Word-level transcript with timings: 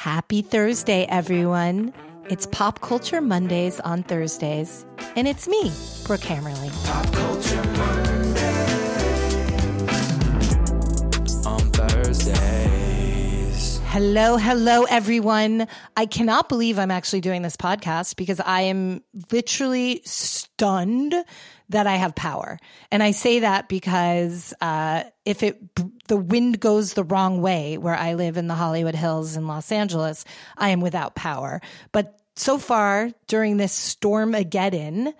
Happy 0.00 0.40
Thursday, 0.40 1.04
everyone. 1.10 1.92
It's 2.30 2.46
Pop 2.46 2.80
Culture 2.80 3.20
Mondays 3.20 3.80
on 3.80 4.02
Thursdays, 4.02 4.86
and 5.14 5.28
it's 5.28 5.46
me, 5.46 5.70
Brooke 6.06 6.22
Hammerling. 6.22 8.09
Hello, 13.92 14.36
hello, 14.36 14.84
everyone. 14.84 15.66
I 15.96 16.06
cannot 16.06 16.48
believe 16.48 16.78
I'm 16.78 16.92
actually 16.92 17.22
doing 17.22 17.42
this 17.42 17.56
podcast 17.56 18.14
because 18.14 18.38
I 18.38 18.60
am 18.60 19.02
literally 19.32 20.02
stunned 20.04 21.12
that 21.70 21.88
I 21.88 21.96
have 21.96 22.14
power. 22.14 22.60
And 22.92 23.02
I 23.02 23.10
say 23.10 23.40
that 23.40 23.68
because 23.68 24.54
uh, 24.60 25.02
if 25.24 25.42
it 25.42 25.58
the 26.06 26.16
wind 26.16 26.60
goes 26.60 26.94
the 26.94 27.02
wrong 27.02 27.42
way 27.42 27.78
where 27.78 27.96
I 27.96 28.14
live 28.14 28.36
in 28.36 28.46
the 28.46 28.54
Hollywood 28.54 28.94
Hills 28.94 29.36
in 29.36 29.48
Los 29.48 29.72
Angeles, 29.72 30.24
I 30.56 30.68
am 30.68 30.80
without 30.80 31.16
power. 31.16 31.60
But 31.90 32.16
so 32.36 32.58
far 32.58 33.10
during 33.26 33.56
this 33.56 33.72
storm 33.72 34.36
again, 34.36 35.12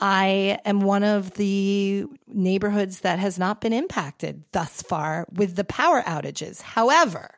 I 0.00 0.58
am 0.66 0.80
one 0.80 1.02
of 1.02 1.30
the 1.32 2.04
neighborhoods 2.26 3.00
that 3.00 3.20
has 3.20 3.38
not 3.38 3.62
been 3.62 3.72
impacted 3.72 4.44
thus 4.52 4.82
far 4.82 5.26
with 5.32 5.56
the 5.56 5.64
power 5.64 6.02
outages. 6.02 6.60
However, 6.60 7.37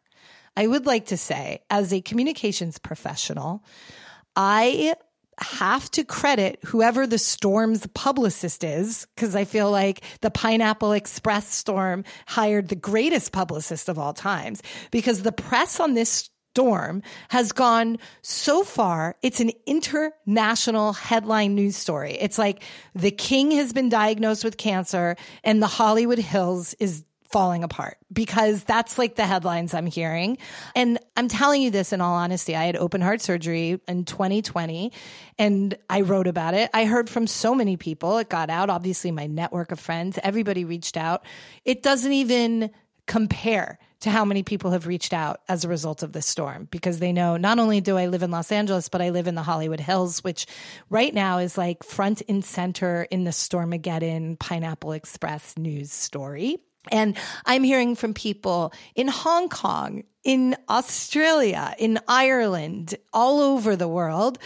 I 0.56 0.66
would 0.66 0.86
like 0.86 1.06
to 1.06 1.16
say, 1.16 1.62
as 1.70 1.92
a 1.92 2.00
communications 2.00 2.78
professional, 2.78 3.64
I 4.36 4.94
have 5.38 5.90
to 5.92 6.04
credit 6.04 6.58
whoever 6.66 7.06
the 7.06 7.18
storm's 7.18 7.86
publicist 7.94 8.62
is, 8.62 9.06
because 9.14 9.34
I 9.34 9.44
feel 9.44 9.70
like 9.70 10.02
the 10.20 10.30
Pineapple 10.30 10.92
Express 10.92 11.48
storm 11.52 12.04
hired 12.26 12.68
the 12.68 12.76
greatest 12.76 13.32
publicist 13.32 13.88
of 13.88 13.98
all 13.98 14.12
times, 14.12 14.62
because 14.90 15.22
the 15.22 15.32
press 15.32 15.80
on 15.80 15.94
this 15.94 16.28
storm 16.52 17.02
has 17.28 17.52
gone 17.52 17.96
so 18.22 18.64
far. 18.64 19.16
It's 19.22 19.40
an 19.40 19.52
international 19.66 20.92
headline 20.92 21.54
news 21.54 21.76
story. 21.76 22.18
It's 22.20 22.38
like 22.38 22.62
the 22.94 23.12
king 23.12 23.52
has 23.52 23.72
been 23.72 23.88
diagnosed 23.88 24.44
with 24.44 24.56
cancer 24.56 25.16
and 25.44 25.62
the 25.62 25.68
Hollywood 25.68 26.18
Hills 26.18 26.74
is 26.80 27.04
falling 27.30 27.62
apart 27.62 27.96
because 28.12 28.64
that's 28.64 28.98
like 28.98 29.14
the 29.14 29.24
headlines 29.24 29.72
I'm 29.72 29.86
hearing. 29.86 30.36
And 30.74 30.98
I'm 31.16 31.28
telling 31.28 31.62
you 31.62 31.70
this 31.70 31.92
in 31.92 32.00
all 32.00 32.14
honesty. 32.14 32.56
I 32.56 32.64
had 32.64 32.76
open 32.76 33.00
heart 33.00 33.20
surgery 33.20 33.80
in 33.86 34.04
2020 34.04 34.92
and 35.38 35.76
I 35.88 36.00
wrote 36.00 36.26
about 36.26 36.54
it. 36.54 36.70
I 36.74 36.86
heard 36.86 37.08
from 37.08 37.26
so 37.26 37.54
many 37.54 37.76
people. 37.76 38.18
It 38.18 38.28
got 38.28 38.50
out. 38.50 38.68
Obviously, 38.68 39.12
my 39.12 39.26
network 39.26 39.70
of 39.70 39.78
friends, 39.78 40.18
everybody 40.22 40.64
reached 40.64 40.96
out. 40.96 41.24
It 41.64 41.82
doesn't 41.82 42.12
even 42.12 42.70
compare 43.06 43.78
to 44.00 44.10
how 44.10 44.24
many 44.24 44.42
people 44.42 44.70
have 44.70 44.86
reached 44.86 45.12
out 45.12 45.40
as 45.48 45.64
a 45.64 45.68
result 45.68 46.02
of 46.02 46.12
this 46.12 46.26
storm 46.26 46.66
because 46.70 47.00
they 47.00 47.12
know 47.12 47.36
not 47.36 47.58
only 47.58 47.80
do 47.80 47.98
I 47.98 48.06
live 48.06 48.22
in 48.22 48.30
Los 48.30 48.50
Angeles, 48.50 48.88
but 48.88 49.02
I 49.02 49.10
live 49.10 49.26
in 49.26 49.34
the 49.34 49.42
Hollywood 49.42 49.80
Hills, 49.80 50.24
which 50.24 50.46
right 50.88 51.12
now 51.12 51.38
is 51.38 51.58
like 51.58 51.82
front 51.82 52.22
and 52.28 52.44
center 52.44 53.06
in 53.10 53.24
the 53.24 53.30
Stormageddon 53.30 54.38
Pineapple 54.38 54.92
Express 54.92 55.56
news 55.58 55.92
story. 55.92 56.58
And 56.90 57.16
I'm 57.44 57.62
hearing 57.62 57.94
from 57.94 58.14
people 58.14 58.72
in 58.94 59.08
Hong 59.08 59.48
Kong, 59.48 60.04
in 60.24 60.56
Australia, 60.68 61.74
in 61.78 61.98
Ireland, 62.08 62.94
all 63.12 63.40
over 63.40 63.76
the 63.76 63.88
world. 63.88 64.38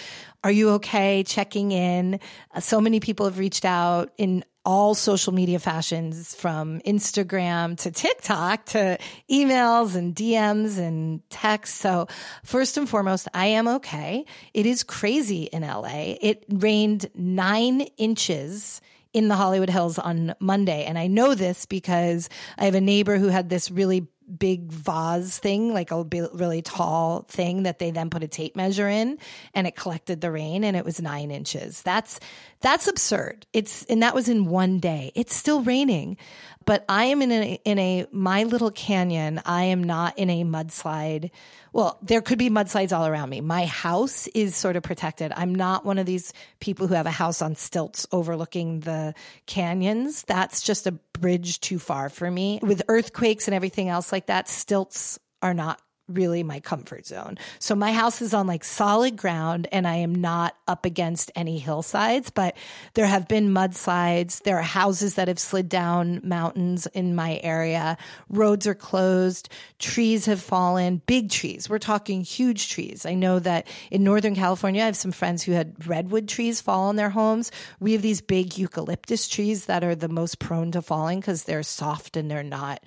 Are 0.43 0.51
you 0.51 0.71
okay? 0.73 1.23
Checking 1.23 1.73
in. 1.73 2.21
Uh, 2.55 2.61
so 2.61 2.81
many 2.81 3.01
people 3.01 3.27
have 3.27 3.39
reached 3.39 3.65
out 3.65 4.12
in 4.19 4.45
all 4.65 4.95
social 4.95 5.33
media 5.33 5.59
fashions 5.59 6.35
from 6.35 6.81
Instagram 6.81 7.77
to 7.79 7.91
TikTok 7.91 8.65
to 8.67 8.99
emails 9.31 9.95
and 9.95 10.15
DMs 10.15 10.79
and 10.79 11.21
texts. 11.29 11.79
So 11.79 12.09
first 12.45 12.77
and 12.77 12.89
foremost, 12.89 13.29
I 13.35 13.47
am 13.47 13.69
okay. 13.69 14.25
It 14.55 14.65
is 14.65 14.83
crazy 14.83 15.45
in 15.45 15.62
LA. 15.62 16.17
It 16.21 16.45
rained 16.49 17.07
nine 17.15 17.83
inches 17.99 18.81
in 19.15 19.29
the 19.29 19.37
Hollywood 19.37 19.70
Hills 19.70 19.98
on 19.98 20.34
Monday. 20.41 20.84
And 20.84 20.99
I 20.99 21.06
know 21.06 21.34
this 21.34 21.65
because 21.65 22.28
I 22.59 22.66
have 22.66 22.75
a 22.75 22.81
neighbor 22.81 23.16
who 23.16 23.28
had 23.28 23.49
this 23.49 23.71
really 23.71 24.09
big 24.38 24.72
vase 24.72 25.38
thing, 25.38 25.72
like 25.72 25.91
a 25.91 26.03
really 26.33 26.62
tall 26.62 27.22
thing 27.28 27.65
that 27.65 27.78
they 27.78 27.91
then 27.91 28.11
put 28.11 28.22
a 28.22 28.28
tape 28.28 28.56
measure 28.56 28.88
in 28.88 29.19
and 29.55 29.66
it 29.66 29.77
collected 29.77 30.21
the 30.21 30.31
rain 30.31 30.65
and 30.65 30.77
it 30.77 30.84
was 30.84 31.00
nine 31.00 31.31
inches. 31.31 31.83
That's, 31.83 32.21
that's 32.61 32.88
absurd. 32.88 33.47
It's, 33.53 33.84
and 33.84 34.03
that 34.03 34.15
was 34.15 34.28
in 34.28 34.47
one 34.47 34.81
day. 34.81 35.12
It's 35.15 35.34
still 35.34 35.62
raining 35.62 36.17
but 36.64 36.84
I 36.88 37.06
am 37.06 37.22
in 37.22 37.32
a, 37.32 37.60
in 37.64 37.78
a, 37.78 38.06
my 38.12 38.44
little 38.44 38.70
canyon. 38.70 39.41
I 39.44 39.64
am 39.64 39.84
not 39.84 40.19
in 40.19 40.30
a 40.30 40.44
mudslide. 40.44 41.30
Well, 41.72 41.98
there 42.02 42.22
could 42.22 42.38
be 42.38 42.50
mudslides 42.50 42.97
all 42.97 43.06
around 43.06 43.30
me. 43.30 43.41
My 43.41 43.66
house 43.66 44.26
is 44.28 44.54
sort 44.56 44.76
of 44.76 44.82
protected. 44.82 45.32
I'm 45.34 45.54
not 45.54 45.84
one 45.84 45.98
of 45.98 46.06
these 46.06 46.32
people 46.60 46.86
who 46.86 46.94
have 46.94 47.06
a 47.06 47.10
house 47.10 47.42
on 47.42 47.56
stilts 47.56 48.06
overlooking 48.12 48.80
the 48.80 49.14
canyons. 49.47 50.22
That's 50.22 50.62
just 50.62 50.86
a 50.86 50.92
bridge 50.92 51.60
too 51.60 51.78
far 51.78 52.08
for 52.08 52.30
me. 52.30 52.60
With 52.62 52.82
earthquakes 52.88 53.48
and 53.48 53.54
everything 53.54 53.88
else 53.88 54.12
like 54.12 54.26
that, 54.26 54.48
stilts 54.48 55.19
are 55.42 55.54
not 55.54 55.81
really 56.09 56.42
my 56.42 56.60
comfort 56.60 57.06
zone. 57.06 57.38
So 57.59 57.75
my 57.75 57.92
house 57.92 58.20
is 58.20 58.34
on 58.34 58.47
like 58.47 58.62
solid 58.62 59.16
ground 59.16 59.69
and 59.72 59.87
I 59.88 59.97
am 59.97 60.15
not 60.15 60.54
up 60.69 60.84
against 60.84 61.32
any 61.34 61.59
hillsides, 61.59 62.31
but 62.31 62.56
there 62.92 63.06
have 63.06 63.26
been 63.26 63.50
mudslides. 63.50 64.43
There 64.43 64.59
are 64.59 64.62
houses 64.62 65.14
that 65.14 65.28
have 65.28 65.38
slid 65.38 65.69
down 65.69 66.20
mountains 66.22 66.87
in 66.88 67.14
my 67.14 67.41
area. 67.43 67.97
Roads 68.28 68.66
are 68.66 68.75
closed. 68.75 69.48
Trees 69.78 70.26
have 70.26 70.43
fallen, 70.43 71.00
big 71.06 71.31
trees. 71.31 71.70
We're 71.70 71.78
talking 71.78 72.20
huge 72.22 72.69
trees. 72.69 73.06
I 73.06 73.14
know 73.14 73.38
that 73.38 73.66
in 73.91 74.04
Northern 74.04 74.34
California, 74.34 74.82
I 74.82 74.87
have 74.87 74.97
some 74.97 75.12
friends 75.12 75.43
who 75.43 75.53
had 75.53 75.87
redwood 75.87 76.28
trees 76.28 76.60
fall 76.60 76.88
on 76.88 76.97
their 76.97 77.10
homes. 77.10 77.50
We 77.81 77.93
have 77.93 78.03
these 78.03 78.20
big 78.20 78.59
eucalyptus 78.59 79.26
trees 79.26 79.66
that 79.66 79.82
are 79.82 79.94
the 79.94 80.09
most 80.09 80.38
prone 80.38 80.72
to 80.72 80.82
falling 80.82 81.20
because 81.20 81.44
they're 81.44 81.62
soft 81.62 82.16
and 82.16 82.31
they're 82.31 82.43
not 82.43 82.82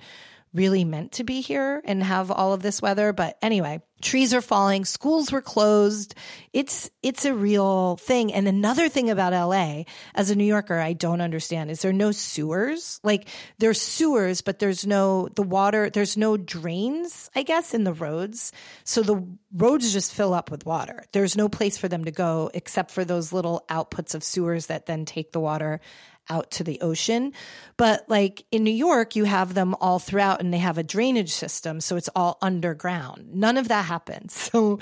really 0.54 0.84
meant 0.84 1.12
to 1.12 1.24
be 1.24 1.40
here 1.40 1.82
and 1.84 2.02
have 2.02 2.30
all 2.30 2.52
of 2.52 2.62
this 2.62 2.80
weather. 2.80 3.12
But 3.12 3.38
anyway, 3.42 3.82
trees 4.00 4.32
are 4.32 4.40
falling, 4.40 4.84
schools 4.84 5.32
were 5.32 5.42
closed. 5.42 6.14
It's 6.52 6.90
it's 7.02 7.24
a 7.24 7.34
real 7.34 7.96
thing. 7.96 8.32
And 8.32 8.48
another 8.48 8.88
thing 8.88 9.10
about 9.10 9.32
LA, 9.32 9.84
as 10.14 10.30
a 10.30 10.36
New 10.36 10.44
Yorker, 10.44 10.78
I 10.78 10.92
don't 10.92 11.20
understand 11.20 11.70
is 11.70 11.82
there 11.82 11.92
no 11.92 12.12
sewers? 12.12 13.00
Like 13.02 13.28
there's 13.58 13.80
sewers, 13.80 14.40
but 14.40 14.58
there's 14.58 14.86
no 14.86 15.28
the 15.34 15.42
water, 15.42 15.90
there's 15.90 16.16
no 16.16 16.36
drains, 16.36 17.30
I 17.34 17.42
guess, 17.42 17.74
in 17.74 17.84
the 17.84 17.92
roads. 17.92 18.52
So 18.84 19.02
the 19.02 19.26
roads 19.52 19.92
just 19.92 20.14
fill 20.14 20.34
up 20.34 20.50
with 20.50 20.66
water. 20.66 21.04
There's 21.12 21.36
no 21.36 21.48
place 21.48 21.76
for 21.76 21.88
them 21.88 22.04
to 22.04 22.10
go 22.10 22.50
except 22.54 22.90
for 22.90 23.04
those 23.04 23.32
little 23.32 23.64
outputs 23.68 24.14
of 24.14 24.24
sewers 24.24 24.66
that 24.66 24.86
then 24.86 25.04
take 25.04 25.32
the 25.32 25.40
water 25.40 25.80
out 26.30 26.50
to 26.52 26.64
the 26.64 26.80
ocean. 26.80 27.32
But 27.76 28.04
like 28.08 28.44
in 28.50 28.64
New 28.64 28.72
York, 28.72 29.16
you 29.16 29.24
have 29.24 29.54
them 29.54 29.74
all 29.80 29.98
throughout 29.98 30.40
and 30.40 30.52
they 30.52 30.58
have 30.58 30.78
a 30.78 30.82
drainage 30.82 31.32
system. 31.32 31.80
So 31.80 31.96
it's 31.96 32.10
all 32.14 32.38
underground. 32.42 33.34
None 33.34 33.56
of 33.56 33.68
that 33.68 33.84
happens. 33.84 34.50
So 34.58 34.78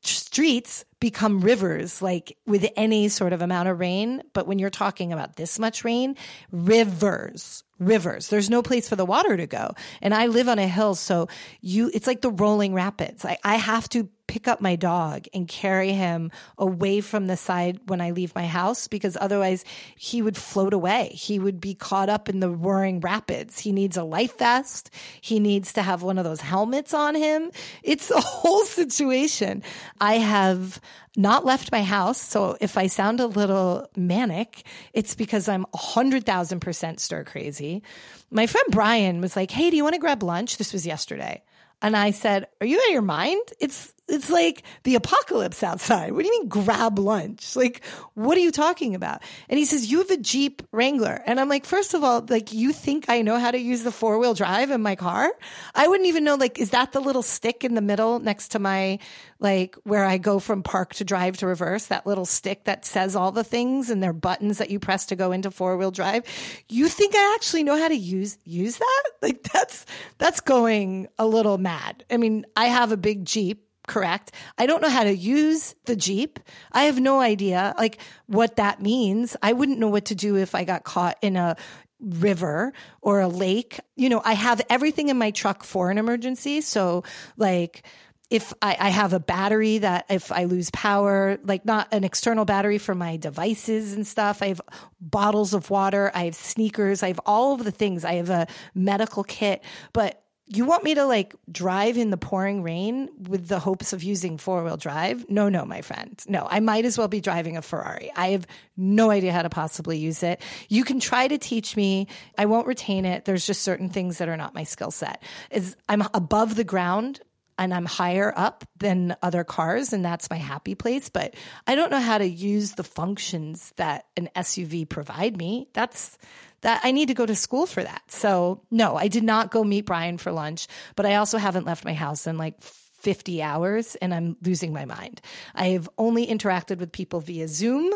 streets 0.00 0.84
become 1.00 1.40
rivers 1.40 2.00
like 2.00 2.38
with 2.46 2.64
any 2.76 3.08
sort 3.08 3.32
of 3.32 3.42
amount 3.42 3.68
of 3.68 3.80
rain. 3.80 4.22
But 4.32 4.46
when 4.46 4.60
you're 4.60 4.70
talking 4.70 5.12
about 5.12 5.34
this 5.34 5.58
much 5.58 5.84
rain, 5.84 6.16
rivers, 6.52 7.64
rivers. 7.80 8.28
There's 8.28 8.48
no 8.48 8.62
place 8.62 8.88
for 8.88 8.96
the 8.96 9.04
water 9.04 9.36
to 9.36 9.46
go. 9.46 9.72
And 10.00 10.14
I 10.14 10.26
live 10.26 10.48
on 10.48 10.58
a 10.58 10.66
hill. 10.66 10.94
So 10.94 11.28
you, 11.60 11.90
it's 11.92 12.06
like 12.06 12.20
the 12.20 12.30
rolling 12.30 12.74
rapids. 12.74 13.24
I, 13.24 13.38
I 13.42 13.56
have 13.56 13.88
to 13.90 14.08
pick 14.32 14.48
up 14.48 14.62
my 14.62 14.76
dog 14.76 15.26
and 15.34 15.46
carry 15.46 15.92
him 15.92 16.30
away 16.56 17.02
from 17.02 17.26
the 17.26 17.36
side 17.36 17.78
when 17.84 18.00
I 18.00 18.12
leave 18.12 18.34
my 18.34 18.46
house 18.46 18.88
because 18.88 19.14
otherwise 19.20 19.62
he 19.94 20.22
would 20.22 20.38
float 20.38 20.72
away. 20.72 21.08
He 21.08 21.38
would 21.38 21.60
be 21.60 21.74
caught 21.74 22.08
up 22.08 22.30
in 22.30 22.40
the 22.40 22.48
roaring 22.48 23.00
rapids. 23.00 23.58
He 23.58 23.72
needs 23.72 23.98
a 23.98 24.04
life 24.04 24.38
vest. 24.38 24.88
He 25.20 25.38
needs 25.38 25.74
to 25.74 25.82
have 25.82 26.02
one 26.02 26.16
of 26.16 26.24
those 26.24 26.40
helmets 26.40 26.94
on 26.94 27.14
him. 27.14 27.50
It's 27.82 28.10
a 28.10 28.20
whole 28.22 28.64
situation. 28.64 29.62
I 30.00 30.14
have 30.14 30.80
not 31.16 31.44
left 31.44 31.72
my 31.72 31.82
house. 31.82 32.18
So 32.18 32.56
if 32.60 32.78
I 32.78 32.86
sound 32.86 33.20
a 33.20 33.26
little 33.26 33.88
manic, 33.96 34.64
it's 34.92 35.14
because 35.14 35.48
I'm 35.48 35.66
100,000% 35.74 37.00
stir 37.00 37.24
crazy. 37.24 37.82
My 38.30 38.46
friend 38.46 38.66
Brian 38.70 39.20
was 39.20 39.36
like, 39.36 39.50
Hey, 39.50 39.70
do 39.70 39.76
you 39.76 39.82
want 39.82 39.94
to 39.94 40.00
grab 40.00 40.22
lunch? 40.22 40.56
This 40.56 40.72
was 40.72 40.86
yesterday. 40.86 41.42
And 41.82 41.96
I 41.96 42.12
said, 42.12 42.46
Are 42.60 42.66
you 42.66 42.78
out 42.78 42.86
of 42.86 42.92
your 42.92 43.02
mind? 43.02 43.42
It's 43.60 43.92
it's 44.08 44.30
like 44.30 44.62
the 44.82 44.96
apocalypse 44.96 45.62
outside. 45.62 46.12
What 46.12 46.22
do 46.22 46.26
you 46.26 46.40
mean 46.40 46.48
grab 46.48 46.98
lunch? 46.98 47.56
Like, 47.56 47.84
what 48.14 48.36
are 48.36 48.40
you 48.40 48.50
talking 48.50 48.94
about? 48.94 49.22
And 49.48 49.58
he 49.58 49.64
says, 49.64 49.90
You 49.90 49.98
have 49.98 50.10
a 50.10 50.16
Jeep 50.16 50.62
Wrangler. 50.70 51.22
And 51.24 51.40
I'm 51.40 51.48
like, 51.48 51.64
first 51.64 51.94
of 51.94 52.04
all, 52.04 52.24
like, 52.28 52.52
you 52.52 52.72
think 52.72 53.06
I 53.08 53.22
know 53.22 53.38
how 53.38 53.50
to 53.50 53.58
use 53.58 53.84
the 53.84 53.92
four 53.92 54.18
wheel 54.18 54.34
drive 54.34 54.70
in 54.70 54.82
my 54.82 54.96
car? 54.96 55.30
I 55.74 55.88
wouldn't 55.88 56.08
even 56.08 56.24
know, 56.24 56.34
like, 56.34 56.58
is 56.58 56.70
that 56.70 56.92
the 56.92 57.00
little 57.00 57.22
stick 57.22 57.64
in 57.64 57.74
the 57.74 57.80
middle 57.80 58.18
next 58.18 58.48
to 58.48 58.58
my, 58.58 58.98
like, 59.42 59.76
where 59.82 60.04
I 60.04 60.18
go 60.18 60.38
from 60.38 60.62
park 60.62 60.94
to 60.94 61.04
drive 61.04 61.36
to 61.38 61.46
reverse? 61.46 61.86
That 61.86 62.06
little 62.06 62.24
stick 62.24 62.64
that 62.64 62.86
says 62.86 63.16
all 63.16 63.32
the 63.32 63.44
things 63.44 63.90
and 63.90 64.02
they're 64.02 64.12
buttons 64.12 64.58
that 64.58 64.70
you 64.70 64.78
press 64.78 65.06
to 65.06 65.16
go 65.16 65.32
into 65.32 65.50
four 65.50 65.76
wheel 65.76 65.90
drive. 65.90 66.24
You 66.68 66.88
think 66.88 67.14
I 67.16 67.34
actually 67.34 67.64
know 67.64 67.76
how 67.76 67.88
to 67.88 67.96
use, 67.96 68.38
use 68.44 68.78
that? 68.78 69.02
Like, 69.22 69.44
that's, 69.44 69.86
that's 70.18 70.40
going 70.40 71.06
a 71.16 71.24
little 71.24 71.56
mad. 71.56 72.04
I 72.10 72.16
mean, 72.16 72.44
I 72.56 72.64
have 72.66 72.90
a 72.90 72.96
big 72.96 73.24
Jeep 73.24 73.64
correct. 73.86 74.32
I 74.58 74.66
don't 74.66 74.82
know 74.82 74.88
how 74.88 75.04
to 75.04 75.14
use 75.14 75.76
the 75.84 75.94
Jeep. 75.94 76.40
I 76.72 76.84
have 76.84 76.98
no 76.98 77.20
idea 77.20 77.72
like 77.78 77.98
what 78.26 78.56
that 78.56 78.82
means. 78.82 79.36
I 79.40 79.52
wouldn't 79.52 79.78
know 79.78 79.88
what 79.88 80.06
to 80.06 80.16
do 80.16 80.36
if 80.36 80.56
I 80.56 80.64
got 80.64 80.82
caught 80.82 81.18
in 81.22 81.36
a 81.36 81.56
river 82.00 82.72
or 83.00 83.20
a 83.20 83.28
lake. 83.28 83.80
You 83.96 84.08
know, 84.08 84.20
I 84.24 84.34
have 84.34 84.60
everything 84.68 85.08
in 85.08 85.18
my 85.18 85.30
truck 85.30 85.62
for 85.62 85.90
an 85.90 85.98
emergency. 85.98 86.60
So 86.60 87.04
like 87.36 87.84
if 88.32 88.54
I, 88.62 88.76
I, 88.80 88.88
have 88.88 89.12
a 89.12 89.20
battery 89.20 89.76
that 89.78 90.06
if 90.08 90.32
I 90.32 90.44
lose 90.44 90.70
power, 90.70 91.38
like 91.44 91.66
not 91.66 91.88
an 91.92 92.02
external 92.02 92.46
battery 92.46 92.78
for 92.78 92.94
my 92.94 93.18
devices 93.18 93.92
and 93.92 94.06
stuff, 94.06 94.40
I 94.40 94.48
have 94.48 94.62
bottles 95.02 95.52
of 95.52 95.68
water, 95.68 96.10
I 96.14 96.24
have 96.24 96.34
sneakers, 96.34 97.02
I 97.02 97.08
have 97.08 97.20
all 97.26 97.52
of 97.52 97.62
the 97.62 97.70
things. 97.70 98.06
I 98.06 98.14
have 98.14 98.30
a 98.30 98.46
medical 98.74 99.22
kit, 99.22 99.62
but 99.92 100.22
you 100.46 100.64
want 100.64 100.82
me 100.82 100.94
to 100.94 101.04
like 101.04 101.34
drive 101.50 101.98
in 101.98 102.08
the 102.08 102.16
pouring 102.16 102.62
rain 102.62 103.10
with 103.28 103.48
the 103.48 103.58
hopes 103.58 103.92
of 103.92 104.02
using 104.02 104.38
four 104.38 104.64
wheel 104.64 104.78
drive? 104.78 105.28
No, 105.28 105.50
no, 105.50 105.66
my 105.66 105.82
friend. 105.82 106.18
No, 106.26 106.48
I 106.50 106.60
might 106.60 106.86
as 106.86 106.96
well 106.96 107.08
be 107.08 107.20
driving 107.20 107.58
a 107.58 107.62
Ferrari. 107.62 108.10
I 108.16 108.28
have 108.28 108.46
no 108.78 109.10
idea 109.10 109.32
how 109.32 109.42
to 109.42 109.50
possibly 109.50 109.98
use 109.98 110.22
it. 110.22 110.40
You 110.70 110.84
can 110.84 111.00
try 111.00 111.28
to 111.28 111.36
teach 111.36 111.76
me. 111.76 112.08
I 112.38 112.46
won't 112.46 112.66
retain 112.66 113.04
it. 113.04 113.26
There's 113.26 113.46
just 113.46 113.62
certain 113.62 113.90
things 113.90 114.18
that 114.18 114.30
are 114.30 114.38
not 114.38 114.54
my 114.54 114.64
skill 114.64 114.90
set. 114.90 115.22
Is 115.50 115.76
I'm 115.86 116.02
above 116.14 116.56
the 116.56 116.64
ground 116.64 117.20
and 117.62 117.74
I'm 117.74 117.86
higher 117.86 118.32
up 118.36 118.64
than 118.78 119.16
other 119.22 119.44
cars, 119.44 119.92
and 119.92 120.04
that's 120.04 120.30
my 120.30 120.36
happy 120.36 120.74
place. 120.74 121.08
But 121.08 121.34
I 121.66 121.74
don't 121.74 121.90
know 121.90 122.00
how 122.00 122.18
to 122.18 122.26
use 122.26 122.72
the 122.72 122.84
functions 122.84 123.72
that 123.76 124.06
an 124.16 124.28
SUV 124.36 124.88
provide 124.88 125.36
me. 125.36 125.68
That's 125.72 126.18
that 126.62 126.80
I 126.84 126.92
need 126.92 127.08
to 127.08 127.14
go 127.14 127.26
to 127.26 127.34
school 127.34 127.66
for 127.66 127.82
that. 127.82 128.02
So 128.08 128.62
no, 128.70 128.96
I 128.96 129.08
did 129.08 129.24
not 129.24 129.50
go 129.50 129.64
meet 129.64 129.86
Brian 129.86 130.16
for 130.18 130.32
lunch, 130.32 130.68
but 130.94 131.06
I 131.06 131.16
also 131.16 131.38
haven't 131.38 131.66
left 131.66 131.84
my 131.84 131.94
house 131.94 132.26
in 132.26 132.38
like 132.38 132.62
50 132.62 133.42
hours 133.42 133.96
and 133.96 134.14
I'm 134.14 134.36
losing 134.42 134.72
my 134.72 134.84
mind. 134.84 135.20
I've 135.54 135.88
only 135.98 136.26
interacted 136.26 136.78
with 136.78 136.92
people 136.92 137.20
via 137.20 137.48
Zoom 137.48 137.92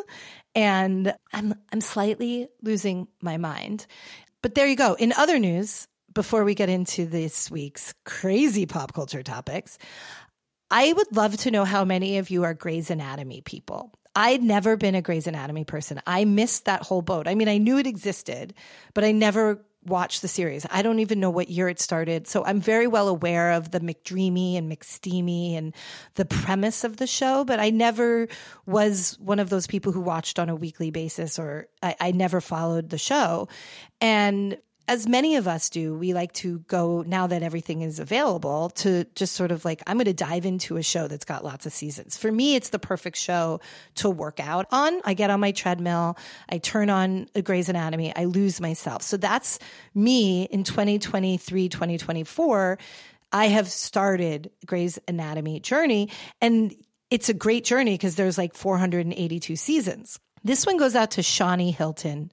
and 0.54 1.14
I'm 1.32 1.54
I'm 1.72 1.80
slightly 1.80 2.48
losing 2.60 3.06
my 3.22 3.36
mind. 3.36 3.86
But 4.42 4.54
there 4.56 4.66
you 4.66 4.76
go. 4.76 4.94
In 4.94 5.12
other 5.12 5.38
news, 5.38 5.86
before 6.16 6.44
we 6.44 6.54
get 6.54 6.70
into 6.70 7.04
this 7.04 7.50
week's 7.50 7.92
crazy 8.06 8.64
pop 8.64 8.94
culture 8.94 9.22
topics, 9.22 9.76
I 10.70 10.90
would 10.90 11.14
love 11.14 11.36
to 11.36 11.50
know 11.50 11.66
how 11.66 11.84
many 11.84 12.16
of 12.16 12.30
you 12.30 12.44
are 12.44 12.54
Grey's 12.54 12.90
Anatomy 12.90 13.42
people. 13.42 13.92
I'd 14.16 14.42
never 14.42 14.78
been 14.78 14.94
a 14.94 15.02
Grey's 15.02 15.26
Anatomy 15.26 15.64
person. 15.64 16.00
I 16.06 16.24
missed 16.24 16.64
that 16.64 16.82
whole 16.82 17.02
boat. 17.02 17.28
I 17.28 17.34
mean, 17.34 17.50
I 17.50 17.58
knew 17.58 17.76
it 17.76 17.86
existed, 17.86 18.54
but 18.94 19.04
I 19.04 19.12
never 19.12 19.62
watched 19.84 20.22
the 20.22 20.26
series. 20.26 20.64
I 20.70 20.80
don't 20.80 21.00
even 21.00 21.20
know 21.20 21.28
what 21.28 21.50
year 21.50 21.68
it 21.68 21.80
started. 21.80 22.26
So 22.26 22.42
I'm 22.46 22.62
very 22.62 22.86
well 22.86 23.08
aware 23.08 23.52
of 23.52 23.70
the 23.70 23.80
McDreamy 23.80 24.56
and 24.56 24.72
McSteamy 24.72 25.52
and 25.52 25.74
the 26.14 26.24
premise 26.24 26.82
of 26.82 26.96
the 26.96 27.06
show, 27.06 27.44
but 27.44 27.60
I 27.60 27.68
never 27.68 28.28
was 28.64 29.18
one 29.20 29.38
of 29.38 29.50
those 29.50 29.66
people 29.66 29.92
who 29.92 30.00
watched 30.00 30.38
on 30.38 30.48
a 30.48 30.56
weekly 30.56 30.90
basis 30.90 31.38
or 31.38 31.68
I, 31.82 31.94
I 32.00 32.12
never 32.12 32.40
followed 32.40 32.88
the 32.88 32.98
show. 32.98 33.48
And 34.00 34.56
as 34.88 35.08
many 35.08 35.36
of 35.36 35.48
us 35.48 35.68
do, 35.68 35.94
we 35.94 36.14
like 36.14 36.32
to 36.34 36.60
go 36.60 37.02
now 37.06 37.26
that 37.26 37.42
everything 37.42 37.82
is 37.82 37.98
available 37.98 38.70
to 38.70 39.04
just 39.14 39.34
sort 39.34 39.50
of 39.50 39.64
like, 39.64 39.82
I'm 39.86 39.96
going 39.96 40.04
to 40.06 40.12
dive 40.12 40.46
into 40.46 40.76
a 40.76 40.82
show 40.82 41.08
that's 41.08 41.24
got 41.24 41.44
lots 41.44 41.66
of 41.66 41.72
seasons. 41.72 42.16
For 42.16 42.30
me, 42.30 42.54
it's 42.54 42.68
the 42.68 42.78
perfect 42.78 43.16
show 43.16 43.60
to 43.96 44.08
work 44.08 44.38
out 44.38 44.66
on. 44.70 45.00
I 45.04 45.14
get 45.14 45.30
on 45.30 45.40
my 45.40 45.50
treadmill, 45.50 46.16
I 46.48 46.58
turn 46.58 46.88
on 46.88 47.26
Grey's 47.42 47.68
Anatomy, 47.68 48.14
I 48.14 48.26
lose 48.26 48.60
myself. 48.60 49.02
So 49.02 49.16
that's 49.16 49.58
me 49.94 50.44
in 50.44 50.62
2023, 50.62 51.68
2024. 51.68 52.78
I 53.32 53.46
have 53.46 53.68
started 53.68 54.50
Grey's 54.64 55.00
Anatomy 55.08 55.58
journey 55.58 56.10
and 56.40 56.74
it's 57.10 57.28
a 57.28 57.34
great 57.34 57.64
journey 57.64 57.94
because 57.94 58.14
there's 58.16 58.38
like 58.38 58.54
482 58.54 59.56
seasons. 59.56 60.18
This 60.44 60.64
one 60.64 60.76
goes 60.76 60.94
out 60.94 61.12
to 61.12 61.22
Shani 61.22 61.74
Hilton. 61.74 62.30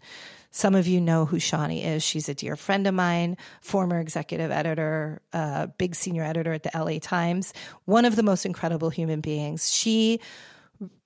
Some 0.55 0.75
of 0.75 0.87
you 0.87 1.01
know 1.01 1.25
who 1.25 1.37
Shani 1.37 1.83
is. 1.83 2.03
She's 2.03 2.29
a 2.29 2.35
dear 2.35 2.55
friend 2.55 2.85
of 2.85 2.93
mine, 2.93 3.37
former 3.59 3.99
executive 3.99 4.51
editor, 4.51 5.19
uh, 5.33 5.65
big 5.65 5.95
senior 5.95 6.23
editor 6.23 6.53
at 6.53 6.61
the 6.61 6.69
LA 6.75 6.99
Times, 7.01 7.55
one 7.85 8.05
of 8.05 8.15
the 8.15 8.21
most 8.21 8.45
incredible 8.45 8.91
human 8.91 9.19
beings. 9.19 9.73
She 9.73 10.19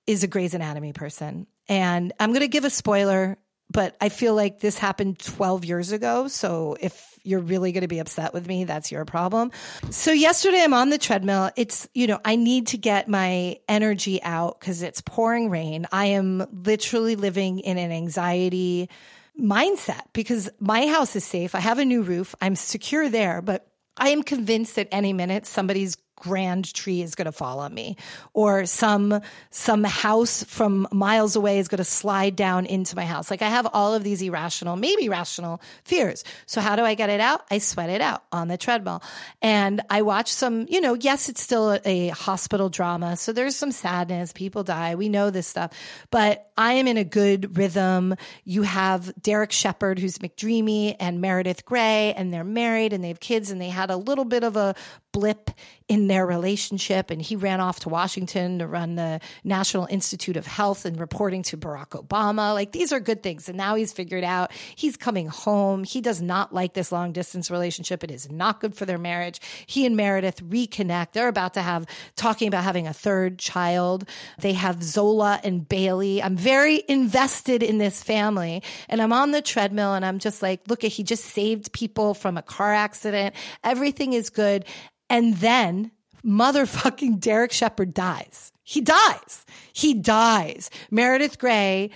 is 0.06 0.22
a 0.22 0.26
Grey's 0.26 0.52
Anatomy 0.52 0.92
person. 0.92 1.46
And 1.66 2.12
I'm 2.20 2.30
going 2.30 2.40
to 2.40 2.48
give 2.48 2.66
a 2.66 2.70
spoiler, 2.70 3.38
but 3.70 3.96
I 4.02 4.10
feel 4.10 4.34
like 4.34 4.60
this 4.60 4.76
happened 4.76 5.18
12 5.18 5.64
years 5.64 5.92
ago. 5.92 6.28
So 6.28 6.76
if 6.78 7.18
you're 7.24 7.40
really 7.40 7.72
going 7.72 7.82
to 7.82 7.88
be 7.88 8.00
upset 8.00 8.34
with 8.34 8.46
me, 8.46 8.64
that's 8.64 8.92
your 8.92 9.06
problem. 9.06 9.50
So 9.88 10.12
yesterday 10.12 10.62
I'm 10.62 10.74
on 10.74 10.90
the 10.90 10.98
treadmill. 10.98 11.50
It's, 11.56 11.88
you 11.94 12.06
know, 12.06 12.20
I 12.22 12.36
need 12.36 12.68
to 12.68 12.76
get 12.76 13.08
my 13.08 13.60
energy 13.66 14.22
out 14.22 14.60
because 14.60 14.82
it's 14.82 15.00
pouring 15.00 15.48
rain. 15.48 15.86
I 15.90 16.06
am 16.06 16.46
literally 16.52 17.16
living 17.16 17.60
in 17.60 17.78
an 17.78 17.92
anxiety 17.92 18.90
mindset 19.38 20.02
because 20.12 20.50
my 20.60 20.86
house 20.86 21.16
is 21.16 21.24
safe. 21.24 21.54
I 21.54 21.60
have 21.60 21.78
a 21.78 21.84
new 21.84 22.02
roof. 22.02 22.34
I'm 22.40 22.56
secure 22.56 23.08
there, 23.08 23.40
but 23.40 23.66
I 23.96 24.10
am 24.10 24.22
convinced 24.22 24.76
that 24.76 24.88
any 24.92 25.12
minute 25.12 25.46
somebody's 25.46 25.96
grand 26.18 26.72
tree 26.74 27.02
is 27.02 27.14
going 27.14 27.26
to 27.26 27.32
fall 27.32 27.60
on 27.60 27.72
me 27.72 27.96
or 28.32 28.66
some 28.66 29.20
some 29.50 29.84
house 29.84 30.44
from 30.44 30.88
miles 30.92 31.36
away 31.36 31.58
is 31.58 31.68
going 31.68 31.78
to 31.78 31.84
slide 31.84 32.36
down 32.36 32.66
into 32.66 32.96
my 32.96 33.04
house. 33.04 33.30
Like 33.30 33.42
i 33.42 33.48
have 33.48 33.66
all 33.72 33.94
of 33.94 34.02
these 34.02 34.22
irrational 34.22 34.76
maybe 34.76 35.08
rational 35.08 35.60
fears. 35.84 36.24
So 36.46 36.60
how 36.60 36.76
do 36.76 36.82
i 36.82 36.94
get 36.94 37.10
it 37.10 37.20
out? 37.20 37.42
I 37.50 37.58
sweat 37.58 37.90
it 37.90 38.00
out 38.00 38.24
on 38.32 38.48
the 38.48 38.56
treadmill. 38.56 39.02
And 39.42 39.80
i 39.90 40.02
watch 40.02 40.32
some 40.32 40.66
you 40.68 40.80
know 40.80 40.94
yes 40.94 41.28
it's 41.28 41.40
still 41.40 41.72
a, 41.72 41.80
a 41.84 42.08
hospital 42.08 42.68
drama 42.68 43.16
so 43.16 43.32
there's 43.32 43.56
some 43.56 43.72
sadness 43.72 44.32
people 44.32 44.64
die 44.64 44.94
we 44.94 45.08
know 45.08 45.30
this 45.30 45.46
stuff. 45.46 45.72
But 46.10 46.50
i 46.56 46.74
am 46.74 46.86
in 46.86 46.96
a 46.96 47.04
good 47.04 47.56
rhythm. 47.56 48.14
You 48.44 48.62
have 48.62 49.12
derek 49.22 49.52
shepherd 49.52 49.98
who's 49.98 50.18
mcdreamy 50.18 50.96
and 50.98 51.20
meredith 51.20 51.64
grey 51.64 52.14
and 52.16 52.32
they're 52.32 52.44
married 52.44 52.92
and 52.92 53.02
they 53.02 53.08
have 53.08 53.20
kids 53.20 53.50
and 53.50 53.60
they 53.60 53.68
had 53.68 53.90
a 53.90 53.96
little 53.96 54.24
bit 54.24 54.44
of 54.44 54.56
a 54.56 54.74
blip 55.18 55.50
in 55.88 56.06
their 56.06 56.24
relationship 56.24 57.10
and 57.10 57.20
he 57.20 57.34
ran 57.34 57.60
off 57.60 57.80
to 57.80 57.88
Washington 57.88 58.60
to 58.60 58.68
run 58.68 58.94
the 58.94 59.20
National 59.42 59.86
Institute 59.86 60.36
of 60.36 60.46
Health 60.46 60.84
and 60.84 61.00
reporting 61.00 61.42
to 61.44 61.56
Barack 61.56 61.88
Obama. 61.88 62.54
Like 62.54 62.70
these 62.70 62.92
are 62.92 63.00
good 63.00 63.22
things. 63.22 63.48
And 63.48 63.58
now 63.58 63.74
he's 63.74 63.92
figured 63.92 64.22
out 64.22 64.52
he's 64.76 64.96
coming 64.96 65.26
home. 65.26 65.82
He 65.82 66.00
does 66.00 66.22
not 66.22 66.54
like 66.54 66.74
this 66.74 66.92
long 66.92 67.12
distance 67.12 67.50
relationship. 67.50 68.04
It 68.04 68.12
is 68.12 68.30
not 68.30 68.60
good 68.60 68.76
for 68.76 68.84
their 68.84 68.98
marriage. 68.98 69.40
He 69.66 69.86
and 69.86 69.96
Meredith 69.96 70.44
reconnect. 70.44 71.12
They're 71.12 71.26
about 71.26 71.54
to 71.54 71.62
have 71.62 71.86
talking 72.14 72.46
about 72.46 72.62
having 72.62 72.86
a 72.86 72.92
third 72.92 73.40
child. 73.40 74.08
They 74.38 74.52
have 74.52 74.82
Zola 74.84 75.40
and 75.42 75.68
Bailey. 75.68 76.22
I'm 76.22 76.36
very 76.36 76.84
invested 76.86 77.64
in 77.64 77.78
this 77.78 78.04
family 78.04 78.62
and 78.88 79.02
I'm 79.02 79.12
on 79.12 79.32
the 79.32 79.42
treadmill 79.42 79.94
and 79.94 80.04
I'm 80.04 80.20
just 80.20 80.42
like, 80.42 80.60
look 80.68 80.84
at, 80.84 80.92
he 80.92 81.02
just 81.02 81.24
saved 81.24 81.72
people 81.72 82.14
from 82.14 82.36
a 82.36 82.42
car 82.42 82.72
accident. 82.72 83.34
Everything 83.64 84.12
is 84.12 84.30
good. 84.30 84.64
And 85.10 85.36
then 85.36 85.90
motherfucking 86.24 87.20
Derek 87.20 87.52
Shepherd 87.52 87.94
dies. 87.94 88.52
He 88.62 88.80
dies. 88.80 89.46
He 89.72 89.94
dies. 89.94 90.70
Meredith 90.90 91.38
Grey 91.38 91.90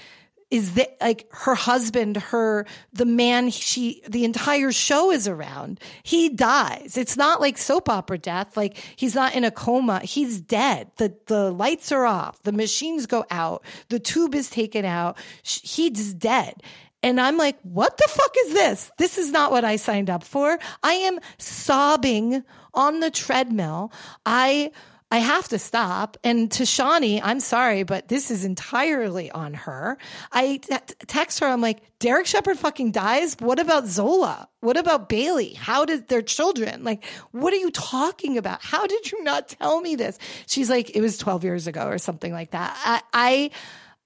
is 0.52 0.78
like 1.00 1.26
her 1.32 1.54
husband, 1.54 2.18
her, 2.18 2.66
the 2.92 3.06
man 3.06 3.48
she, 3.48 4.02
the 4.06 4.24
entire 4.26 4.70
show 4.70 5.10
is 5.10 5.26
around. 5.26 5.80
He 6.02 6.28
dies. 6.28 6.98
It's 6.98 7.16
not 7.16 7.40
like 7.40 7.56
soap 7.56 7.88
opera 7.88 8.18
death. 8.18 8.54
Like 8.54 8.76
he's 8.96 9.14
not 9.14 9.34
in 9.34 9.44
a 9.44 9.50
coma. 9.50 10.00
He's 10.00 10.42
dead. 10.42 10.90
The, 10.98 11.14
the 11.24 11.50
lights 11.50 11.90
are 11.90 12.04
off. 12.04 12.42
The 12.42 12.52
machines 12.52 13.06
go 13.06 13.24
out. 13.30 13.64
The 13.88 13.98
tube 13.98 14.34
is 14.34 14.50
taken 14.50 14.84
out. 14.84 15.16
He's 15.42 16.12
dead. 16.12 16.62
And 17.02 17.18
I'm 17.18 17.38
like, 17.38 17.58
what 17.62 17.96
the 17.96 18.08
fuck 18.08 18.34
is 18.44 18.52
this? 18.52 18.92
This 18.98 19.16
is 19.16 19.30
not 19.32 19.52
what 19.52 19.64
I 19.64 19.76
signed 19.76 20.10
up 20.10 20.22
for. 20.22 20.58
I 20.82 20.92
am 20.92 21.18
sobbing 21.38 22.44
on 22.74 23.00
the 23.00 23.10
treadmill. 23.10 23.92
I, 24.24 24.70
I 25.10 25.18
have 25.18 25.48
to 25.48 25.58
stop. 25.58 26.16
And 26.24 26.50
to 26.52 26.62
Shani, 26.62 27.20
I'm 27.22 27.40
sorry, 27.40 27.82
but 27.82 28.08
this 28.08 28.30
is 28.30 28.44
entirely 28.44 29.30
on 29.30 29.52
her. 29.52 29.98
I 30.32 30.56
t- 30.56 30.94
text 31.06 31.40
her. 31.40 31.46
I'm 31.46 31.60
like, 31.60 31.82
Derek 31.98 32.26
Shepherd 32.26 32.58
fucking 32.58 32.92
dies. 32.92 33.36
What 33.38 33.58
about 33.58 33.86
Zola? 33.86 34.48
What 34.60 34.78
about 34.78 35.08
Bailey? 35.08 35.52
How 35.52 35.84
did 35.84 36.08
their 36.08 36.22
children? 36.22 36.82
Like, 36.82 37.04
what 37.30 37.52
are 37.52 37.58
you 37.58 37.70
talking 37.70 38.38
about? 38.38 38.62
How 38.62 38.86
did 38.86 39.12
you 39.12 39.22
not 39.22 39.48
tell 39.48 39.80
me 39.80 39.96
this? 39.96 40.18
She's 40.46 40.70
like, 40.70 40.96
it 40.96 41.00
was 41.02 41.18
12 41.18 41.44
years 41.44 41.66
ago 41.66 41.86
or 41.86 41.98
something 41.98 42.32
like 42.32 42.52
that. 42.52 42.74
I, 42.84 43.02
I 43.12 43.50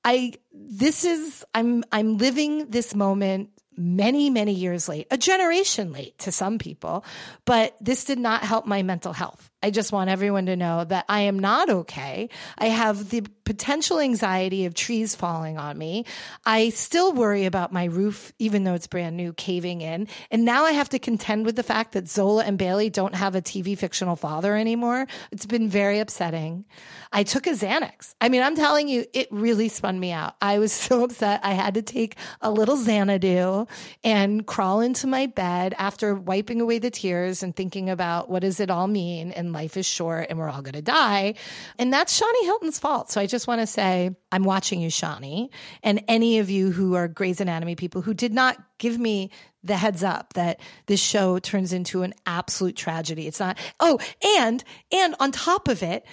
I 0.07 0.35
this 0.53 1.05
is 1.05 1.45
I'm 1.53 1.83
I'm 1.91 2.17
living 2.17 2.71
this 2.71 2.95
moment 2.95 3.51
many 3.77 4.31
many 4.31 4.53
years 4.53 4.89
late 4.89 5.07
a 5.11 5.17
generation 5.17 5.93
late 5.93 6.19
to 6.19 6.33
some 6.33 6.59
people 6.59 7.05
but 7.45 7.77
this 7.81 8.05
did 8.05 8.19
not 8.19 8.43
help 8.43 8.67
my 8.67 8.83
mental 8.83 9.13
health 9.13 9.51
I 9.67 9.71
just 9.71 9.91
want 9.91 10.11
everyone 10.11 10.47
to 10.47 10.55
know 10.55 10.85
that 10.85 11.07
I 11.09 11.23
am 11.23 11.41
not 11.41 11.69
okay. 11.69 12.29
I 12.57 12.67
have 12.67 13.11
the 13.11 13.23
potential 13.43 13.99
anxiety 13.99 14.67
of 14.67 14.75
trees 14.75 15.17
falling 15.17 15.59
on 15.59 15.77
me. 15.77 16.05
I 16.45 16.69
still 16.69 17.13
worry 17.13 17.47
about 17.47 17.73
my 17.73 17.87
roof, 17.87 18.33
even 18.39 18.63
though 18.63 18.75
it's 18.75 18.87
brand 18.87 19.17
new, 19.17 19.33
caving 19.33 19.81
in. 19.81 20.07
And 20.31 20.45
now 20.45 20.67
I 20.67 20.73
have 20.73 20.91
to 20.91 21.01
contend 21.01 21.47
with 21.47 21.57
the 21.57 21.65
fact 21.65 21.93
that 21.93 22.09
Zola 22.09 22.45
and 22.45 22.59
Bailey 22.59 22.91
don't 22.91 23.17
have 23.17 23.35
a 23.35 23.43
TV 23.43 23.77
fictional 23.77 24.15
father 24.15 24.57
anymore. 24.57 25.09
It's 25.33 25.47
been 25.47 25.69
very 25.69 25.99
upsetting. 25.99 26.65
I 27.13 27.23
took 27.23 27.47
a 27.47 27.51
Xanax. 27.51 28.15
I 28.21 28.29
mean, 28.29 28.43
I'm 28.43 28.57
telling 28.57 28.89
you, 28.89 29.05
it 29.15 29.29
really 29.33 29.69
spun 29.69 29.99
me 29.99 30.13
out. 30.13 30.35
I 30.41 30.59
was 30.59 30.73
so 30.87 31.03
upset. 31.03 31.41
I 31.43 31.55
had 31.55 31.75
to 31.75 31.83
take 31.83 32.17
a 32.41 32.53
little 32.53 32.77
Xanadu 32.77 33.67
and 34.05 34.47
crawl 34.47 34.81
into 34.81 35.09
my 35.09 35.27
bed 35.27 35.75
after 35.79 36.15
wiping 36.15 36.61
away 36.61 36.79
the 36.79 36.91
tears 36.91 37.43
and 37.43 37.55
thinking 37.55 37.91
about 37.91 38.29
what 38.29 38.43
does 38.43 38.61
it 38.61 38.71
all 38.71 38.87
mean 38.87 39.33
and 39.33 39.53
life 39.57 39.79
is 39.79 39.87
short 39.87 40.27
and 40.29 40.39
we're 40.39 40.51
all 40.51 40.61
going 40.61 40.75
to 40.75 40.83
die. 40.83 41.35
And 41.79 41.91
that's 41.91 42.21
Shani 42.21 42.45
Hilton's 42.45 42.79
fault. 42.79 43.11
So 43.11 43.21
I 43.21 43.27
just 43.27 43.49
want 43.49 43.63
to 43.63 43.67
say 43.67 44.15
I'm 44.31 44.45
watching 44.45 44.83
you, 44.83 44.91
Shani, 44.91 45.49
and 45.83 46.05
any 46.09 46.39
of 46.41 46.51
you 46.51 46.71
who 46.71 46.95
are 46.95 47.09
Grey's 47.09 47.41
Anatomy 47.41 47.75
people 47.75 48.03
who 48.03 48.13
did 48.13 48.35
not 48.35 48.59
give 48.79 48.99
me 48.99 49.31
the 49.65 49.77
heads 49.77 50.05
up 50.05 50.35
that 50.35 50.61
this 50.87 51.01
show 51.01 51.39
turns 51.39 51.73
into 51.73 52.03
an 52.03 52.13
absolute 52.27 52.77
tragedy. 52.77 53.27
It's 53.27 53.41
not, 53.41 53.59
oh, 53.81 53.99
and, 54.39 54.63
and 54.93 55.15
on 55.19 55.33
top 55.33 55.69
of 55.69 55.83
it, 55.83 56.05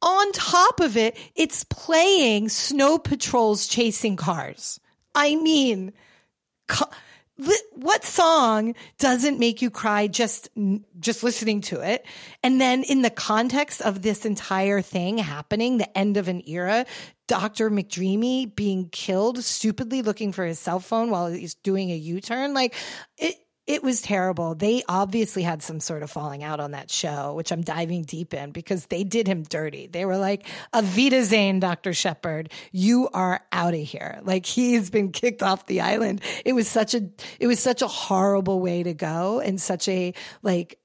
on 0.00 0.32
top 0.32 0.80
of 0.80 0.96
it, 0.96 1.16
it's 1.34 1.64
playing 1.64 2.48
snow 2.48 2.98
patrols 2.98 3.66
chasing 3.66 4.16
cars. 4.16 4.78
I 5.14 5.34
mean, 5.34 5.92
what 7.36 8.04
song 8.04 8.74
doesn't 8.98 9.38
make 9.40 9.60
you 9.60 9.70
cry 9.70 10.06
just 10.06 10.48
just 11.00 11.22
listening 11.22 11.60
to 11.62 11.80
it? 11.80 12.06
And 12.42 12.60
then 12.60 12.84
in 12.84 13.02
the 13.02 13.10
context 13.10 13.82
of 13.82 14.02
this 14.02 14.24
entire 14.24 14.80
thing 14.80 15.18
happening 15.18 15.78
the 15.78 15.98
end 15.98 16.16
of 16.16 16.28
an 16.28 16.42
era 16.46 16.86
dr 17.26 17.70
mcdreamy 17.70 18.54
being 18.54 18.88
killed 18.90 19.42
stupidly 19.42 20.02
looking 20.02 20.30
for 20.30 20.44
his 20.44 20.58
cell 20.58 20.78
phone 20.78 21.08
while 21.08 21.32
he's 21.32 21.54
doing 21.54 21.90
a 21.90 21.96
u-turn 21.96 22.52
like 22.52 22.74
it 23.16 23.34
it 23.66 23.82
was 23.82 24.02
terrible. 24.02 24.54
They 24.54 24.82
obviously 24.88 25.42
had 25.42 25.62
some 25.62 25.80
sort 25.80 26.02
of 26.02 26.10
falling 26.10 26.44
out 26.44 26.60
on 26.60 26.72
that 26.72 26.90
show, 26.90 27.32
which 27.32 27.50
I'm 27.50 27.62
diving 27.62 28.02
deep 28.02 28.34
in 28.34 28.50
because 28.50 28.86
they 28.86 29.04
did 29.04 29.26
him 29.26 29.42
dirty. 29.42 29.86
They 29.86 30.04
were 30.04 30.18
like, 30.18 30.46
Auf 30.74 30.96
Wiedersehen, 30.96 31.60
Dr. 31.60 31.94
Shepherd, 31.94 32.52
you 32.72 33.08
are 33.14 33.40
out 33.52 33.72
of 33.72 33.80
here. 33.80 34.20
Like 34.22 34.44
he's 34.44 34.90
been 34.90 35.12
kicked 35.12 35.42
off 35.42 35.66
the 35.66 35.80
island. 35.80 36.20
It 36.44 36.52
was 36.52 36.68
such 36.68 36.94
a, 36.94 37.08
it 37.40 37.46
was 37.46 37.58
such 37.58 37.80
a 37.80 37.88
horrible 37.88 38.60
way 38.60 38.82
to 38.82 38.92
go 38.92 39.40
and 39.40 39.58
such 39.60 39.88
a 39.88 40.12
like 40.42 40.78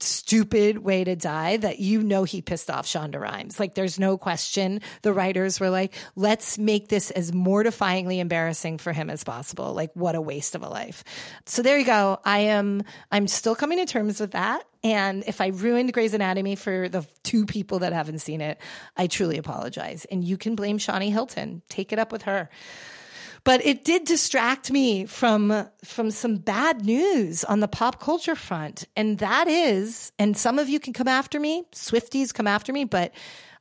stupid 0.00 0.78
way 0.78 1.02
to 1.02 1.16
die 1.16 1.56
that 1.56 1.80
you 1.80 2.02
know 2.02 2.24
he 2.24 2.40
pissed 2.40 2.70
off 2.70 2.86
Shonda 2.86 3.20
Rhimes. 3.20 3.58
Like 3.58 3.74
there's 3.74 3.98
no 3.98 4.16
question. 4.16 4.80
The 5.02 5.12
writers 5.12 5.58
were 5.58 5.70
like, 5.70 5.94
let's 6.14 6.58
make 6.58 6.88
this 6.88 7.10
as 7.10 7.32
mortifyingly 7.32 8.18
embarrassing 8.18 8.78
for 8.78 8.92
him 8.92 9.10
as 9.10 9.24
possible. 9.24 9.74
Like 9.74 9.90
what 9.94 10.14
a 10.14 10.20
waste 10.20 10.54
of 10.54 10.62
a 10.62 10.68
life. 10.68 11.02
So 11.46 11.62
there 11.62 11.78
you 11.78 11.84
go. 11.84 12.20
I 12.24 12.40
am 12.40 12.82
I'm 13.10 13.26
still 13.26 13.56
coming 13.56 13.78
to 13.78 13.86
terms 13.86 14.20
with 14.20 14.32
that. 14.32 14.64
And 14.84 15.24
if 15.26 15.40
I 15.40 15.48
ruined 15.48 15.92
Grey's 15.92 16.14
Anatomy 16.14 16.56
for 16.56 16.88
the 16.88 17.06
two 17.22 17.46
people 17.46 17.80
that 17.80 17.92
haven't 17.92 18.18
seen 18.18 18.40
it, 18.40 18.58
I 18.96 19.06
truly 19.06 19.38
apologize. 19.38 20.04
And 20.04 20.22
you 20.22 20.36
can 20.36 20.54
blame 20.54 20.78
Shani 20.78 21.10
Hilton. 21.10 21.62
Take 21.68 21.92
it 21.92 21.98
up 21.98 22.12
with 22.12 22.22
her 22.22 22.50
but 23.44 23.64
it 23.64 23.84
did 23.84 24.04
distract 24.04 24.70
me 24.70 25.06
from 25.06 25.68
from 25.84 26.10
some 26.10 26.36
bad 26.36 26.84
news 26.84 27.44
on 27.44 27.60
the 27.60 27.68
pop 27.68 28.00
culture 28.00 28.34
front 28.34 28.86
and 28.96 29.18
that 29.18 29.46
is 29.48 30.12
and 30.18 30.36
some 30.36 30.58
of 30.58 30.68
you 30.68 30.80
can 30.80 30.92
come 30.92 31.08
after 31.08 31.38
me 31.38 31.64
swifties 31.72 32.32
come 32.34 32.46
after 32.46 32.72
me 32.72 32.84
but 32.84 33.12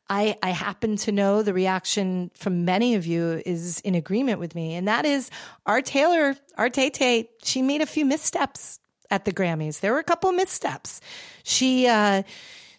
I, 0.10 0.38
I 0.44 0.50
happen 0.50 0.98
to 0.98 1.12
know 1.12 1.44
the 1.44 1.54
reaction 1.54 2.30
from 2.36 2.66
many 2.66 2.96
of 2.96 3.06
you 3.06 3.42
is 3.46 3.80
in 3.82 3.96
agreement 3.96 4.40
with 4.40 4.54
me, 4.54 4.76
and 4.76 4.88
that 4.88 5.06
is 5.06 5.32
our 5.66 5.82
Taylor, 5.82 6.36
our 6.58 6.70
Tay 6.70 6.90
Tay. 6.90 7.30
She 7.44 7.62
made 7.62 7.82
a 7.82 7.86
few 7.86 8.04
missteps 8.04 8.80
at 9.10 9.24
the 9.24 9.32
Grammys. 9.32 9.80
There 9.80 9.94
were 9.94 10.00
a 10.00 10.04
couple 10.04 10.32
missteps. 10.34 11.00
She 11.44 11.88
uh, 11.88 12.24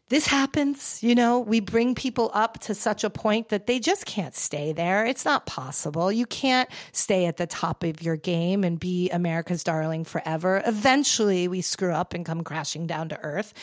this 0.09 0.27
happens, 0.27 1.03
you 1.03 1.15
know, 1.15 1.41
we 1.41 1.61
bring 1.61 1.95
people 1.95 2.31
up 2.35 2.59
to 2.61 2.75
such 2.75 3.05
a 3.05 3.11
point 3.11 3.49
that 3.49 3.67
they 3.67 3.79
just 3.79 4.05
can't 4.05 4.35
stay 4.35 4.73
there. 4.73 5.07
It's 5.07 5.25
not 5.25 5.47
possible. 5.47 6.13
You 6.13 6.27
can't 6.27 6.69
stay 6.93 7.25
at 7.25 7.39
the 7.39 7.47
top 7.47 7.83
of 7.83 8.03
your 8.03 8.17
game 8.17 8.65
and 8.65 8.79
be 8.79 9.09
America's 9.11 9.65
darling 9.65 10.05
forever. 10.05 10.63
Eventually, 10.67 11.49
we 11.49 11.63
screw 11.63 11.93
up 11.93 12.13
and 12.13 12.27
come 12.27 12.45
crashing 12.45 12.87
down 12.87 13.09
to 13.09 13.21
earth. 13.21 13.55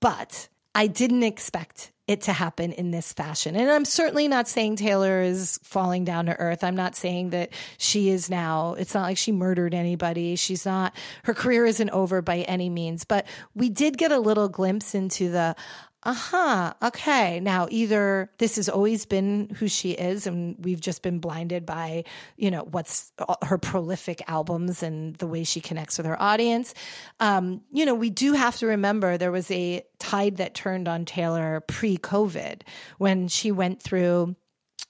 But 0.00 0.48
I 0.74 0.86
didn't 0.86 1.22
expect 1.22 1.92
it 2.06 2.22
to 2.22 2.32
happen 2.32 2.72
in 2.72 2.90
this 2.90 3.12
fashion. 3.14 3.56
And 3.56 3.70
I'm 3.70 3.86
certainly 3.86 4.28
not 4.28 4.46
saying 4.46 4.76
Taylor 4.76 5.22
is 5.22 5.58
falling 5.62 6.04
down 6.04 6.26
to 6.26 6.38
earth. 6.38 6.62
I'm 6.62 6.76
not 6.76 6.94
saying 6.94 7.30
that 7.30 7.50
she 7.78 8.10
is 8.10 8.28
now, 8.28 8.74
it's 8.74 8.94
not 8.94 9.04
like 9.04 9.16
she 9.16 9.32
murdered 9.32 9.72
anybody. 9.72 10.36
She's 10.36 10.66
not, 10.66 10.94
her 11.24 11.32
career 11.32 11.64
isn't 11.64 11.90
over 11.90 12.20
by 12.20 12.40
any 12.40 12.68
means. 12.68 13.04
But 13.04 13.26
we 13.54 13.70
did 13.70 13.96
get 13.96 14.12
a 14.12 14.18
little 14.18 14.50
glimpse 14.50 14.94
into 14.94 15.30
the, 15.30 15.56
uh-huh. 16.04 16.74
Okay. 16.82 17.40
Now 17.40 17.66
either 17.70 18.30
this 18.38 18.56
has 18.56 18.68
always 18.68 19.06
been 19.06 19.50
who 19.56 19.68
she 19.68 19.92
is 19.92 20.26
and 20.26 20.56
we've 20.62 20.80
just 20.80 21.02
been 21.02 21.18
blinded 21.18 21.64
by 21.64 22.04
you 22.36 22.50
know 22.50 22.62
what's 22.70 23.10
uh, 23.18 23.36
her 23.42 23.58
prolific 23.58 24.22
albums 24.28 24.82
and 24.82 25.16
the 25.16 25.26
way 25.26 25.44
she 25.44 25.60
connects 25.60 25.96
with 25.96 26.06
her 26.06 26.20
audience. 26.20 26.74
Um, 27.20 27.62
you 27.72 27.86
know 27.86 27.94
we 27.94 28.10
do 28.10 28.34
have 28.34 28.56
to 28.58 28.66
remember 28.66 29.16
there 29.16 29.32
was 29.32 29.50
a 29.50 29.82
tide 29.98 30.36
that 30.36 30.54
turned 30.54 30.86
on 30.86 31.06
taylor 31.06 31.62
pre-covid 31.66 32.60
when 32.98 33.28
she 33.28 33.50
went 33.50 33.82
through 33.82 34.36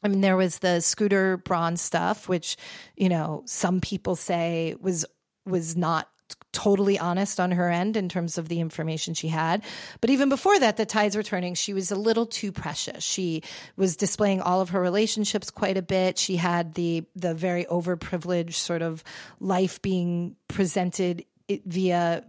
I 0.02 0.08
mean, 0.08 0.20
there 0.20 0.36
was 0.36 0.58
the 0.58 0.80
Scooter 0.80 1.38
Braun 1.38 1.78
stuff, 1.78 2.28
which, 2.28 2.58
you 2.94 3.08
know, 3.08 3.42
some 3.46 3.80
people 3.80 4.16
say 4.16 4.76
was 4.78 5.06
was 5.46 5.76
not 5.76 6.08
totally 6.54 6.98
honest 6.98 7.38
on 7.38 7.50
her 7.50 7.68
end 7.68 7.96
in 7.96 8.08
terms 8.08 8.38
of 8.38 8.48
the 8.48 8.60
information 8.60 9.12
she 9.12 9.28
had. 9.28 9.62
But 10.00 10.08
even 10.08 10.30
before 10.30 10.58
that, 10.60 10.78
the 10.78 10.86
tides 10.86 11.16
were 11.16 11.22
turning. 11.22 11.54
She 11.54 11.74
was 11.74 11.90
a 11.90 11.96
little 11.96 12.24
too 12.24 12.52
precious. 12.52 13.04
She 13.04 13.42
was 13.76 13.96
displaying 13.96 14.40
all 14.40 14.62
of 14.62 14.70
her 14.70 14.80
relationships 14.80 15.50
quite 15.50 15.76
a 15.76 15.82
bit. 15.82 16.16
She 16.16 16.36
had 16.36 16.74
the 16.74 17.04
the 17.14 17.34
very 17.34 17.64
overprivileged 17.66 18.54
sort 18.54 18.80
of 18.80 19.04
life 19.40 19.82
being 19.82 20.36
presented 20.48 21.24
via 21.66 22.24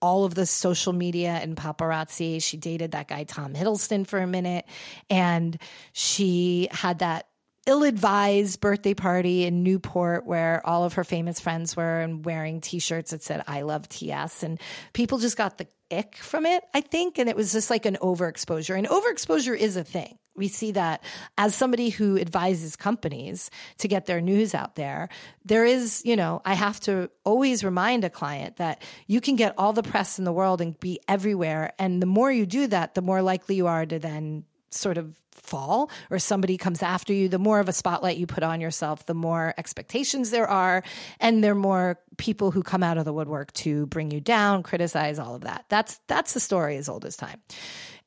all 0.00 0.24
of 0.24 0.34
the 0.34 0.46
social 0.46 0.92
media 0.92 1.30
and 1.30 1.56
paparazzi. 1.56 2.42
She 2.42 2.56
dated 2.56 2.92
that 2.92 3.08
guy 3.08 3.24
Tom 3.24 3.54
Hiddleston 3.54 4.06
for 4.06 4.18
a 4.20 4.26
minute 4.26 4.64
and 5.10 5.58
she 5.92 6.68
had 6.70 7.00
that 7.00 7.27
ill-advised 7.68 8.60
birthday 8.60 8.94
party 8.94 9.44
in 9.44 9.62
Newport 9.62 10.24
where 10.24 10.66
all 10.66 10.84
of 10.84 10.94
her 10.94 11.04
famous 11.04 11.38
friends 11.38 11.76
were 11.76 12.00
and 12.00 12.24
wearing 12.24 12.62
t-shirts 12.62 13.10
that 13.10 13.22
said 13.22 13.44
I 13.46 13.60
love 13.60 13.86
TS 13.88 14.42
and 14.42 14.58
people 14.94 15.18
just 15.18 15.36
got 15.36 15.58
the 15.58 15.66
ick 15.92 16.16
from 16.16 16.46
it, 16.46 16.64
I 16.72 16.80
think, 16.80 17.18
and 17.18 17.28
it 17.28 17.36
was 17.36 17.52
just 17.52 17.68
like 17.68 17.84
an 17.84 17.98
overexposure. 18.00 18.76
And 18.76 18.86
overexposure 18.86 19.56
is 19.56 19.76
a 19.76 19.84
thing. 19.84 20.18
We 20.34 20.48
see 20.48 20.72
that 20.72 21.02
as 21.36 21.54
somebody 21.54 21.90
who 21.90 22.18
advises 22.18 22.74
companies 22.74 23.50
to 23.78 23.88
get 23.88 24.06
their 24.06 24.22
news 24.22 24.54
out 24.54 24.74
there. 24.74 25.10
There 25.44 25.64
is, 25.64 26.00
you 26.06 26.16
know, 26.16 26.40
I 26.44 26.54
have 26.54 26.80
to 26.80 27.10
always 27.24 27.64
remind 27.64 28.04
a 28.04 28.10
client 28.10 28.56
that 28.56 28.82
you 29.06 29.20
can 29.20 29.36
get 29.36 29.54
all 29.58 29.74
the 29.74 29.82
press 29.82 30.18
in 30.18 30.24
the 30.24 30.32
world 30.32 30.60
and 30.62 30.78
be 30.78 31.00
everywhere. 31.06 31.72
And 31.78 32.00
the 32.00 32.06
more 32.06 32.32
you 32.32 32.46
do 32.46 32.66
that, 32.68 32.94
the 32.94 33.02
more 33.02 33.20
likely 33.20 33.56
you 33.56 33.66
are 33.66 33.84
to 33.84 33.98
then 33.98 34.44
sort 34.70 34.98
of 34.98 35.14
fall 35.32 35.90
or 36.10 36.18
somebody 36.18 36.56
comes 36.56 36.82
after 36.82 37.12
you, 37.12 37.28
the 37.28 37.38
more 37.38 37.60
of 37.60 37.68
a 37.68 37.72
spotlight 37.72 38.18
you 38.18 38.26
put 38.26 38.42
on 38.42 38.60
yourself, 38.60 39.06
the 39.06 39.14
more 39.14 39.54
expectations 39.56 40.30
there 40.30 40.48
are, 40.48 40.82
and 41.20 41.42
there 41.42 41.52
are 41.52 41.56
more 41.56 41.98
people 42.16 42.50
who 42.50 42.62
come 42.62 42.82
out 42.82 42.98
of 42.98 43.04
the 43.04 43.12
woodwork 43.12 43.52
to 43.54 43.86
bring 43.86 44.10
you 44.10 44.20
down, 44.20 44.62
criticize 44.62 45.18
all 45.18 45.34
of 45.34 45.42
that. 45.42 45.64
That's 45.68 46.00
that's 46.06 46.34
the 46.34 46.40
story 46.40 46.76
as 46.76 46.88
old 46.88 47.04
as 47.04 47.16
time. 47.16 47.40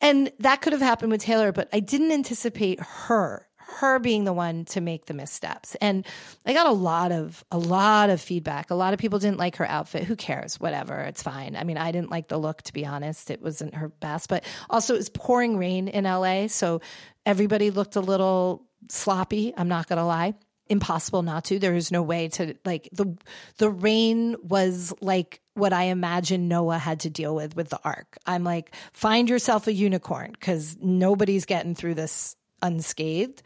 And 0.02 0.32
that 0.40 0.62
could 0.62 0.74
have 0.74 0.82
happened 0.82 1.12
with 1.12 1.22
Taylor, 1.22 1.52
but 1.52 1.70
I 1.72 1.80
didn't 1.80 2.12
anticipate 2.12 2.80
her 2.80 3.48
her 3.80 4.00
being 4.00 4.24
the 4.24 4.34
one 4.34 4.66
to 4.66 4.82
make 4.82 5.06
the 5.06 5.14
missteps. 5.14 5.76
And 5.82 6.06
I 6.46 6.54
got 6.54 6.68
a 6.68 6.72
lot 6.72 7.12
of 7.12 7.44
a 7.52 7.58
lot 7.58 8.10
of 8.10 8.22
feedback. 8.22 8.70
A 8.70 8.76
lot 8.76 8.94
of 8.94 9.00
people 9.00 9.20
didn't 9.20 9.40
like 9.40 9.58
her 9.58 9.68
outfit. 9.68 10.04
Who 10.04 10.16
cares? 10.16 10.60
Whatever. 10.60 11.00
It's 11.02 11.24
fine. 11.24 11.56
I 11.56 11.64
mean, 11.64 11.78
I 11.78 11.92
didn't 11.92 12.12
like 12.12 12.28
the 12.28 12.38
look 12.38 12.62
to 12.64 12.74
be 12.74 12.86
honest. 12.86 13.32
It 13.32 13.42
wasn't 13.42 13.76
her 13.76 13.90
best, 13.90 14.30
but 14.30 14.44
also 14.70 14.94
it 14.94 14.98
was 14.98 15.10
pouring 15.10 15.58
rain 15.58 15.88
in 15.88 16.04
LA, 16.04 16.48
so 16.48 16.82
everybody 17.26 17.72
looked 17.72 17.96
a 17.96 18.02
little 18.02 18.66
sloppy, 18.90 19.54
I'm 19.56 19.68
not 19.68 19.88
going 19.88 19.98
to 19.98 20.06
lie. 20.06 20.34
Impossible 20.70 21.22
not 21.22 21.46
to. 21.46 21.60
There 21.60 21.76
is 21.76 21.92
no 21.92 22.02
way 22.02 22.30
to 22.30 22.56
like 22.64 22.88
the 22.94 23.18
the 23.58 23.70
rain 23.70 24.38
was 24.42 24.94
like 25.02 25.42
what 25.54 25.74
I 25.74 25.86
imagine 25.86 26.48
Noah 26.48 26.78
had 26.78 27.02
to 27.02 27.10
deal 27.10 27.36
with 27.36 27.58
with 27.58 27.68
the 27.68 27.80
ark. 27.84 28.18
I'm 28.26 28.46
like, 28.46 28.74
find 28.94 29.30
yourself 29.30 29.68
a 29.68 29.74
unicorn 29.74 30.32
because 30.32 30.78
nobody's 30.80 31.44
getting 31.44 31.76
through 31.76 31.96
this 31.96 32.38
unscathed. 32.62 33.42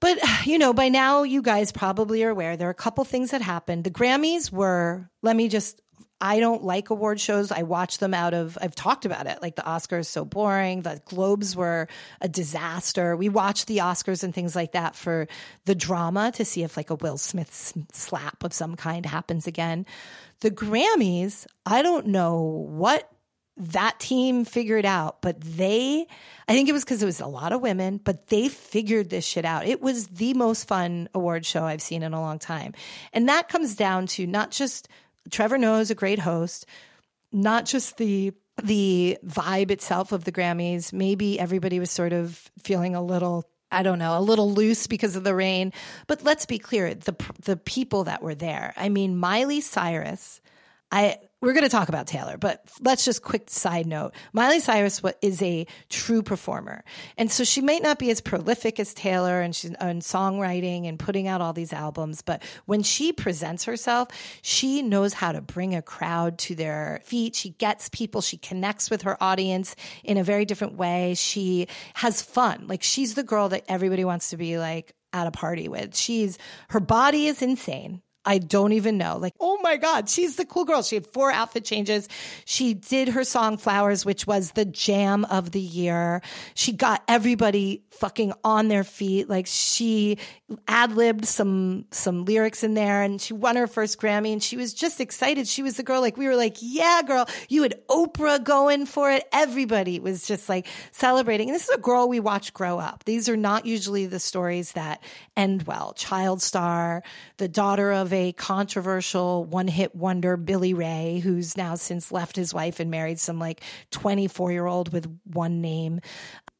But, 0.00 0.18
you 0.46 0.58
know, 0.58 0.72
by 0.72 0.88
now 0.88 1.22
you 1.22 1.42
guys 1.42 1.70
probably 1.70 2.24
are 2.24 2.30
aware 2.30 2.56
there 2.56 2.66
are 2.68 2.72
a 2.72 2.74
couple 2.74 3.04
things 3.04 3.30
that 3.30 3.40
happened. 3.40 3.84
The 3.84 3.90
Grammys 3.90 4.50
were, 4.50 5.08
let 5.22 5.36
me 5.36 5.48
just 5.48 5.80
I 6.22 6.38
don't 6.38 6.62
like 6.62 6.90
award 6.90 7.20
shows. 7.20 7.50
I 7.50 7.64
watch 7.64 7.98
them 7.98 8.14
out 8.14 8.32
of, 8.32 8.56
I've 8.60 8.76
talked 8.76 9.04
about 9.04 9.26
it. 9.26 9.42
Like 9.42 9.56
the 9.56 9.62
Oscars, 9.62 10.06
so 10.06 10.24
boring. 10.24 10.82
The 10.82 11.02
Globes 11.04 11.56
were 11.56 11.88
a 12.20 12.28
disaster. 12.28 13.16
We 13.16 13.28
watch 13.28 13.66
the 13.66 13.78
Oscars 13.78 14.22
and 14.22 14.32
things 14.32 14.54
like 14.54 14.72
that 14.72 14.94
for 14.94 15.26
the 15.64 15.74
drama 15.74 16.30
to 16.36 16.44
see 16.44 16.62
if 16.62 16.76
like 16.76 16.90
a 16.90 16.94
Will 16.94 17.18
Smith 17.18 17.74
slap 17.92 18.44
of 18.44 18.52
some 18.52 18.76
kind 18.76 19.04
happens 19.04 19.48
again. 19.48 19.84
The 20.42 20.52
Grammys, 20.52 21.44
I 21.66 21.82
don't 21.82 22.06
know 22.06 22.66
what 22.68 23.11
that 23.56 24.00
team 24.00 24.44
figured 24.44 24.86
out, 24.86 25.20
but 25.20 25.40
they, 25.40 26.06
I 26.48 26.52
think 26.54 26.68
it 26.68 26.72
was 26.72 26.84
because 26.84 27.02
it 27.02 27.06
was 27.06 27.20
a 27.20 27.26
lot 27.26 27.52
of 27.52 27.60
women, 27.60 28.00
but 28.02 28.28
they 28.28 28.48
figured 28.48 29.10
this 29.10 29.24
shit 29.24 29.44
out. 29.44 29.66
It 29.66 29.82
was 29.82 30.08
the 30.08 30.34
most 30.34 30.66
fun 30.66 31.08
award 31.14 31.44
show 31.44 31.64
I've 31.64 31.82
seen 31.82 32.02
in 32.02 32.14
a 32.14 32.20
long 32.20 32.38
time. 32.38 32.72
And 33.12 33.28
that 33.28 33.48
comes 33.48 33.76
down 33.76 34.06
to 34.08 34.26
not 34.26 34.50
just 34.50 34.88
Trevor 35.30 35.58
Noah 35.58 35.80
is 35.80 35.90
a 35.90 35.94
great 35.94 36.18
host, 36.18 36.66
not 37.30 37.66
just 37.66 37.96
the 37.96 38.32
the 38.62 39.16
vibe 39.24 39.70
itself 39.70 40.12
of 40.12 40.24
the 40.24 40.32
Grammys. 40.32 40.92
Maybe 40.92 41.40
everybody 41.40 41.80
was 41.80 41.90
sort 41.90 42.12
of 42.12 42.50
feeling 42.62 42.94
a 42.94 43.02
little 43.02 43.48
I 43.70 43.82
don't 43.82 43.98
know, 43.98 44.18
a 44.18 44.20
little 44.20 44.52
loose 44.52 44.86
because 44.86 45.16
of 45.16 45.24
the 45.24 45.34
rain. 45.34 45.72
But 46.06 46.22
let's 46.22 46.44
be 46.44 46.58
clear, 46.58 46.94
the 46.94 47.16
the 47.40 47.56
people 47.56 48.04
that 48.04 48.22
were 48.22 48.34
there. 48.34 48.74
I 48.76 48.90
mean, 48.90 49.16
Miley 49.16 49.62
Cyrus, 49.62 50.41
I 50.92 51.16
we're 51.42 51.54
going 51.54 51.64
to 51.64 51.68
talk 51.68 51.88
about 51.88 52.06
Taylor, 52.06 52.38
but 52.38 52.70
let's 52.80 53.04
just 53.04 53.22
quick 53.22 53.50
side 53.50 53.84
note. 53.84 54.14
Miley 54.32 54.60
Cyrus 54.60 55.02
is 55.22 55.42
a 55.42 55.66
true 55.88 56.22
performer. 56.22 56.84
And 57.18 57.32
so 57.32 57.42
she 57.42 57.60
might 57.60 57.82
not 57.82 57.98
be 57.98 58.12
as 58.12 58.20
prolific 58.20 58.78
as 58.78 58.94
Taylor 58.94 59.40
and 59.40 59.54
she's 59.54 59.72
in 59.72 59.98
songwriting 59.98 60.86
and 60.86 61.00
putting 61.00 61.26
out 61.26 61.40
all 61.40 61.52
these 61.52 61.72
albums, 61.72 62.22
but 62.22 62.44
when 62.66 62.84
she 62.84 63.12
presents 63.12 63.64
herself, 63.64 64.06
she 64.42 64.82
knows 64.82 65.12
how 65.12 65.32
to 65.32 65.40
bring 65.40 65.74
a 65.74 65.82
crowd 65.82 66.38
to 66.38 66.54
their 66.54 67.00
feet. 67.02 67.34
She 67.34 67.50
gets 67.50 67.88
people, 67.88 68.20
she 68.20 68.36
connects 68.36 68.88
with 68.88 69.02
her 69.02 69.20
audience 69.20 69.74
in 70.04 70.18
a 70.18 70.24
very 70.24 70.44
different 70.44 70.76
way. 70.76 71.14
She 71.14 71.66
has 71.94 72.22
fun. 72.22 72.66
Like 72.68 72.84
she's 72.84 73.14
the 73.14 73.24
girl 73.24 73.48
that 73.48 73.64
everybody 73.66 74.04
wants 74.04 74.30
to 74.30 74.36
be 74.36 74.58
like 74.58 74.94
at 75.12 75.26
a 75.26 75.32
party 75.32 75.66
with. 75.66 75.96
She's 75.96 76.38
her 76.68 76.80
body 76.80 77.26
is 77.26 77.42
insane. 77.42 78.00
I 78.24 78.38
don't 78.38 78.72
even 78.72 78.98
know. 78.98 79.18
Like, 79.18 79.34
oh 79.40 79.58
my 79.62 79.76
God, 79.76 80.08
she's 80.08 80.36
the 80.36 80.44
cool 80.44 80.64
girl. 80.64 80.82
She 80.82 80.94
had 80.94 81.06
four 81.06 81.32
outfit 81.32 81.64
changes. 81.64 82.08
She 82.44 82.74
did 82.74 83.08
her 83.08 83.24
song 83.24 83.56
Flowers, 83.56 84.04
which 84.04 84.26
was 84.26 84.52
the 84.52 84.64
jam 84.64 85.24
of 85.24 85.50
the 85.50 85.60
year. 85.60 86.22
She 86.54 86.72
got 86.72 87.02
everybody 87.08 87.82
fucking 87.90 88.32
on 88.44 88.68
their 88.68 88.84
feet. 88.84 89.28
Like 89.28 89.46
she 89.48 90.18
ad 90.68 90.92
libbed 90.92 91.24
some, 91.24 91.86
some 91.90 92.24
lyrics 92.24 92.62
in 92.62 92.74
there 92.74 93.02
and 93.02 93.20
she 93.20 93.34
won 93.34 93.56
her 93.56 93.66
first 93.66 94.00
Grammy 94.00 94.32
and 94.32 94.42
she 94.42 94.56
was 94.56 94.72
just 94.72 95.00
excited. 95.00 95.48
She 95.48 95.62
was 95.62 95.76
the 95.76 95.82
girl, 95.82 96.00
like, 96.00 96.16
we 96.16 96.26
were 96.26 96.36
like, 96.36 96.58
yeah, 96.60 97.02
girl, 97.04 97.28
you 97.48 97.62
had 97.62 97.74
Oprah 97.88 98.42
going 98.42 98.86
for 98.86 99.10
it. 99.10 99.24
Everybody 99.32 99.98
was 99.98 100.26
just 100.26 100.48
like 100.48 100.66
celebrating. 100.92 101.48
And 101.48 101.56
this 101.56 101.68
is 101.68 101.74
a 101.74 101.80
girl 101.80 102.08
we 102.08 102.20
watch 102.20 102.52
grow 102.52 102.78
up. 102.78 103.04
These 103.04 103.28
are 103.28 103.36
not 103.36 103.66
usually 103.66 104.06
the 104.06 104.20
stories 104.20 104.72
that 104.72 105.02
end 105.36 105.64
well. 105.64 105.92
Child 105.94 106.40
star, 106.42 107.02
the 107.38 107.48
daughter 107.48 107.92
of 107.92 108.11
a 108.12 108.32
controversial 108.32 109.44
one 109.44 109.68
hit 109.68 109.94
wonder, 109.94 110.36
Billy 110.36 110.74
Ray, 110.74 111.20
who's 111.22 111.56
now 111.56 111.74
since 111.74 112.12
left 112.12 112.36
his 112.36 112.52
wife 112.54 112.80
and 112.80 112.90
married 112.90 113.18
some 113.18 113.38
like 113.38 113.62
24 113.90 114.52
year 114.52 114.66
old 114.66 114.92
with 114.92 115.06
one 115.24 115.60
name. 115.60 116.00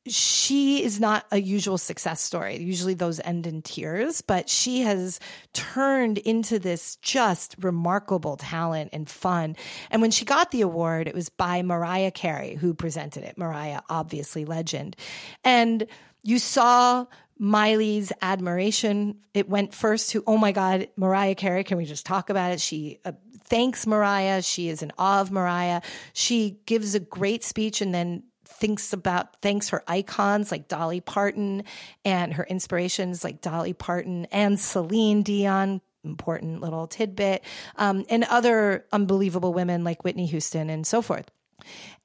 She 0.06 0.82
is 0.82 0.98
not 0.98 1.26
a 1.30 1.40
usual 1.40 1.78
success 1.78 2.20
story. 2.20 2.58
Usually 2.58 2.94
those 2.94 3.20
end 3.20 3.46
in 3.46 3.62
tears, 3.62 4.20
but 4.20 4.48
she 4.48 4.80
has 4.80 5.20
turned 5.52 6.18
into 6.18 6.58
this 6.58 6.96
just 6.96 7.54
remarkable 7.60 8.36
talent 8.36 8.90
and 8.92 9.08
fun. 9.08 9.54
And 9.90 10.02
when 10.02 10.10
she 10.10 10.24
got 10.24 10.50
the 10.50 10.62
award, 10.62 11.06
it 11.06 11.14
was 11.14 11.28
by 11.28 11.62
Mariah 11.62 12.10
Carey 12.10 12.56
who 12.56 12.74
presented 12.74 13.22
it. 13.22 13.38
Mariah, 13.38 13.82
obviously 13.88 14.44
legend. 14.44 14.96
And 15.44 15.86
you 16.24 16.38
saw 16.40 17.06
Miley's 17.42 18.12
admiration. 18.22 19.16
It 19.34 19.48
went 19.48 19.74
first 19.74 20.10
to, 20.10 20.22
oh 20.28 20.36
my 20.36 20.52
God, 20.52 20.86
Mariah 20.96 21.34
Carey. 21.34 21.64
Can 21.64 21.76
we 21.76 21.84
just 21.84 22.06
talk 22.06 22.30
about 22.30 22.52
it? 22.52 22.60
She 22.60 23.00
uh, 23.04 23.12
thanks 23.46 23.84
Mariah. 23.84 24.42
She 24.42 24.68
is 24.68 24.80
in 24.80 24.92
awe 24.96 25.20
of 25.20 25.32
Mariah. 25.32 25.80
She 26.12 26.60
gives 26.66 26.94
a 26.94 27.00
great 27.00 27.42
speech 27.42 27.80
and 27.80 27.92
then 27.92 28.22
thinks 28.44 28.92
about, 28.92 29.40
thanks 29.42 29.70
her 29.70 29.82
icons 29.88 30.52
like 30.52 30.68
Dolly 30.68 31.00
Parton 31.00 31.64
and 32.04 32.32
her 32.32 32.44
inspirations 32.44 33.24
like 33.24 33.40
Dolly 33.40 33.72
Parton 33.72 34.26
and 34.26 34.60
Celine 34.60 35.24
Dion, 35.24 35.80
important 36.04 36.60
little 36.60 36.86
tidbit, 36.86 37.42
um, 37.74 38.04
and 38.08 38.22
other 38.22 38.86
unbelievable 38.92 39.52
women 39.52 39.82
like 39.82 40.04
Whitney 40.04 40.26
Houston 40.26 40.70
and 40.70 40.86
so 40.86 41.02
forth. 41.02 41.28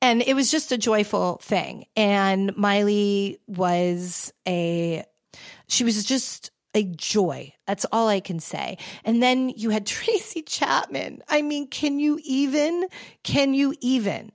And 0.01 0.23
it 0.23 0.33
was 0.33 0.49
just 0.49 0.71
a 0.71 0.79
joyful 0.79 1.39
thing. 1.43 1.85
And 1.95 2.57
Miley 2.57 3.37
was 3.45 4.33
a 4.47 5.05
she 5.67 5.83
was 5.83 6.03
just 6.03 6.51
a 6.73 6.83
joy. 6.83 7.53
That's 7.65 7.85
all 7.91 8.07
I 8.07 8.19
can 8.19 8.39
say. 8.39 8.77
And 9.03 9.21
then 9.21 9.49
you 9.49 9.69
had 9.69 9.85
Tracy 9.87 10.41
Chapman. 10.41 11.21
I 11.27 11.41
mean, 11.41 11.67
can 11.67 11.99
you 11.99 12.19
even? 12.23 12.87
Can 13.23 13.53
you 13.53 13.73
even? 13.81 14.31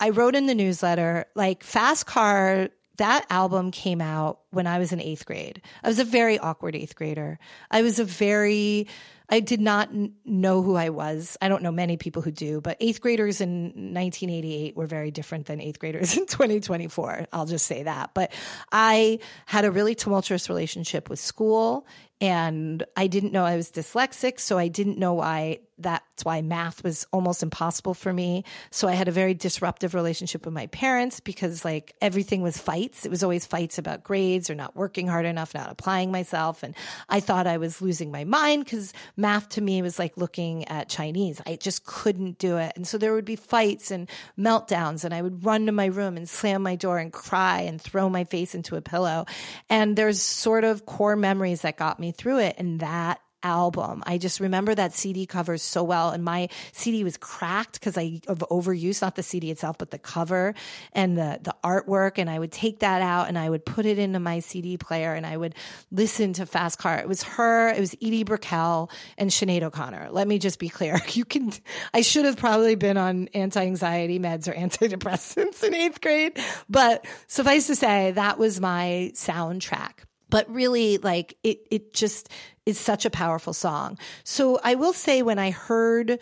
I 0.00 0.10
wrote 0.10 0.34
in 0.34 0.46
the 0.46 0.54
newsletter 0.54 1.26
like 1.34 1.62
Fast 1.62 2.06
Car 2.06 2.70
that 2.98 3.26
album 3.30 3.70
came 3.70 4.00
out 4.00 4.40
when 4.50 4.66
I 4.66 4.78
was 4.78 4.92
in 4.92 5.00
eighth 5.00 5.24
grade. 5.26 5.62
I 5.82 5.88
was 5.88 5.98
a 5.98 6.04
very 6.04 6.38
awkward 6.38 6.76
eighth 6.76 6.94
grader. 6.94 7.38
I 7.70 7.82
was 7.82 7.98
a 7.98 8.04
very 8.04 8.86
I 9.32 9.40
did 9.40 9.62
not 9.62 9.88
n- 9.88 10.12
know 10.26 10.60
who 10.60 10.76
I 10.76 10.90
was. 10.90 11.38
I 11.40 11.48
don't 11.48 11.62
know 11.62 11.72
many 11.72 11.96
people 11.96 12.20
who 12.20 12.30
do, 12.30 12.60
but 12.60 12.76
eighth 12.80 13.00
graders 13.00 13.40
in 13.40 13.64
1988 13.64 14.76
were 14.76 14.86
very 14.86 15.10
different 15.10 15.46
than 15.46 15.58
eighth 15.58 15.78
graders 15.78 16.14
in 16.18 16.26
2024. 16.26 17.28
I'll 17.32 17.46
just 17.46 17.64
say 17.64 17.84
that. 17.84 18.10
But 18.12 18.30
I 18.70 19.20
had 19.46 19.64
a 19.64 19.70
really 19.70 19.94
tumultuous 19.94 20.50
relationship 20.50 21.08
with 21.08 21.18
school 21.18 21.86
and 22.22 22.84
I 22.96 23.08
didn't 23.08 23.32
know 23.32 23.44
I 23.44 23.56
was 23.56 23.72
dyslexic, 23.72 24.38
so 24.38 24.56
I 24.56 24.68
didn't 24.68 24.96
know 24.96 25.14
why 25.14 25.58
that's 25.82 26.24
why 26.24 26.40
math 26.42 26.84
was 26.84 27.06
almost 27.12 27.42
impossible 27.42 27.94
for 27.94 28.12
me. 28.12 28.44
So 28.70 28.88
I 28.88 28.92
had 28.92 29.08
a 29.08 29.12
very 29.12 29.34
disruptive 29.34 29.94
relationship 29.94 30.44
with 30.44 30.54
my 30.54 30.68
parents 30.68 31.20
because 31.20 31.64
like 31.64 31.94
everything 32.00 32.42
was 32.42 32.56
fights. 32.56 33.04
It 33.04 33.10
was 33.10 33.22
always 33.22 33.44
fights 33.46 33.78
about 33.78 34.04
grades 34.04 34.48
or 34.48 34.54
not 34.54 34.76
working 34.76 35.08
hard 35.08 35.26
enough, 35.26 35.54
not 35.54 35.70
applying 35.70 36.12
myself. 36.12 36.62
And 36.62 36.74
I 37.08 37.20
thought 37.20 37.46
I 37.46 37.56
was 37.56 37.82
losing 37.82 38.10
my 38.10 38.24
mind 38.24 38.64
because 38.64 38.92
math 39.16 39.48
to 39.50 39.60
me 39.60 39.82
was 39.82 39.98
like 39.98 40.16
looking 40.16 40.68
at 40.68 40.88
Chinese. 40.88 41.40
I 41.46 41.56
just 41.56 41.84
couldn't 41.84 42.38
do 42.38 42.58
it. 42.58 42.72
And 42.76 42.86
so 42.86 42.98
there 42.98 43.14
would 43.14 43.24
be 43.24 43.36
fights 43.36 43.90
and 43.90 44.08
meltdowns 44.38 45.04
and 45.04 45.12
I 45.12 45.22
would 45.22 45.44
run 45.44 45.66
to 45.66 45.72
my 45.72 45.86
room 45.86 46.16
and 46.16 46.28
slam 46.28 46.62
my 46.62 46.76
door 46.76 46.98
and 46.98 47.12
cry 47.12 47.62
and 47.62 47.80
throw 47.80 48.08
my 48.08 48.24
face 48.24 48.54
into 48.54 48.76
a 48.76 48.82
pillow. 48.82 49.26
And 49.68 49.96
there's 49.96 50.22
sort 50.22 50.64
of 50.64 50.86
core 50.86 51.16
memories 51.16 51.62
that 51.62 51.76
got 51.76 51.98
me 51.98 52.11
through 52.12 52.40
it. 52.40 52.56
And 52.58 52.80
that 52.80 53.20
album. 53.42 54.02
I 54.06 54.18
just 54.18 54.40
remember 54.40 54.74
that 54.74 54.94
CD 54.94 55.26
cover 55.26 55.58
so 55.58 55.82
well. 55.82 56.10
And 56.10 56.24
my 56.24 56.48
CD 56.72 57.04
was 57.04 57.16
cracked 57.16 57.74
because 57.74 57.98
I 57.98 58.20
of 58.28 58.38
overuse, 58.50 59.02
not 59.02 59.16
the 59.16 59.22
CD 59.22 59.50
itself, 59.50 59.78
but 59.78 59.90
the 59.90 59.98
cover 59.98 60.54
and 60.92 61.16
the, 61.16 61.40
the 61.42 61.54
artwork. 61.64 62.18
And 62.18 62.30
I 62.30 62.38
would 62.38 62.52
take 62.52 62.80
that 62.80 63.02
out 63.02 63.28
and 63.28 63.38
I 63.38 63.48
would 63.50 63.64
put 63.64 63.86
it 63.86 63.98
into 63.98 64.20
my 64.20 64.40
CD 64.40 64.76
player 64.76 65.14
and 65.14 65.26
I 65.26 65.36
would 65.36 65.54
listen 65.90 66.32
to 66.34 66.46
Fast 66.46 66.78
Car. 66.78 66.98
It 66.98 67.08
was 67.08 67.22
her, 67.22 67.68
it 67.70 67.80
was 67.80 67.94
Edie 67.94 68.24
Brickell 68.24 68.90
and 69.18 69.30
Sinead 69.30 69.62
O'Connor. 69.62 70.08
Let 70.10 70.28
me 70.28 70.38
just 70.38 70.58
be 70.58 70.68
clear. 70.68 71.00
You 71.12 71.26
can, 71.26 71.52
I 71.92 72.00
should 72.00 72.24
have 72.24 72.38
probably 72.38 72.74
been 72.74 72.96
on 72.96 73.28
anti-anxiety 73.34 74.18
meds 74.18 74.48
or 74.48 74.54
antidepressants 74.54 75.62
in 75.62 75.74
eighth 75.74 76.00
grade, 76.00 76.38
but 76.70 77.06
suffice 77.26 77.66
to 77.66 77.76
say, 77.76 78.12
that 78.12 78.38
was 78.38 78.60
my 78.60 79.12
soundtrack 79.14 80.04
but 80.32 80.50
really 80.50 80.96
like 80.96 81.36
it 81.44 81.68
it 81.70 81.92
just 81.92 82.30
is 82.64 82.80
such 82.80 83.04
a 83.04 83.10
powerful 83.10 83.52
song. 83.52 83.98
So 84.24 84.58
I 84.64 84.76
will 84.76 84.94
say 84.94 85.20
when 85.20 85.38
I 85.38 85.50
heard 85.50 86.18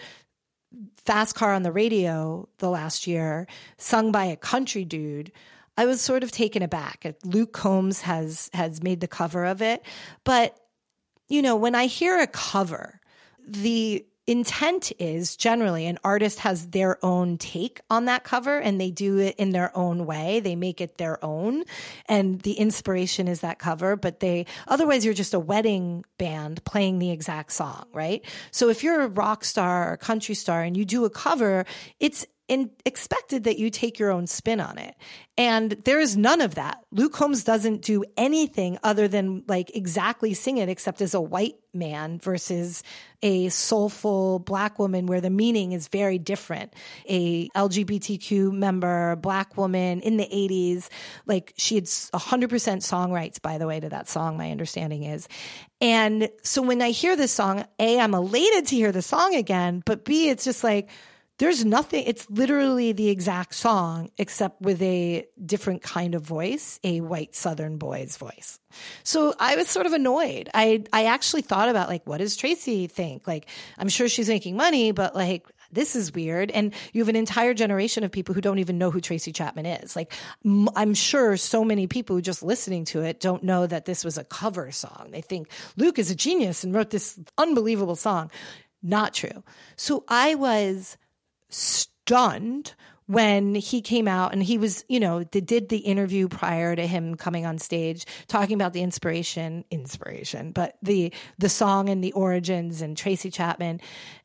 Fast 0.97 1.37
Car 1.37 1.55
on 1.55 1.63
the 1.63 1.71
radio 1.71 2.49
the 2.59 2.69
last 2.69 3.07
year 3.07 3.47
sung 3.79 4.11
by 4.11 4.25
a 4.25 4.37
country 4.37 4.85
dude, 4.85 5.31
I 5.77 5.87
was 5.87 6.01
sort 6.01 6.25
of 6.25 6.33
taken 6.33 6.61
aback. 6.61 7.15
Luke 7.25 7.53
Combs 7.53 8.01
has 8.01 8.51
has 8.53 8.83
made 8.83 9.01
the 9.01 9.07
cover 9.07 9.45
of 9.45 9.63
it, 9.63 9.83
but 10.25 10.59
you 11.29 11.41
know, 11.41 11.55
when 11.55 11.77
I 11.77 11.87
hear 11.87 12.19
a 12.19 12.27
cover, 12.27 13.01
the 13.47 14.05
intent 14.31 14.93
is 15.01 15.37
generally 15.37 15.87
an 15.87 15.99
artist 16.05 16.39
has 16.39 16.69
their 16.69 17.05
own 17.05 17.37
take 17.37 17.81
on 17.91 18.05
that 18.05 18.23
cover 18.23 18.61
and 18.61 18.81
they 18.81 18.93
do 18.93 19.19
it 19.19 19.35
in 19.39 19.51
their 19.51 19.77
own 19.77 20.07
way. 20.07 20.39
They 20.39 20.55
make 20.55 20.81
it 20.81 20.99
their 20.99 21.23
own 21.25 21.65
and 22.07 22.41
the 22.43 22.53
inspiration 22.53 23.27
is 23.27 23.41
that 23.41 23.59
cover, 23.59 23.97
but 23.97 24.21
they 24.21 24.47
otherwise 24.69 25.05
you're 25.05 25.15
just 25.15 25.35
a 25.35 25.41
wedding 25.41 26.05
band 26.17 26.65
playing 26.65 27.01
the 27.01 27.11
exact 27.11 27.53
song, 27.53 27.87
right? 27.93 28.25
So 28.53 28.69
if 28.69 28.85
you're 28.85 29.01
a 29.01 29.09
rock 29.09 29.45
star 29.45 29.93
or 29.93 29.97
country 29.97 30.37
star 30.37 30.63
and 30.63 30.77
you 30.77 30.85
do 30.85 31.05
a 31.05 31.11
cover, 31.11 31.67
it's 31.99 32.25
and 32.51 32.69
expected 32.85 33.45
that 33.45 33.59
you 33.59 33.71
take 33.71 33.99
your 33.99 34.11
own 34.11 34.27
spin 34.27 34.61
on 34.61 34.77
it. 34.77 34.97
And 35.39 35.71
there 35.85 36.01
is 36.01 36.17
none 36.17 36.41
of 36.41 36.57
that. 36.57 36.85
Luke 36.91 37.13
Combs 37.13 37.45
doesn't 37.45 37.83
do 37.83 38.05
anything 38.17 38.79
other 38.83 39.09
than 39.09 39.45
like 39.47 39.75
exactly 39.75 40.35
sing 40.35 40.59
it, 40.59 40.69
except 40.69 41.01
as 41.01 41.15
a 41.15 41.21
white 41.21 41.55
man 41.73 42.19
versus 42.19 42.83
a 43.23 43.49
soulful 43.51 44.41
black 44.41 44.79
woman 44.81 45.07
where 45.07 45.21
the 45.21 45.31
meaning 45.31 45.71
is 45.73 45.87
very 45.89 46.19
different. 46.19 46.75
A 47.09 47.49
LGBTQ 47.51 48.53
member, 48.53 49.15
black 49.17 49.57
woman 49.57 50.01
in 50.01 50.17
the 50.17 50.27
80s, 50.27 50.89
like 51.27 51.55
she 51.57 51.77
had 51.77 51.85
100% 51.85 52.83
song 52.83 53.13
rights, 53.13 53.39
by 53.39 53.59
the 53.59 53.67
way, 53.69 53.79
to 53.79 53.89
that 53.91 54.09
song, 54.09 54.37
my 54.37 54.51
understanding 54.51 55.05
is. 55.05 55.29
And 55.81 56.29
so 56.43 56.61
when 56.63 56.83
I 56.83 56.91
hear 56.91 57.15
this 57.15 57.33
song, 57.33 57.65
A, 57.79 58.01
I'm 58.01 58.15
elated 58.15 58.67
to 58.67 58.77
hear 58.77 58.91
the 58.91 59.03
song 59.03 59.37
again, 59.37 59.83
but 59.87 60.05
B, 60.05 60.29
it's 60.29 60.45
just 60.45 60.65
like, 60.65 60.91
there's 61.41 61.65
nothing 61.65 62.05
it's 62.07 62.29
literally 62.31 62.93
the 62.93 63.09
exact 63.09 63.55
song 63.55 64.11
except 64.19 64.61
with 64.61 64.81
a 64.83 65.27
different 65.45 65.83
kind 65.83 66.15
of 66.15 66.23
voice 66.23 66.79
a 66.85 67.01
white 67.01 67.35
southern 67.35 67.79
boy's 67.79 68.17
voice 68.17 68.61
so 69.03 69.35
i 69.41 69.57
was 69.57 69.69
sort 69.69 69.87
of 69.87 69.93
annoyed 69.93 70.49
i 70.55 70.85
i 70.93 71.07
actually 71.07 71.43
thought 71.43 71.69
about 71.69 71.89
like 71.89 72.07
what 72.07 72.19
does 72.19 72.37
tracy 72.37 72.87
think 72.87 73.27
like 73.27 73.49
i'm 73.79 73.89
sure 73.89 74.09
she's 74.09 74.29
making 74.29 74.57
money 74.57 74.93
but 74.93 75.15
like 75.17 75.47
this 75.73 75.95
is 75.95 76.13
weird. 76.13 76.51
And 76.51 76.75
you 76.93 77.01
have 77.01 77.09
an 77.09 77.15
entire 77.15 77.55
generation 77.55 78.03
of 78.03 78.11
people 78.11 78.35
who 78.35 78.41
don't 78.41 78.59
even 78.59 78.77
know 78.77 78.91
who 78.91 79.01
Tracy 79.01 79.33
Chapman 79.33 79.67
is. 79.67 79.95
Like, 79.95 80.13
m- 80.45 80.69
I'm 80.75 80.95
sure 80.95 81.37
so 81.37 81.65
many 81.65 81.87
people 81.87 82.21
just 82.21 82.43
listening 82.43 82.85
to 82.87 83.03
it 83.03 83.21
don't 83.21 83.45
know 83.45 83.69
that 83.69 83.85
this 83.85 84.05
was 84.05 84.19
a 84.19 84.25
cover 84.25 84.73
song. 84.73 85.11
They 85.11 85.21
think 85.21 85.49
Luke 85.77 86.01
is 86.01 86.11
a 86.11 86.17
genius 86.17 86.65
and 86.65 86.75
wrote 86.75 86.91
this 86.91 87.19
unbelievable 87.39 87.95
song. 87.97 88.31
Not 88.83 89.15
true. 89.15 89.45
So 89.77 90.05
I 90.09 90.35
was 90.35 90.97
stunned 91.51 92.75
when 93.07 93.57
he 93.57 93.81
came 93.81 94.07
out 94.07 94.33
and 94.33 94.41
he 94.41 94.57
was, 94.57 94.85
you 94.89 95.01
know, 95.01 95.25
they 95.25 95.41
did 95.41 95.69
the 95.69 95.79
interview 95.79 96.29
prior 96.29 96.77
to 96.77 96.87
him 96.87 97.17
coming 97.17 97.45
on 97.45 97.59
stage 97.59 98.07
talking 98.29 98.55
about 98.55 98.73
the 98.73 98.83
inspiration, 98.83 99.65
inspiration, 99.69 100.53
but 100.53 100.77
the 100.81 101.13
the 101.37 101.49
song 101.49 101.89
and 101.89 102.05
the 102.05 102.13
origins 102.13 102.83
and 102.83 102.97
Tracy 102.97 103.31
Chapman. 103.31 103.81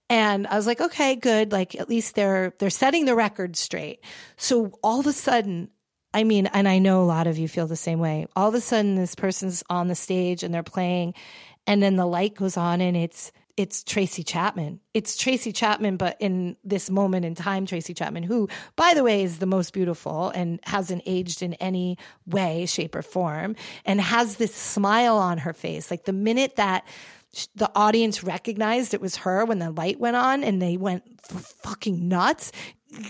And 0.08 0.46
I 0.46 0.56
was 0.56 0.68
like, 0.68 0.82
okay, 0.82 1.16
good. 1.16 1.52
Like 1.52 1.74
at 1.74 1.90
least 1.90 2.14
they're 2.14 2.54
they're 2.60 2.70
setting 2.70 3.06
the 3.06 3.16
record 3.16 3.56
straight. 3.56 4.02
So 4.38 4.78
all 4.84 5.00
of 5.00 5.08
a 5.08 5.14
sudden, 5.14 5.72
I 6.14 6.24
mean, 6.24 6.46
and 6.46 6.68
I 6.68 6.78
know 6.78 7.02
a 7.02 7.06
lot 7.06 7.26
of 7.26 7.40
you 7.40 7.48
feel 7.48 7.66
the 7.66 7.76
same 7.76 8.00
way. 8.00 8.28
All 8.36 8.48
of 8.48 8.54
a 8.54 8.62
sudden 8.62 8.94
this 8.94 9.16
person's 9.16 9.64
on 9.68 9.88
the 9.88 9.96
stage 9.96 10.44
and 10.44 10.54
they're 10.54 10.62
playing 10.62 11.16
and 11.66 11.82
then 11.82 11.96
the 11.96 12.06
light 12.06 12.36
goes 12.36 12.56
on 12.56 12.82
and 12.82 12.96
it's 12.96 13.32
it's 13.58 13.84
Tracy 13.84 14.24
Chapman. 14.24 14.82
It's 14.94 15.15
Tracy 15.15 15.54
Chapman, 15.54 15.96
but 15.98 16.18
in 16.20 16.58
this 16.63 16.89
moment 16.89 17.26
in 17.26 17.36
time, 17.36 17.65
Tracy 17.65 17.94
Chapman, 17.94 18.24
who, 18.24 18.50
by 18.76 18.94
the 18.94 19.04
way, 19.04 19.24
is 19.24 19.39
the 19.39 19.46
most 19.46 19.72
beautiful 19.74 20.30
and 20.30 20.60
hasn't 20.63 21.04
aged 21.06 21.41
in 21.41 21.54
any 21.56 21.98
way, 22.26 22.65
shape, 22.65 22.96
or 22.96 23.02
form, 23.02 23.56
and 23.86 24.02
has 24.02 24.36
this 24.36 24.54
smile 24.54 25.18
on 25.18 25.38
her 25.38 25.54
face. 25.54 25.89
Like 25.89 26.04
the 26.04 26.13
minute 26.13 26.58
that 26.58 26.86
the 27.56 27.72
audience 27.76 28.24
recognized 28.24 28.94
it 28.94 29.02
was 29.02 29.18
her 29.18 29.46
when 29.46 29.60
the 29.60 29.72
light 29.72 30.00
went 30.00 30.15
on 30.15 30.44
and 30.44 30.62
they 30.62 30.78
went 30.78 31.04
fucking 31.26 32.08
nuts. 32.08 32.52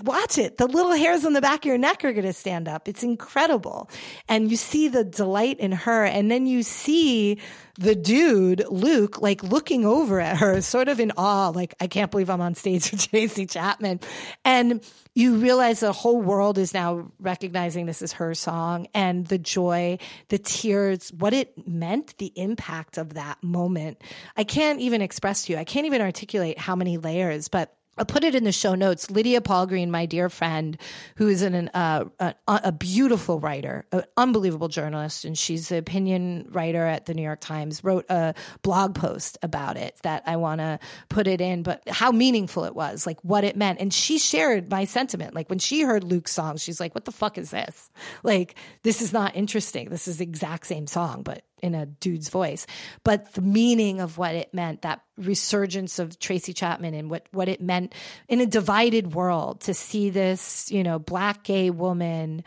Watch 0.04 0.38
it. 0.38 0.58
The 0.58 0.68
little 0.68 0.94
hairs 0.94 1.26
on 1.26 1.34
the 1.34 1.42
back 1.42 1.60
of 1.60 1.66
your 1.66 1.78
neck 1.78 2.06
are 2.06 2.14
going 2.14 2.26
to 2.26 2.34
stand 2.34 2.68
up. 2.68 2.88
It's 2.88 3.04
incredible. 3.04 3.90
And 4.28 4.50
you 4.50 4.56
see 4.56 4.88
the 4.88 5.04
delight 5.04 5.60
in 5.60 5.74
her. 5.74 6.06
And 6.06 6.32
then 6.32 6.48
you 6.48 6.64
see 6.64 7.40
the 7.78 7.94
dude, 7.94 8.64
Luke, 8.70 9.22
like 9.22 9.44
looking 9.44 9.86
over 9.86 10.22
at 10.22 10.38
her, 10.38 10.62
sort 10.62 10.88
of 10.88 11.00
in 11.02 11.12
awe, 11.18 11.50
like, 11.50 11.76
I 11.82 11.88
can't 11.88 12.10
believe 12.10 12.30
I'm 12.30 12.40
on 12.40 12.56
stage 12.56 12.90
with 12.90 13.08
Tracy 13.10 13.46
Chapman. 13.46 14.00
And 14.46 14.84
you 15.14 15.36
realize 15.36 15.82
the 15.82 15.92
whole 15.92 16.22
world 16.22 16.58
is 16.58 16.74
now 16.74 17.12
recognizing 17.20 17.86
this 17.86 18.02
is 18.02 18.14
her 18.14 18.34
song 18.34 18.88
and 18.94 19.28
the 19.28 19.38
joy, 19.38 20.00
the 20.30 20.38
tears, 20.38 21.12
what 21.12 21.34
it 21.34 21.68
meant, 21.68 22.18
the 22.18 22.32
impact 22.36 22.98
of 22.98 23.16
that 23.16 23.44
moment. 23.44 24.02
I 24.38 24.46
can't 24.46 24.80
even 24.80 25.02
express 25.02 25.44
to 25.46 25.54
you, 25.54 25.60
I 25.60 25.66
can't 25.66 25.86
even 25.86 26.02
articulate 26.02 26.58
how 26.58 26.76
many 26.78 26.98
layers, 26.98 27.50
but 27.50 27.76
I'll 27.98 28.06
put 28.06 28.24
it 28.24 28.36
in 28.36 28.44
the 28.44 28.52
show 28.52 28.76
notes. 28.76 29.10
Lydia 29.10 29.42
Polgreen, 29.42 29.90
my 29.90 30.06
dear 30.06 30.30
friend, 30.30 30.78
who 31.16 31.28
is 31.28 31.42
an, 31.42 31.70
uh, 31.70 32.06
a, 32.20 32.36
a 32.48 32.72
beautiful 32.72 33.40
writer, 33.40 33.86
an 33.92 34.04
unbelievable 34.18 34.68
journalist, 34.68 35.26
and 35.26 35.38
she's 35.38 35.70
the 35.70 35.78
opinion 35.78 36.48
writer 36.52 36.86
at 36.86 37.06
the 37.06 37.14
New 37.14 37.24
York 37.24 37.40
Times, 37.40 37.84
wrote 37.84 38.06
a 38.10 38.34
blog 38.64 38.96
post 38.96 39.38
about 39.42 39.78
it 39.78 39.98
that 40.04 40.24
I 40.26 40.36
want 40.36 40.60
to 40.60 40.80
put 41.10 41.28
it 41.28 41.40
in, 41.40 41.64
but 41.64 41.88
how 41.88 42.12
meaningful 42.12 42.66
it 42.66 42.76
was, 42.76 43.08
like 43.08 43.20
what 43.22 43.44
it 43.44 43.56
meant. 43.56 43.80
And 43.80 43.94
she 43.94 44.20
shared 44.20 44.70
my 44.70 44.86
sentiment. 44.86 45.34
Like 45.34 45.50
when 45.50 45.60
she 45.60 45.82
heard 45.82 46.04
Luke's 46.04 46.34
song, 46.34 46.58
she's 46.58 46.80
like, 46.80 46.94
what 46.96 47.06
the 47.06 47.12
fuck 47.12 47.38
is 47.38 47.52
this? 47.52 47.90
Like, 48.24 48.56
this 48.84 49.02
is 49.02 49.14
not 49.14 49.36
interesting. 49.36 49.90
This 49.90 50.08
is 50.08 50.18
the 50.18 50.24
exact 50.24 50.68
same 50.68 50.88
song, 50.88 51.24
but 51.24 51.44
in 51.66 51.74
a 51.76 51.86
dude's 51.88 52.30
voice, 52.30 52.68
but 53.04 53.34
the 53.34 53.42
meaning 53.42 54.00
of 54.00 54.18
what 54.18 54.36
it 54.36 54.54
meant, 54.54 54.84
that 54.84 55.02
resurgence 55.18 55.98
of 55.98 56.20
Tracy 56.20 56.54
Chapman 56.54 56.94
and 56.94 57.10
what, 57.10 57.28
what 57.32 57.50
it 57.50 57.60
meant 57.60 57.94
in 58.30 58.40
a 58.40 58.46
divided 58.46 59.16
world 59.16 59.62
to 59.62 59.74
see 59.74 60.12
this, 60.12 60.72
you 60.72 60.84
know, 60.84 61.00
black 61.00 61.44
gay 61.44 61.72
woman 61.72 62.44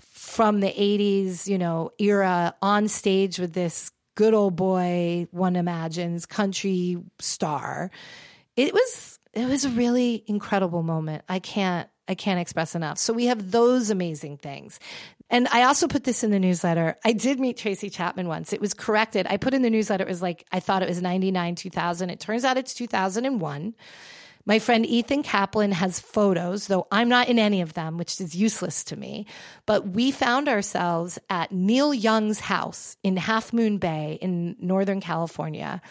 from 0.00 0.60
the 0.60 0.72
80s, 0.72 1.46
you 1.46 1.58
know, 1.58 1.92
era 1.98 2.54
on 2.60 2.88
stage 2.88 3.38
with 3.38 3.52
this 3.52 3.92
good 4.16 4.34
old 4.34 4.56
boy, 4.56 5.28
one 5.30 5.54
imagines, 5.54 6.26
country 6.26 6.96
star. 7.20 7.90
It 8.56 8.74
was 8.74 9.18
it 9.32 9.46
was 9.46 9.64
a 9.66 9.70
really 9.70 10.24
incredible 10.26 10.82
moment. 10.82 11.22
I 11.28 11.38
can't 11.38 11.88
I 12.08 12.14
can't 12.14 12.40
express 12.40 12.74
enough. 12.74 12.98
So 12.98 13.12
we 13.12 13.26
have 13.26 13.50
those 13.50 13.90
amazing 13.90 14.36
things. 14.38 14.78
And 15.28 15.48
I 15.48 15.64
also 15.64 15.88
put 15.88 16.04
this 16.04 16.22
in 16.22 16.30
the 16.30 16.38
newsletter. 16.38 16.96
I 17.04 17.12
did 17.12 17.40
meet 17.40 17.56
Tracy 17.56 17.90
Chapman 17.90 18.28
once. 18.28 18.52
It 18.52 18.60
was 18.60 18.74
corrected. 18.74 19.26
I 19.28 19.38
put 19.38 19.54
in 19.54 19.62
the 19.62 19.70
newsletter, 19.70 20.04
it 20.04 20.08
was 20.08 20.22
like, 20.22 20.46
I 20.52 20.60
thought 20.60 20.82
it 20.82 20.88
was 20.88 21.02
99, 21.02 21.56
2000. 21.56 22.10
It 22.10 22.20
turns 22.20 22.44
out 22.44 22.56
it's 22.56 22.74
2001. 22.74 23.74
My 24.48 24.60
friend 24.60 24.86
Ethan 24.86 25.24
Kaplan 25.24 25.72
has 25.72 25.98
photos, 25.98 26.68
though 26.68 26.86
I'm 26.92 27.08
not 27.08 27.28
in 27.28 27.40
any 27.40 27.62
of 27.62 27.74
them, 27.74 27.98
which 27.98 28.20
is 28.20 28.36
useless 28.36 28.84
to 28.84 28.96
me. 28.96 29.26
But 29.66 29.88
we 29.88 30.12
found 30.12 30.48
ourselves 30.48 31.18
at 31.28 31.50
Neil 31.50 31.92
Young's 31.92 32.38
house 32.38 32.96
in 33.02 33.16
Half 33.16 33.52
Moon 33.52 33.78
Bay 33.78 34.18
in 34.22 34.54
Northern 34.60 35.00
California 35.00 35.82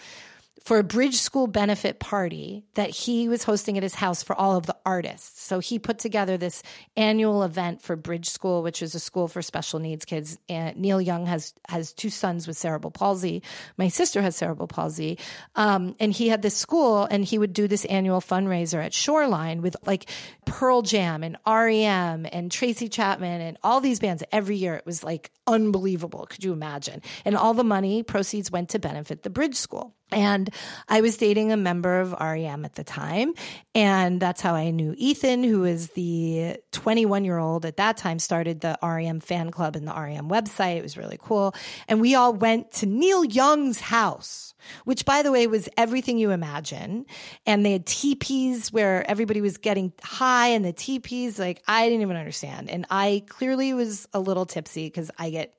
for 0.65 0.79
a 0.79 0.83
bridge 0.83 1.17
school 1.17 1.45
benefit 1.45 1.99
party 1.99 2.65
that 2.73 2.89
he 2.89 3.29
was 3.29 3.43
hosting 3.43 3.77
at 3.77 3.83
his 3.83 3.93
house 3.93 4.23
for 4.23 4.35
all 4.35 4.57
of 4.57 4.65
the 4.65 4.75
artists. 4.83 5.43
So 5.43 5.59
he 5.59 5.77
put 5.77 5.99
together 5.99 6.37
this 6.37 6.63
annual 6.97 7.43
event 7.43 7.83
for 7.83 7.95
Bridge 7.95 8.27
School, 8.27 8.63
which 8.63 8.81
is 8.81 8.95
a 8.95 8.99
school 8.99 9.27
for 9.27 9.43
special 9.43 9.79
needs 9.79 10.05
kids. 10.05 10.39
And 10.49 10.75
Neil 10.77 10.99
Young 10.99 11.27
has 11.27 11.53
has 11.69 11.93
two 11.93 12.09
sons 12.09 12.47
with 12.47 12.57
cerebral 12.57 12.89
palsy. 12.89 13.43
My 13.77 13.89
sister 13.89 14.23
has 14.23 14.35
cerebral 14.35 14.67
palsy, 14.67 15.19
um, 15.55 15.95
and 15.99 16.11
he 16.11 16.29
had 16.29 16.41
this 16.41 16.57
school, 16.57 17.05
and 17.05 17.23
he 17.23 17.37
would 17.37 17.53
do 17.53 17.67
this 17.67 17.85
annual 17.85 18.19
fundraiser 18.19 18.83
at 18.83 18.93
Shoreline 18.93 19.61
with 19.61 19.77
like 19.85 20.09
Pearl 20.47 20.81
Jam 20.81 21.23
and 21.23 21.37
REM 21.45 22.25
and 22.31 22.51
Tracy 22.51 22.89
Chapman 22.89 23.39
and 23.39 23.57
all 23.63 23.81
these 23.81 23.99
bands 23.99 24.23
every 24.31 24.55
year. 24.55 24.73
It 24.73 24.85
was 24.87 25.03
like 25.03 25.29
unbelievable. 25.45 26.25
Could 26.27 26.43
you 26.43 26.53
imagine? 26.53 27.03
And 27.23 27.37
all 27.37 27.53
the 27.53 27.63
money 27.63 28.01
proceeds 28.01 28.49
went 28.49 28.69
to 28.69 28.79
benefit 28.79 29.21
the 29.21 29.29
Bridge 29.29 29.55
School. 29.55 29.93
And 30.11 30.49
I 30.87 31.01
was 31.01 31.17
dating 31.17 31.51
a 31.51 31.57
member 31.57 31.99
of 31.99 32.13
REM 32.13 32.63
at 32.63 32.75
the 32.75 32.83
time. 32.83 33.33
And 33.73 34.21
that's 34.21 34.39
how 34.39 34.53
I 34.53 34.69
knew 34.69 34.93
Ethan, 34.97 35.43
who 35.43 35.65
is 35.65 35.89
the 35.89 36.57
21 36.71 37.25
year 37.25 37.39
old 37.39 37.65
at 37.65 37.77
that 37.77 37.97
time, 37.97 38.19
started 38.19 38.61
the 38.61 38.77
REM 38.83 39.19
fan 39.19 39.49
club 39.49 39.75
and 39.75 39.87
the 39.87 39.93
REM 39.93 40.29
website. 40.29 40.77
It 40.77 40.83
was 40.83 40.95
really 40.95 41.17
cool. 41.19 41.55
And 41.87 41.99
we 42.01 42.13
all 42.13 42.33
went 42.33 42.71
to 42.73 42.85
Neil 42.85 43.25
Young's 43.25 43.79
house, 43.79 44.53
which, 44.85 45.05
by 45.05 45.23
the 45.23 45.31
way, 45.31 45.47
was 45.47 45.67
everything 45.75 46.19
you 46.19 46.31
imagine. 46.31 47.07
And 47.45 47.65
they 47.65 47.73
had 47.73 47.87
teepees 47.87 48.71
where 48.71 49.09
everybody 49.09 49.41
was 49.41 49.57
getting 49.57 49.91
high, 50.03 50.49
and 50.49 50.63
the 50.63 50.73
teepees, 50.73 51.39
like, 51.39 51.63
I 51.67 51.85
didn't 51.85 52.03
even 52.03 52.15
understand. 52.15 52.69
And 52.69 52.85
I 52.89 53.23
clearly 53.27 53.73
was 53.73 54.07
a 54.13 54.19
little 54.19 54.45
tipsy 54.45 54.85
because 54.85 55.09
I 55.17 55.31
get 55.31 55.55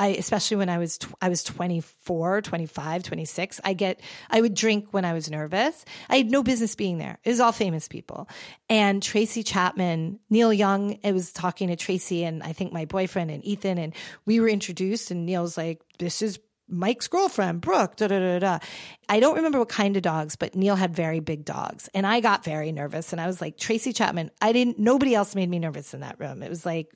I, 0.00 0.08
especially 0.08 0.56
when 0.56 0.70
I 0.70 0.78
was, 0.78 0.96
tw- 0.96 1.14
I 1.20 1.28
was 1.28 1.44
24, 1.44 2.40
25, 2.40 3.02
26, 3.02 3.60
I 3.62 3.74
get, 3.74 4.00
I 4.30 4.40
would 4.40 4.54
drink 4.54 4.88
when 4.92 5.04
I 5.04 5.12
was 5.12 5.30
nervous. 5.30 5.84
I 6.08 6.16
had 6.16 6.30
no 6.30 6.42
business 6.42 6.74
being 6.74 6.96
there. 6.96 7.18
It 7.22 7.28
was 7.28 7.38
all 7.38 7.52
famous 7.52 7.86
people. 7.86 8.26
And 8.70 9.02
Tracy 9.02 9.42
Chapman, 9.42 10.18
Neil 10.30 10.54
Young, 10.54 10.98
I 11.04 11.12
was 11.12 11.32
talking 11.32 11.68
to 11.68 11.76
Tracy 11.76 12.24
and 12.24 12.42
I 12.42 12.54
think 12.54 12.72
my 12.72 12.86
boyfriend 12.86 13.30
and 13.30 13.44
Ethan, 13.44 13.76
and 13.76 13.94
we 14.24 14.40
were 14.40 14.48
introduced 14.48 15.10
and 15.10 15.26
Neil's 15.26 15.58
like, 15.58 15.82
this 15.98 16.22
is 16.22 16.40
Mike's 16.66 17.08
girlfriend, 17.08 17.60
Brooke, 17.60 17.96
da 17.96 18.06
da 18.06 18.18
da 18.18 18.38
da. 18.38 18.58
I 19.06 19.20
don't 19.20 19.36
remember 19.36 19.58
what 19.58 19.68
kind 19.68 19.98
of 19.98 20.02
dogs, 20.02 20.36
but 20.36 20.54
Neil 20.54 20.76
had 20.76 20.96
very 20.96 21.20
big 21.20 21.44
dogs. 21.44 21.90
And 21.92 22.06
I 22.06 22.20
got 22.20 22.42
very 22.42 22.72
nervous. 22.72 23.12
And 23.12 23.20
I 23.20 23.26
was 23.26 23.42
like, 23.42 23.58
Tracy 23.58 23.92
Chapman, 23.92 24.30
I 24.40 24.52
didn't, 24.52 24.78
nobody 24.78 25.14
else 25.14 25.34
made 25.34 25.50
me 25.50 25.58
nervous 25.58 25.92
in 25.92 26.00
that 26.00 26.18
room. 26.18 26.42
It 26.42 26.48
was 26.48 26.64
like, 26.64 26.88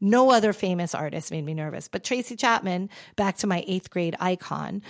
no 0.00 0.30
other 0.30 0.52
famous 0.52 0.94
artist 0.94 1.30
made 1.30 1.44
me 1.44 1.54
nervous. 1.54 1.88
But 1.88 2.04
Tracy 2.04 2.36
Chapman, 2.36 2.90
back 3.16 3.38
to 3.38 3.46
my 3.46 3.64
eighth 3.66 3.90
grade 3.90 4.16
icon. 4.20 4.82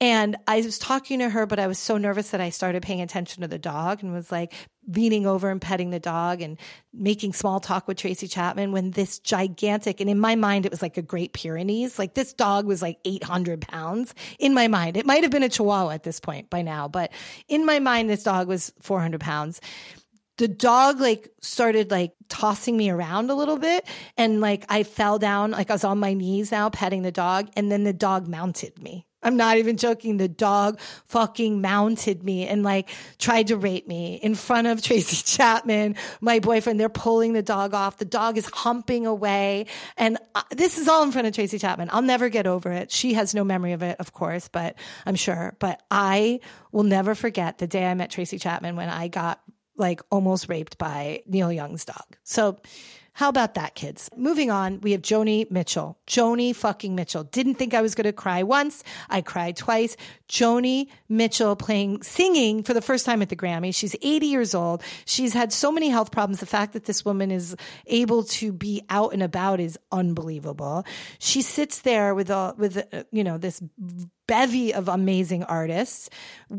And 0.00 0.36
I 0.46 0.56
was 0.60 0.78
talking 0.78 1.20
to 1.20 1.30
her, 1.30 1.46
but 1.46 1.58
I 1.58 1.66
was 1.66 1.78
so 1.78 1.96
nervous 1.96 2.30
that 2.30 2.40
I 2.40 2.50
started 2.50 2.82
paying 2.82 3.00
attention 3.00 3.42
to 3.42 3.48
the 3.48 3.58
dog 3.58 4.02
and 4.02 4.12
was 4.12 4.30
like 4.30 4.52
leaning 4.86 5.26
over 5.26 5.50
and 5.50 5.60
petting 5.60 5.90
the 5.90 6.00
dog 6.00 6.42
and 6.42 6.58
making 6.92 7.32
small 7.32 7.60
talk 7.60 7.88
with 7.88 7.96
Tracy 7.96 8.28
Chapman 8.28 8.72
when 8.72 8.90
this 8.90 9.18
gigantic, 9.18 10.00
and 10.00 10.10
in 10.10 10.18
my 10.18 10.34
mind, 10.34 10.66
it 10.66 10.72
was 10.72 10.82
like 10.82 10.96
a 10.96 11.02
Great 11.02 11.32
Pyrenees. 11.32 11.98
Like 11.98 12.14
this 12.14 12.34
dog 12.34 12.66
was 12.66 12.82
like 12.82 12.98
800 13.04 13.62
pounds 13.62 14.14
in 14.38 14.52
my 14.52 14.68
mind. 14.68 14.96
It 14.96 15.06
might 15.06 15.22
have 15.22 15.30
been 15.30 15.42
a 15.42 15.48
Chihuahua 15.48 15.92
at 15.92 16.02
this 16.02 16.20
point 16.20 16.50
by 16.50 16.62
now, 16.62 16.88
but 16.88 17.12
in 17.48 17.64
my 17.64 17.78
mind, 17.78 18.10
this 18.10 18.24
dog 18.24 18.48
was 18.48 18.72
400 18.82 19.20
pounds 19.20 19.60
the 20.36 20.48
dog 20.48 21.00
like 21.00 21.28
started 21.40 21.90
like 21.90 22.12
tossing 22.28 22.76
me 22.76 22.90
around 22.90 23.30
a 23.30 23.34
little 23.34 23.58
bit 23.58 23.86
and 24.16 24.40
like 24.40 24.64
I 24.68 24.82
fell 24.82 25.18
down 25.18 25.52
like 25.52 25.70
I 25.70 25.74
was 25.74 25.84
on 25.84 25.98
my 25.98 26.14
knees 26.14 26.50
now 26.50 26.70
petting 26.70 27.02
the 27.02 27.12
dog 27.12 27.48
and 27.56 27.70
then 27.70 27.84
the 27.84 27.92
dog 27.92 28.26
mounted 28.26 28.82
me. 28.82 29.06
I'm 29.24 29.36
not 29.36 29.56
even 29.56 29.78
joking. 29.78 30.18
The 30.18 30.28
dog 30.28 30.78
fucking 31.06 31.60
mounted 31.60 32.22
me 32.22 32.46
and 32.46 32.62
like 32.62 32.90
tried 33.18 33.48
to 33.48 33.56
rape 33.56 33.88
me 33.88 34.16
in 34.16 34.34
front 34.34 34.66
of 34.66 34.82
Tracy 34.82 35.16
Chapman, 35.24 35.96
my 36.20 36.38
boyfriend. 36.38 36.78
They're 36.78 36.90
pulling 36.90 37.32
the 37.32 37.42
dog 37.42 37.74
off. 37.74 37.96
The 37.96 38.04
dog 38.04 38.36
is 38.36 38.48
humping 38.52 39.06
away. 39.06 39.66
And 39.96 40.18
uh, 40.34 40.42
this 40.50 40.78
is 40.78 40.88
all 40.88 41.02
in 41.02 41.10
front 41.10 41.26
of 41.26 41.34
Tracy 41.34 41.58
Chapman. 41.58 41.88
I'll 41.90 42.02
never 42.02 42.28
get 42.28 42.46
over 42.46 42.70
it. 42.70 42.92
She 42.92 43.14
has 43.14 43.34
no 43.34 43.44
memory 43.44 43.72
of 43.72 43.82
it, 43.82 43.96
of 43.98 44.12
course, 44.12 44.48
but 44.48 44.76
I'm 45.06 45.16
sure. 45.16 45.56
But 45.58 45.82
I 45.90 46.40
will 46.70 46.82
never 46.82 47.14
forget 47.14 47.58
the 47.58 47.66
day 47.66 47.86
I 47.86 47.94
met 47.94 48.10
Tracy 48.10 48.38
Chapman 48.38 48.76
when 48.76 48.90
I 48.90 49.08
got 49.08 49.40
like 49.76 50.00
almost 50.10 50.48
raped 50.48 50.78
by 50.78 51.22
Neil 51.26 51.52
Young's 51.52 51.84
dog. 51.84 52.16
So 52.22 52.58
how 53.16 53.28
about 53.28 53.54
that, 53.54 53.76
kids? 53.76 54.10
Moving 54.16 54.50
on, 54.50 54.80
we 54.80 54.90
have 54.90 55.00
Joni 55.00 55.48
Mitchell. 55.48 55.96
Joni 56.04 56.54
fucking 56.54 56.96
Mitchell. 56.96 57.22
Didn't 57.22 57.54
think 57.54 57.72
I 57.72 57.80
was 57.80 57.94
going 57.94 58.06
to 58.06 58.12
cry 58.12 58.42
once. 58.42 58.82
I 59.08 59.20
cried 59.20 59.56
twice. 59.56 59.96
Joni 60.28 60.88
Mitchell 61.08 61.54
playing, 61.54 62.02
singing 62.02 62.64
for 62.64 62.74
the 62.74 62.82
first 62.82 63.06
time 63.06 63.22
at 63.22 63.28
the 63.28 63.36
Grammy. 63.36 63.72
She's 63.72 63.94
80 64.02 64.26
years 64.26 64.52
old. 64.52 64.82
She's 65.04 65.32
had 65.32 65.52
so 65.52 65.70
many 65.70 65.90
health 65.90 66.10
problems. 66.10 66.40
The 66.40 66.46
fact 66.46 66.72
that 66.72 66.86
this 66.86 67.04
woman 67.04 67.30
is 67.30 67.54
able 67.86 68.24
to 68.24 68.52
be 68.52 68.82
out 68.90 69.12
and 69.12 69.22
about 69.22 69.60
is 69.60 69.78
unbelievable. 69.92 70.84
She 71.20 71.42
sits 71.42 71.82
there 71.82 72.16
with 72.16 72.30
a, 72.30 72.56
with, 72.58 72.84
you 73.12 73.22
know, 73.22 73.38
this 73.38 73.62
bevy 74.26 74.72
of 74.74 74.88
amazing 74.88 75.44
artists. 75.44 76.10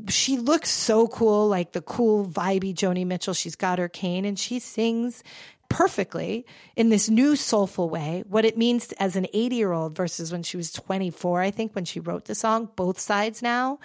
She 0.10 0.38
looks 0.38 0.70
so 0.70 1.08
cool, 1.08 1.48
like 1.48 1.72
the 1.72 1.82
cool, 1.82 2.26
vibey 2.26 2.74
Joni 2.74 3.06
Mitchell. 3.06 3.34
She's 3.34 3.56
got 3.56 3.80
her 3.80 3.90
cane 3.90 4.26
and 4.26 4.38
she 4.38 4.60
sings 4.60 5.24
perfectly 5.70 6.46
in 6.76 6.90
this 6.90 7.10
new 7.10 7.36
soulful 7.36 7.90
way 7.90 8.24
what 8.28 8.46
it 8.46 8.58
means 8.58 8.92
as 8.94 9.16
an 9.16 9.26
80 9.34 9.56
year 9.56 9.72
old 9.72 9.96
versus 9.96 10.32
when 10.32 10.44
she 10.44 10.58
was 10.58 10.72
24 10.72 11.42
i 11.42 11.50
think 11.52 11.74
when 11.74 11.86
she 11.86 12.00
wrote 12.00 12.26
the 12.26 12.36
song 12.36 12.70
both 12.76 13.00
sides 13.00 13.42
now 13.42 13.80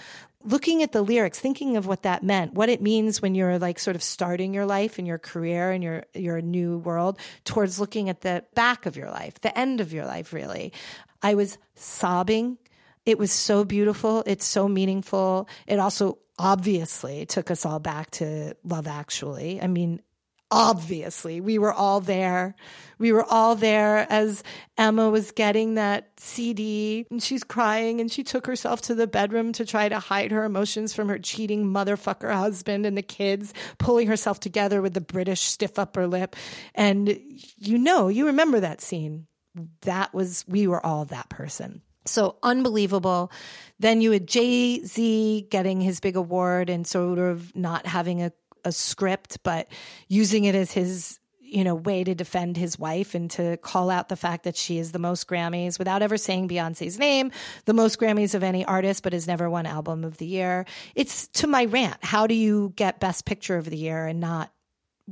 looking 0.44 0.82
at 0.82 0.92
the 0.92 1.02
lyrics 1.02 1.38
thinking 1.38 1.76
of 1.76 1.86
what 1.86 2.02
that 2.02 2.22
meant 2.22 2.52
what 2.52 2.68
it 2.68 2.82
means 2.82 3.22
when 3.22 3.34
you're 3.34 3.58
like 3.58 3.78
sort 3.78 3.96
of 3.96 4.02
starting 4.02 4.52
your 4.52 4.66
life 4.66 4.98
and 4.98 5.06
your 5.06 5.18
career 5.18 5.70
and 5.70 5.82
your 5.82 6.04
your 6.14 6.40
new 6.40 6.78
world 6.78 7.18
towards 7.44 7.80
looking 7.80 8.08
at 8.08 8.20
the 8.20 8.44
back 8.54 8.84
of 8.84 8.96
your 8.96 9.10
life 9.10 9.40
the 9.40 9.58
end 9.58 9.80
of 9.80 9.92
your 9.92 10.04
life 10.04 10.32
really 10.32 10.72
i 11.22 11.34
was 11.34 11.56
sobbing 11.74 12.58
it 13.10 13.18
was 13.18 13.32
so 13.32 13.64
beautiful. 13.64 14.22
It's 14.26 14.46
so 14.46 14.68
meaningful. 14.68 15.48
It 15.66 15.78
also 15.78 16.18
obviously 16.38 17.26
took 17.26 17.50
us 17.50 17.66
all 17.66 17.80
back 17.80 18.10
to 18.12 18.54
love 18.64 18.86
actually. 18.86 19.60
I 19.60 19.66
mean 19.66 20.00
obviously 20.50 21.40
we 21.40 21.58
were 21.58 21.72
all 21.72 22.00
there. 22.00 22.54
We 22.98 23.12
were 23.12 23.24
all 23.24 23.56
there 23.56 24.06
as 24.10 24.42
emma 24.78 25.10
was 25.10 25.32
getting 25.32 25.74
that 25.74 26.08
cd 26.18 27.06
and 27.10 27.22
she's 27.22 27.44
crying 27.44 28.00
and 28.00 28.10
she 28.10 28.24
took 28.24 28.46
herself 28.46 28.80
to 28.82 28.94
the 28.94 29.06
bedroom 29.06 29.52
to 29.52 29.66
try 29.66 29.88
to 29.88 29.98
hide 29.98 30.32
her 30.32 30.44
emotions 30.44 30.94
from 30.94 31.08
her 31.08 31.18
cheating 31.18 31.66
motherfucker 31.66 32.32
husband 32.32 32.86
and 32.86 32.96
the 32.96 33.02
kids 33.02 33.52
pulling 33.78 34.08
herself 34.08 34.40
together 34.40 34.80
with 34.80 34.94
the 34.94 35.00
british 35.00 35.42
stiff 35.42 35.78
upper 35.78 36.06
lip. 36.06 36.36
And 36.74 37.20
you 37.58 37.78
know 37.78 38.08
you 38.08 38.26
remember 38.26 38.60
that 38.60 38.80
scene. 38.80 39.26
That 39.82 40.14
was 40.14 40.44
we 40.48 40.66
were 40.68 40.84
all 40.84 41.04
that 41.06 41.28
person 41.28 41.82
so 42.06 42.36
unbelievable. 42.42 43.30
Then 43.78 44.00
you 44.00 44.10
had 44.12 44.26
Jay 44.26 44.84
Z 44.84 45.46
getting 45.50 45.80
his 45.80 46.00
big 46.00 46.16
award 46.16 46.70
and 46.70 46.86
sort 46.86 47.18
of 47.18 47.54
not 47.54 47.86
having 47.86 48.22
a 48.22 48.32
a 48.64 48.72
script, 48.72 49.38
but 49.42 49.68
using 50.08 50.44
it 50.44 50.54
as 50.54 50.72
his 50.72 51.18
you 51.40 51.64
know 51.64 51.74
way 51.74 52.04
to 52.04 52.14
defend 52.14 52.56
his 52.56 52.78
wife 52.78 53.14
and 53.14 53.30
to 53.32 53.56
call 53.56 53.90
out 53.90 54.08
the 54.08 54.16
fact 54.16 54.44
that 54.44 54.56
she 54.56 54.78
is 54.78 54.92
the 54.92 54.98
most 54.98 55.26
Grammys 55.26 55.78
without 55.78 56.02
ever 56.02 56.16
saying 56.16 56.48
Beyonce's 56.48 56.98
name, 56.98 57.32
the 57.64 57.74
most 57.74 57.98
Grammys 57.98 58.34
of 58.34 58.42
any 58.42 58.64
artist, 58.64 59.02
but 59.02 59.12
has 59.12 59.26
never 59.26 59.50
won 59.50 59.66
album 59.66 60.04
of 60.04 60.18
the 60.18 60.26
year. 60.26 60.64
It's 60.94 61.26
to 61.28 61.46
my 61.46 61.64
rant. 61.64 61.96
How 62.02 62.26
do 62.26 62.34
you 62.34 62.72
get 62.76 63.00
best 63.00 63.24
picture 63.24 63.56
of 63.56 63.68
the 63.68 63.76
year 63.76 64.06
and 64.06 64.20
not 64.20 64.52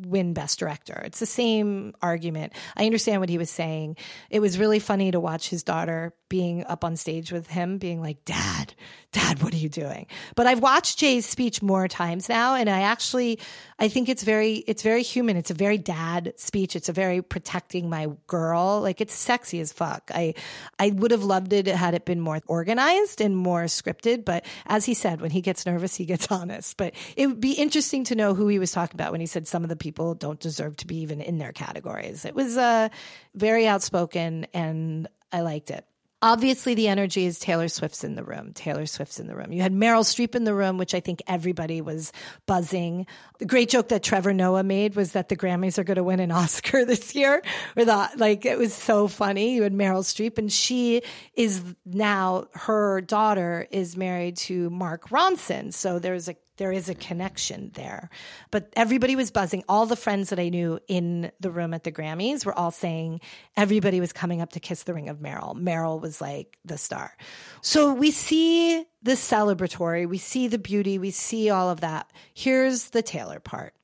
win 0.06 0.34
best 0.34 0.58
director. 0.58 1.00
It's 1.04 1.18
the 1.18 1.26
same 1.26 1.94
argument. 2.02 2.52
I 2.76 2.86
understand 2.86 3.20
what 3.20 3.28
he 3.28 3.38
was 3.38 3.50
saying. 3.50 3.96
It 4.30 4.40
was 4.40 4.58
really 4.58 4.78
funny 4.78 5.10
to 5.10 5.20
watch 5.20 5.48
his 5.48 5.62
daughter 5.62 6.12
being 6.28 6.64
up 6.66 6.84
on 6.84 6.96
stage 6.96 7.32
with 7.32 7.46
him 7.46 7.78
being 7.78 8.02
like, 8.02 8.24
"Dad, 8.24 8.74
dad, 9.12 9.42
what 9.42 9.54
are 9.54 9.58
you 9.58 9.68
doing?" 9.68 10.06
But 10.36 10.46
I've 10.46 10.60
watched 10.60 10.98
Jay's 10.98 11.26
speech 11.26 11.62
more 11.62 11.88
times 11.88 12.28
now 12.28 12.54
and 12.54 12.68
I 12.68 12.82
actually 12.82 13.38
I 13.78 13.88
think 13.88 14.08
it's 14.08 14.24
very 14.24 14.56
it's 14.66 14.82
very 14.82 15.02
human. 15.02 15.36
It's 15.36 15.50
a 15.50 15.54
very 15.54 15.78
dad 15.78 16.34
speech. 16.36 16.74
It's 16.74 16.88
a 16.88 16.92
very 16.92 17.22
protecting 17.22 17.88
my 17.88 18.08
girl. 18.26 18.80
Like 18.80 19.00
it's 19.00 19.14
sexy 19.14 19.60
as 19.60 19.72
fuck. 19.72 20.10
I 20.12 20.34
I 20.78 20.90
would 20.90 21.12
have 21.12 21.24
loved 21.24 21.52
it 21.52 21.66
had 21.66 21.94
it 21.94 22.04
been 22.04 22.20
more 22.20 22.40
organized 22.46 23.20
and 23.20 23.36
more 23.36 23.64
scripted, 23.64 24.24
but 24.24 24.44
as 24.66 24.84
he 24.84 24.94
said, 24.94 25.20
when 25.20 25.30
he 25.30 25.40
gets 25.40 25.64
nervous, 25.64 25.94
he 25.94 26.04
gets 26.04 26.26
honest. 26.30 26.76
But 26.76 26.94
it 27.16 27.26
would 27.28 27.40
be 27.40 27.52
interesting 27.52 28.04
to 28.04 28.14
know 28.14 28.34
who 28.34 28.48
he 28.48 28.58
was 28.58 28.72
talking 28.72 28.96
about 28.96 29.12
when 29.12 29.20
he 29.20 29.26
said 29.26 29.46
some 29.46 29.62
of 29.62 29.68
the 29.68 29.76
people 29.76 29.87
don't 29.90 30.40
deserve 30.40 30.76
to 30.78 30.86
be 30.86 30.98
even 30.98 31.20
in 31.20 31.38
their 31.38 31.52
categories. 31.52 32.24
It 32.24 32.34
was 32.34 32.56
uh 32.56 32.88
very 33.34 33.66
outspoken 33.66 34.46
and 34.54 35.08
I 35.32 35.40
liked 35.40 35.70
it. 35.70 35.84
Obviously, 36.20 36.74
the 36.74 36.88
energy 36.88 37.26
is 37.26 37.38
Taylor 37.38 37.68
Swift's 37.68 38.02
in 38.02 38.16
the 38.16 38.24
room. 38.24 38.52
Taylor 38.52 38.86
Swift's 38.86 39.20
in 39.20 39.28
the 39.28 39.36
room. 39.36 39.52
You 39.52 39.62
had 39.62 39.72
Meryl 39.72 40.02
Streep 40.02 40.34
in 40.34 40.42
the 40.42 40.54
room, 40.54 40.76
which 40.76 40.92
I 40.92 40.98
think 40.98 41.22
everybody 41.28 41.80
was 41.80 42.12
buzzing. 42.44 43.06
The 43.38 43.46
great 43.46 43.68
joke 43.68 43.90
that 43.90 44.02
Trevor 44.02 44.34
Noah 44.34 44.64
made 44.64 44.96
was 44.96 45.12
that 45.12 45.28
the 45.28 45.36
Grammys 45.36 45.78
are 45.78 45.84
going 45.84 45.96
to 45.96 46.02
win 46.02 46.18
an 46.18 46.32
Oscar 46.32 46.84
this 46.84 47.14
year. 47.14 47.40
Or 47.76 47.84
that, 47.84 48.18
like, 48.18 48.44
it 48.44 48.58
was 48.58 48.74
so 48.74 49.06
funny. 49.06 49.54
You 49.54 49.62
had 49.62 49.72
Meryl 49.72 50.02
Streep, 50.02 50.38
and 50.38 50.50
she 50.50 51.02
is 51.34 51.62
now, 51.86 52.48
her 52.52 53.00
daughter 53.00 53.68
is 53.70 53.96
married 53.96 54.38
to 54.38 54.70
Mark 54.70 55.10
Ronson. 55.10 55.72
So 55.72 56.00
there's 56.00 56.26
a 56.26 56.34
there 56.58 56.72
is 56.72 56.88
a 56.88 56.94
connection 56.94 57.70
there. 57.74 58.10
But 58.50 58.72
everybody 58.76 59.16
was 59.16 59.30
buzzing. 59.30 59.64
All 59.68 59.86
the 59.86 59.96
friends 59.96 60.30
that 60.30 60.38
I 60.38 60.50
knew 60.50 60.78
in 60.88 61.32
the 61.40 61.50
room 61.50 61.72
at 61.72 61.84
the 61.84 61.92
Grammys 61.92 62.44
were 62.44 62.56
all 62.56 62.70
saying 62.70 63.20
everybody 63.56 64.00
was 64.00 64.12
coming 64.12 64.42
up 64.42 64.50
to 64.52 64.60
kiss 64.60 64.82
the 64.82 64.94
ring 64.94 65.08
of 65.08 65.18
Meryl. 65.18 65.56
Meryl 65.56 66.00
was 66.00 66.20
like 66.20 66.58
the 66.64 66.76
star. 66.76 67.16
So 67.62 67.94
we 67.94 68.10
see 68.10 68.84
the 69.02 69.12
celebratory, 69.12 70.08
we 70.08 70.18
see 70.18 70.48
the 70.48 70.58
beauty, 70.58 70.98
we 70.98 71.10
see 71.10 71.50
all 71.50 71.70
of 71.70 71.80
that. 71.80 72.12
Here's 72.34 72.90
the 72.90 73.02
Taylor 73.02 73.40
part. 73.40 73.74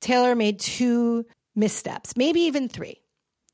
Taylor 0.00 0.34
made 0.34 0.58
two 0.60 1.24
missteps, 1.54 2.16
maybe 2.16 2.40
even 2.40 2.68
three. 2.68 3.00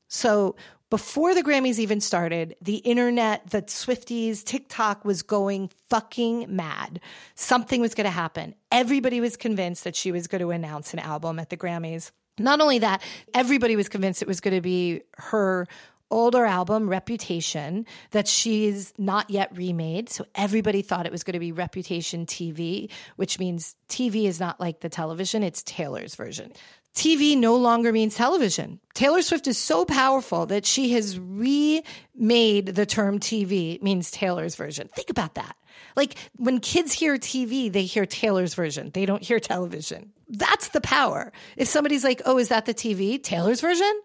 So 0.09 0.55
before 0.93 1.33
the 1.33 1.41
Grammys 1.41 1.79
even 1.79 1.99
started, 1.99 2.55
the 2.61 2.75
internet, 2.75 3.49
the 3.49 3.63
Swifties, 3.63 4.43
TikTok 4.43 5.03
was 5.03 5.23
going 5.23 5.71
fucking 5.89 6.55
mad. 6.55 6.99
Something 7.33 7.81
was 7.81 7.95
going 7.95 8.05
to 8.05 8.11
happen. 8.11 8.53
Everybody 8.71 9.19
was 9.19 9.35
convinced 9.35 9.85
that 9.85 9.95
she 9.95 10.11
was 10.11 10.27
going 10.27 10.41
to 10.41 10.51
announce 10.51 10.93
an 10.93 10.99
album 10.99 11.39
at 11.39 11.49
the 11.49 11.57
Grammys. 11.57 12.11
Not 12.37 12.61
only 12.61 12.77
that, 12.77 13.01
everybody 13.33 13.75
was 13.75 13.89
convinced 13.89 14.21
it 14.21 14.27
was 14.27 14.39
going 14.39 14.53
to 14.53 14.61
be 14.61 15.01
her 15.17 15.65
older 16.11 16.45
album, 16.45 16.87
Reputation, 16.87 17.87
that 18.11 18.27
she's 18.27 18.93
not 18.99 19.31
yet 19.31 19.57
remade. 19.57 20.09
So 20.09 20.27
everybody 20.35 20.83
thought 20.83 21.07
it 21.07 21.11
was 21.11 21.23
going 21.23 21.33
to 21.33 21.39
be 21.39 21.51
Reputation 21.51 22.27
TV, 22.27 22.91
which 23.15 23.39
means 23.39 23.75
TV 23.89 24.25
is 24.25 24.39
not 24.39 24.59
like 24.59 24.81
the 24.81 24.89
television, 24.89 25.41
it's 25.41 25.63
Taylor's 25.63 26.13
version. 26.13 26.53
TV 26.95 27.35
no 27.35 27.55
longer 27.55 27.91
means 27.91 28.15
television. 28.15 28.79
Taylor 28.93 29.21
Swift 29.21 29.47
is 29.47 29.57
so 29.57 29.83
powerful 29.83 30.45
that 30.47 30.65
she 30.65 30.91
has 30.91 31.17
remade 31.17 32.67
the 32.67 32.85
term 32.85 33.19
TV 33.19 33.81
means 33.81 34.11
Taylor's 34.11 34.55
version. 34.55 34.89
Think 34.93 35.09
about 35.09 35.35
that. 35.35 35.55
Like 35.95 36.15
when 36.37 36.59
kids 36.59 36.93
hear 36.93 37.17
TV, 37.17 37.71
they 37.71 37.83
hear 37.85 38.05
Taylor's 38.05 38.53
version. 38.53 38.91
They 38.93 39.05
don't 39.05 39.23
hear 39.23 39.39
television. 39.39 40.11
That's 40.29 40.69
the 40.69 40.81
power. 40.81 41.31
If 41.57 41.67
somebody's 41.67 42.03
like, 42.03 42.21
oh, 42.25 42.37
is 42.37 42.49
that 42.49 42.65
the 42.65 42.73
TV? 42.73 43.21
Taylor's 43.21 43.61
version? 43.61 44.01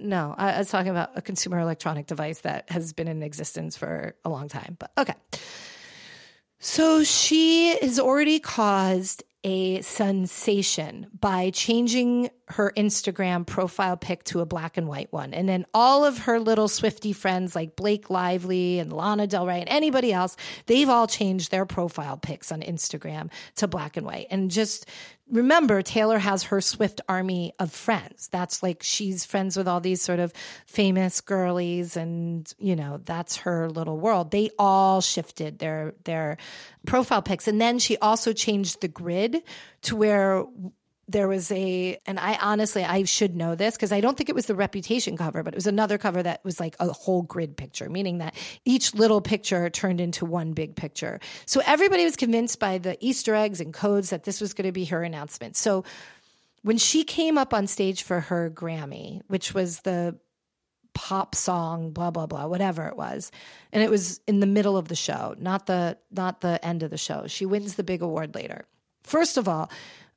No, 0.00 0.34
I, 0.36 0.52
I 0.52 0.58
was 0.58 0.70
talking 0.70 0.90
about 0.90 1.10
a 1.16 1.22
consumer 1.22 1.58
electronic 1.58 2.06
device 2.06 2.40
that 2.40 2.70
has 2.70 2.94
been 2.94 3.08
in 3.08 3.22
existence 3.22 3.76
for 3.76 4.14
a 4.24 4.30
long 4.30 4.48
time. 4.48 4.76
But 4.78 4.90
okay. 4.96 5.14
So 6.58 7.04
she 7.04 7.76
has 7.78 8.00
already 8.00 8.40
caused 8.40 9.22
a 9.46 9.80
sensation 9.80 11.06
by 11.20 11.50
changing 11.50 12.30
her 12.48 12.72
Instagram 12.76 13.46
profile 13.46 13.96
pic 13.96 14.24
to 14.24 14.40
a 14.40 14.44
black 14.44 14.76
and 14.76 14.88
white 14.88 15.12
one. 15.12 15.32
And 15.32 15.48
then 15.48 15.66
all 15.72 16.04
of 16.04 16.18
her 16.18 16.40
little 16.40 16.66
Swifty 16.66 17.12
friends 17.12 17.54
like 17.54 17.76
Blake 17.76 18.10
Lively 18.10 18.80
and 18.80 18.92
Lana 18.92 19.28
Del 19.28 19.46
Rey 19.46 19.60
and 19.60 19.68
anybody 19.68 20.12
else, 20.12 20.36
they've 20.66 20.88
all 20.88 21.06
changed 21.06 21.52
their 21.52 21.64
profile 21.64 22.16
pics 22.16 22.50
on 22.50 22.60
Instagram 22.60 23.30
to 23.54 23.68
black 23.68 23.96
and 23.96 24.04
white. 24.04 24.26
And 24.32 24.50
just 24.50 24.86
remember 25.30 25.82
Taylor 25.82 26.18
has 26.18 26.44
her 26.44 26.60
Swift 26.60 27.00
army 27.08 27.52
of 27.58 27.72
friends. 27.72 28.28
That's 28.28 28.62
like 28.62 28.82
she's 28.82 29.24
friends 29.24 29.56
with 29.56 29.66
all 29.68 29.80
these 29.80 30.02
sort 30.02 30.18
of 30.18 30.32
famous 30.66 31.20
girlies 31.20 31.96
and 31.96 32.52
you 32.58 32.76
know, 32.76 33.00
that's 33.04 33.38
her 33.38 33.68
little 33.68 33.98
world. 33.98 34.30
They 34.30 34.50
all 34.58 35.00
shifted 35.00 35.58
their 35.58 35.94
their 36.04 36.36
profile 36.86 37.22
pics 37.22 37.48
and 37.48 37.60
then 37.60 37.78
she 37.78 37.96
also 37.98 38.32
changed 38.32 38.80
the 38.80 38.88
grid 38.88 39.42
to 39.82 39.96
where 39.96 40.44
there 41.08 41.28
was 41.28 41.52
a 41.52 41.98
and 42.06 42.18
i 42.18 42.36
honestly 42.40 42.82
i 42.84 43.04
should 43.04 43.36
know 43.36 43.54
this 43.54 43.76
because 43.76 43.92
i 43.92 44.00
don't 44.00 44.16
think 44.16 44.28
it 44.28 44.34
was 44.34 44.46
the 44.46 44.54
reputation 44.54 45.16
cover 45.16 45.42
but 45.42 45.54
it 45.54 45.56
was 45.56 45.66
another 45.66 45.98
cover 45.98 46.22
that 46.22 46.44
was 46.44 46.58
like 46.58 46.74
a 46.80 46.88
whole 46.88 47.22
grid 47.22 47.56
picture 47.56 47.88
meaning 47.88 48.18
that 48.18 48.34
each 48.64 48.94
little 48.94 49.20
picture 49.20 49.70
turned 49.70 50.00
into 50.00 50.24
one 50.24 50.52
big 50.52 50.76
picture. 50.76 51.20
So 51.46 51.60
everybody 51.66 52.04
was 52.04 52.16
convinced 52.16 52.58
by 52.58 52.78
the 52.78 52.96
easter 53.00 53.34
eggs 53.34 53.60
and 53.60 53.72
codes 53.72 54.10
that 54.10 54.24
this 54.24 54.40
was 54.40 54.54
going 54.54 54.66
to 54.66 54.72
be 54.72 54.84
her 54.86 55.02
announcement. 55.02 55.56
So 55.56 55.84
when 56.62 56.78
she 56.78 57.04
came 57.04 57.38
up 57.38 57.54
on 57.54 57.66
stage 57.66 58.02
for 58.02 58.20
her 58.20 58.50
grammy 58.50 59.22
which 59.28 59.54
was 59.54 59.80
the 59.80 60.18
pop 60.94 61.34
song 61.34 61.90
blah 61.90 62.10
blah 62.10 62.26
blah 62.26 62.46
whatever 62.46 62.86
it 62.86 62.96
was 62.96 63.30
and 63.70 63.82
it 63.82 63.90
was 63.90 64.18
in 64.26 64.40
the 64.40 64.46
middle 64.46 64.78
of 64.78 64.88
the 64.88 64.96
show 64.96 65.34
not 65.38 65.66
the 65.66 65.98
not 66.10 66.40
the 66.40 66.64
end 66.64 66.82
of 66.82 66.90
the 66.90 66.96
show 66.96 67.26
she 67.26 67.44
wins 67.44 67.74
the 67.74 67.84
big 67.84 68.02
award 68.02 68.34
later. 68.34 68.64
First 69.02 69.36
of 69.36 69.46
all 69.46 69.70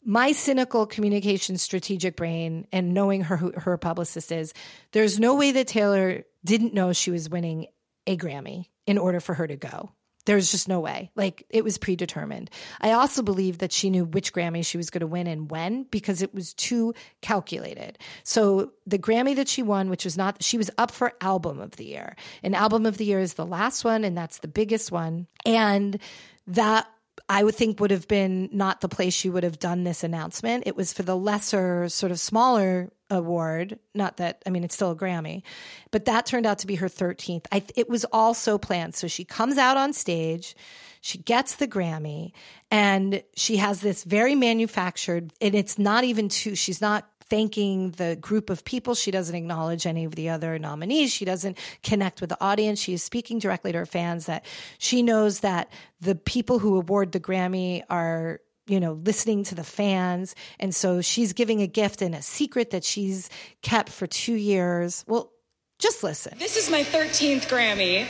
my 0.09 0.31
cynical 0.31 0.87
communication 0.87 1.55
strategic 1.59 2.15
brain 2.15 2.65
and 2.71 2.95
knowing 2.95 3.21
her 3.21 3.37
her 3.59 3.77
publicist 3.77 4.31
is, 4.31 4.55
there's 4.91 5.19
no 5.19 5.35
way 5.35 5.51
that 5.51 5.67
Taylor 5.67 6.23
didn't 6.43 6.73
know 6.73 6.93
she 6.93 7.11
was 7.11 7.29
winning 7.29 7.67
a 8.07 8.17
Grammy 8.17 8.65
in 8.87 8.97
order 8.97 9.19
for 9.19 9.35
her 9.35 9.45
to 9.45 9.55
go. 9.55 9.91
There's 10.25 10.49
just 10.49 10.67
no 10.67 10.79
way. 10.79 11.11
Like 11.15 11.45
it 11.51 11.63
was 11.63 11.77
predetermined. 11.77 12.49
I 12.81 12.93
also 12.93 13.21
believe 13.21 13.59
that 13.59 13.71
she 13.71 13.91
knew 13.91 14.03
which 14.03 14.33
Grammy 14.33 14.65
she 14.65 14.77
was 14.77 14.89
going 14.89 15.01
to 15.01 15.07
win 15.07 15.27
and 15.27 15.49
when 15.49 15.83
because 15.83 16.23
it 16.23 16.33
was 16.33 16.55
too 16.55 16.95
calculated. 17.21 17.99
So 18.23 18.71
the 18.87 18.97
Grammy 18.97 19.35
that 19.35 19.47
she 19.47 19.61
won, 19.61 19.91
which 19.91 20.05
was 20.05 20.17
not, 20.17 20.41
she 20.41 20.57
was 20.57 20.71
up 20.79 20.89
for 20.89 21.13
Album 21.21 21.59
of 21.59 21.75
the 21.75 21.85
Year. 21.85 22.15
And 22.41 22.55
Album 22.55 22.87
of 22.87 22.97
the 22.97 23.05
Year 23.05 23.19
is 23.19 23.35
the 23.35 23.45
last 23.45 23.85
one, 23.85 24.03
and 24.03 24.17
that's 24.17 24.39
the 24.39 24.47
biggest 24.47 24.91
one. 24.91 25.27
And 25.45 25.99
that 26.47 26.87
I 27.31 27.43
would 27.43 27.53
think 27.53 27.79
would 27.79 27.91
have 27.91 28.07
been 28.07 28.49
not 28.51 28.81
the 28.81 28.89
place 28.89 29.13
she 29.13 29.29
would 29.29 29.43
have 29.43 29.59
done 29.59 29.83
this 29.83 30.03
announcement. 30.03 30.63
It 30.65 30.75
was 30.75 30.91
for 30.91 31.03
the 31.03 31.15
lesser, 31.15 31.87
sort 31.87 32.11
of 32.11 32.19
smaller 32.19 32.91
award. 33.11 33.77
Not 33.93 34.17
that, 34.17 34.41
I 34.47 34.49
mean, 34.49 34.63
it's 34.63 34.73
still 34.73 34.91
a 34.91 34.95
Grammy, 34.95 35.43
but 35.91 36.05
that 36.05 36.25
turned 36.25 36.47
out 36.47 36.57
to 36.59 36.67
be 36.67 36.75
her 36.75 36.89
13th. 36.89 37.45
I, 37.51 37.63
it 37.75 37.87
was 37.87 38.03
also 38.05 38.57
planned. 38.57 38.95
So 38.95 39.07
she 39.07 39.25
comes 39.25 39.59
out 39.59 39.77
on 39.77 39.93
stage, 39.93 40.55
she 41.01 41.19
gets 41.19 41.55
the 41.55 41.67
Grammy, 41.67 42.31
and 42.71 43.23
she 43.35 43.57
has 43.57 43.81
this 43.81 44.03
very 44.03 44.33
manufactured, 44.33 45.31
and 45.39 45.53
it's 45.53 45.77
not 45.77 46.03
even 46.03 46.29
too, 46.29 46.55
she's 46.55 46.81
not 46.81 47.07
thanking 47.29 47.91
the 47.91 48.15
group 48.15 48.49
of 48.49 48.65
people. 48.65 48.95
She 48.95 49.11
doesn't 49.11 49.35
acknowledge 49.35 49.85
any 49.85 50.05
of 50.05 50.15
the 50.15 50.29
other 50.29 50.57
nominees. 50.59 51.11
She 51.13 51.25
doesn't 51.25 51.57
connect 51.83 52.21
with 52.21 52.29
the 52.29 52.43
audience. 52.43 52.79
She 52.79 52.93
is 52.93 53.03
speaking 53.03 53.39
directly 53.39 53.71
to 53.71 53.79
her 53.79 53.85
fans 53.85 54.25
that 54.25 54.45
she 54.77 55.03
knows 55.03 55.41
that 55.41 55.71
the 56.01 56.15
people 56.15 56.59
who 56.59 56.77
award 56.77 57.11
the 57.11 57.19
Grammy 57.19 57.83
are 57.89 58.39
you 58.67 58.79
know, 58.79 58.93
listening 58.93 59.43
to 59.43 59.55
the 59.55 59.63
fans. 59.63 60.35
And 60.59 60.73
so 60.73 61.01
she's 61.01 61.33
giving 61.33 61.61
a 61.61 61.67
gift 61.67 62.03
and 62.03 62.13
a 62.13 62.21
secret 62.21 62.69
that 62.69 62.83
she's 62.83 63.29
kept 63.63 63.89
for 63.89 64.05
two 64.05 64.35
years. 64.35 65.03
Well, 65.07 65.31
just 65.79 66.03
listen. 66.03 66.37
This 66.37 66.55
is 66.55 66.69
my 66.69 66.83
13th 66.83 67.47
Grammy, 67.47 68.05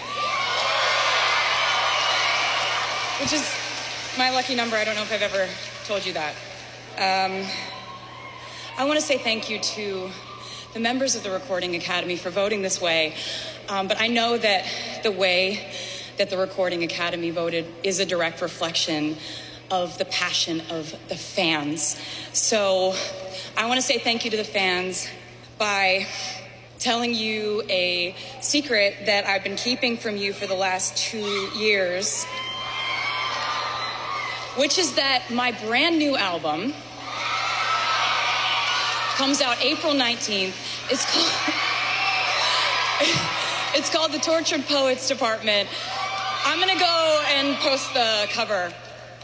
which 3.22 3.32
is 3.32 3.50
my 4.18 4.32
lucky 4.32 4.56
number. 4.56 4.76
I 4.76 4.84
don't 4.84 4.96
know 4.96 5.04
if 5.04 5.14
I've 5.14 5.22
ever 5.22 5.48
told 5.86 6.06
you 6.06 6.14
that. 6.14 6.36
Um, 6.98 7.48
I 8.80 8.86
want 8.86 8.98
to 8.98 9.06
say 9.06 9.18
thank 9.18 9.50
you 9.50 9.60
to 9.60 10.10
the 10.74 10.80
members 10.80 11.16
of 11.16 11.24
the 11.24 11.32
Recording 11.32 11.76
Academy 11.76 12.16
for 12.16 12.30
voting 12.30 12.62
this 12.62 12.80
way. 12.80 13.14
Um, 13.68 13.90
but 13.90 14.00
I 14.00 14.08
know 14.08 14.38
that 14.38 14.66
the 15.04 15.12
way 15.12 15.70
that 16.18 16.30
the 16.30 16.38
Recording 16.38 16.84
Academy 16.84 17.30
voted 17.30 17.66
is 17.84 18.00
a 18.00 18.06
direct 18.06 18.42
reflection 18.42 19.18
of 19.70 19.98
the 19.98 20.06
passion 20.06 20.62
of 20.70 20.96
the 21.10 21.18
fans. 21.18 22.00
So 22.32 22.96
I 23.58 23.66
want 23.66 23.82
to 23.82 23.86
say 23.86 23.98
thank 23.98 24.24
you 24.24 24.32
to 24.32 24.38
the 24.38 24.46
fans 24.46 25.10
by 25.58 26.08
telling 26.80 27.14
you 27.14 27.64
a 27.68 28.16
secret 28.40 28.96
that 29.08 29.26
I've 29.26 29.44
been 29.44 29.58
keeping 29.58 29.98
from 29.98 30.16
you 30.16 30.32
for 30.32 30.48
the 30.48 30.56
last 30.56 30.96
two 30.96 31.50
years, 31.58 32.24
which 34.56 34.80
is 34.80 34.96
that 34.96 35.30
my 35.30 35.52
brand 35.52 36.00
new 36.00 36.16
album 36.16 36.74
comes 39.20 39.42
out 39.42 39.62
April 39.62 39.92
19th. 39.92 40.54
It's 40.90 41.04
called 41.12 41.28
It's 43.78 43.90
called 43.90 44.14
The 44.14 44.20
Tortured 44.20 44.66
Poets 44.66 45.10
Department. 45.10 45.68
I'm 46.46 46.58
going 46.62 46.74
to 46.74 46.80
go 46.80 47.22
and 47.28 47.58
post 47.58 47.94
the 47.94 48.30
cover 48.32 48.72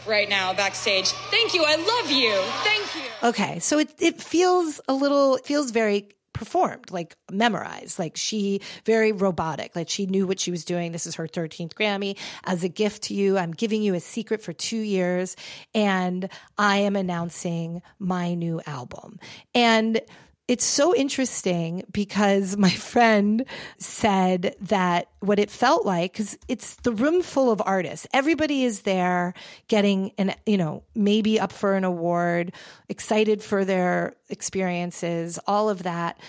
right 0.06 0.28
now 0.28 0.52
backstage. 0.52 1.08
Thank 1.30 1.54
you. 1.54 1.64
I 1.66 1.76
love 1.76 2.10
you. 2.10 2.34
Thank 2.62 2.94
you. 2.94 3.28
Okay, 3.28 3.58
so 3.60 3.78
it 3.78 3.88
it 3.98 4.20
feels 4.20 4.82
a 4.86 4.92
little 4.92 5.36
it 5.36 5.46
feels 5.46 5.70
very 5.70 6.10
performed, 6.36 6.90
like 6.90 7.16
memorized, 7.30 7.98
like 7.98 8.16
she 8.16 8.60
very 8.84 9.12
robotic, 9.12 9.74
like 9.74 9.88
she 9.88 10.06
knew 10.06 10.26
what 10.26 10.40
she 10.40 10.50
was 10.50 10.64
doing. 10.64 10.92
This 10.92 11.06
is 11.06 11.16
her 11.16 11.26
13th 11.26 11.74
Grammy. 11.74 12.18
As 12.44 12.64
a 12.64 12.68
gift 12.68 13.04
to 13.04 13.14
you, 13.14 13.38
I'm 13.38 13.52
giving 13.52 13.82
you 13.82 13.94
a 13.94 14.00
secret 14.00 14.42
for 14.42 14.52
two 14.52 14.76
years 14.76 15.36
and 15.74 16.28
I 16.58 16.78
am 16.78 16.96
announcing 16.96 17.82
my 17.98 18.34
new 18.34 18.60
album. 18.66 19.18
And 19.54 20.00
it's 20.48 20.64
so 20.64 20.94
interesting 20.94 21.82
because 21.90 22.56
my 22.56 22.70
friend 22.92 23.44
said 23.78 24.54
that 24.60 25.08
what 25.20 25.38
it 25.38 25.50
felt 25.50 25.84
like 25.84 26.12
because 26.12 26.38
it's 26.48 26.76
the 26.76 26.92
room 26.92 27.22
full 27.22 27.50
of 27.50 27.60
artists. 27.64 28.06
Everybody 28.12 28.64
is 28.64 28.82
there 28.82 29.34
getting 29.68 30.12
an 30.18 30.34
you 30.46 30.56
know 30.56 30.82
maybe 30.94 31.40
up 31.40 31.52
for 31.52 31.74
an 31.74 31.84
award 31.84 32.52
excited 32.88 33.42
for 33.42 33.64
their 33.64 34.14
experiences 34.28 35.38
all 35.46 35.68
of 35.68 35.82
that 35.82 36.20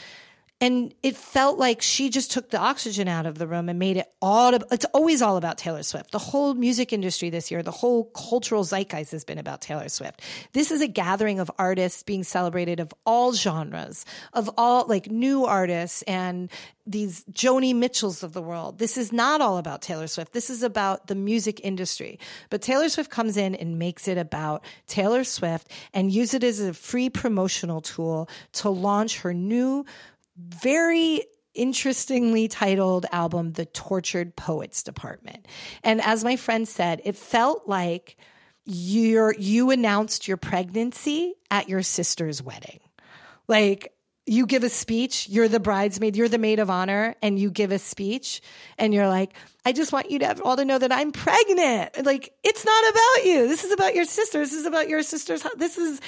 and 0.59 0.93
it 1.03 1.15
felt 1.15 1.59
like 1.59 1.83
she 1.83 2.09
just 2.09 2.31
took 2.31 2.49
the 2.49 2.57
oxygen 2.57 3.07
out 3.07 3.27
of 3.27 3.37
the 3.37 3.45
room 3.45 3.69
and 3.69 3.77
made 3.77 3.97
it 3.97 4.07
all 4.21 4.55
it's 4.71 4.85
always 4.85 5.21
all 5.21 5.37
about 5.37 5.57
Taylor 5.59 5.83
Swift. 5.83 6.11
The 6.11 6.19
whole 6.19 6.55
music 6.55 6.91
industry 6.91 7.29
this 7.29 7.51
year, 7.51 7.61
the 7.61 7.71
whole 7.71 8.05
cultural 8.05 8.63
zeitgeist 8.63 9.11
has 9.11 9.23
been 9.23 9.37
about 9.37 9.61
Taylor 9.61 9.87
Swift. 9.87 10.21
This 10.53 10.71
is 10.71 10.81
a 10.81 10.87
gathering 10.87 11.39
of 11.39 11.51
artists 11.59 12.01
being 12.01 12.23
celebrated 12.23 12.79
of 12.79 12.91
all 13.05 13.33
genres, 13.33 14.05
of 14.33 14.49
all 14.57 14.87
like 14.87 15.11
new 15.11 15.45
artists 15.45 16.01
and 16.03 16.49
these 16.87 17.23
Joni 17.25 17.75
Mitchells 17.75 18.23
of 18.23 18.33
the 18.33 18.41
world. 18.41 18.79
This 18.79 18.97
is 18.97 19.11
not 19.11 19.41
all 19.41 19.57
about 19.57 19.81
Taylor 19.81 20.07
Swift. 20.07 20.33
This 20.33 20.49
is 20.49 20.63
about 20.63 21.07
the 21.07 21.15
music 21.15 21.59
industry. 21.63 22.17
But 22.49 22.61
Taylor 22.61 22.89
Swift 22.89 23.11
comes 23.11 23.37
in 23.37 23.53
and 23.55 23.77
makes 23.77 24.07
it 24.07 24.17
about 24.17 24.63
Taylor 24.87 25.23
Swift 25.23 25.69
and 25.93 26.11
use 26.11 26.33
it 26.33 26.43
as 26.43 26.59
a 26.59 26.73
free 26.73 27.09
promotional 27.09 27.81
tool 27.81 28.29
to 28.53 28.69
launch 28.69 29.19
her 29.19 29.33
new 29.33 29.85
very 30.37 31.23
interestingly 31.53 32.47
titled 32.47 33.05
album, 33.11 33.53
The 33.53 33.65
Tortured 33.65 34.35
Poets 34.35 34.83
Department. 34.83 35.47
And 35.83 36.01
as 36.01 36.23
my 36.23 36.35
friend 36.35 36.67
said, 36.67 37.01
it 37.03 37.15
felt 37.15 37.67
like 37.67 38.17
you 38.65 39.33
you 39.39 39.71
announced 39.71 40.27
your 40.27 40.37
pregnancy 40.37 41.33
at 41.49 41.69
your 41.69 41.81
sister's 41.81 42.43
wedding. 42.43 42.79
Like 43.47 43.93
you 44.25 44.45
give 44.45 44.65
a 44.65 44.69
speech, 44.69 45.29
you're 45.29 45.47
the 45.47 45.59
bridesmaid, 45.59 46.17
you're 46.17 46.27
the 46.27 46.37
maid 46.37 46.59
of 46.59 46.69
honor, 46.69 47.15
and 47.21 47.39
you 47.39 47.49
give 47.49 47.71
a 47.71 47.79
speech, 47.79 48.41
and 48.77 48.93
you're 48.93 49.07
like, 49.07 49.33
I 49.65 49.71
just 49.71 49.93
want 49.93 50.11
you 50.11 50.19
to 50.19 50.27
have 50.27 50.41
all 50.41 50.57
to 50.57 50.65
know 50.65 50.77
that 50.77 50.91
I'm 50.91 51.13
pregnant. 51.13 52.05
Like, 52.05 52.33
it's 52.43 52.65
not 52.65 52.89
about 52.89 53.25
you. 53.25 53.47
This 53.47 53.63
is 53.63 53.71
about 53.71 53.95
your 53.95 54.03
sister. 54.03 54.39
This 54.39 54.51
is 54.51 54.65
about 54.65 54.89
your 54.89 55.01
sister's. 55.01 55.43
This 55.55 55.77
is, 55.77 56.01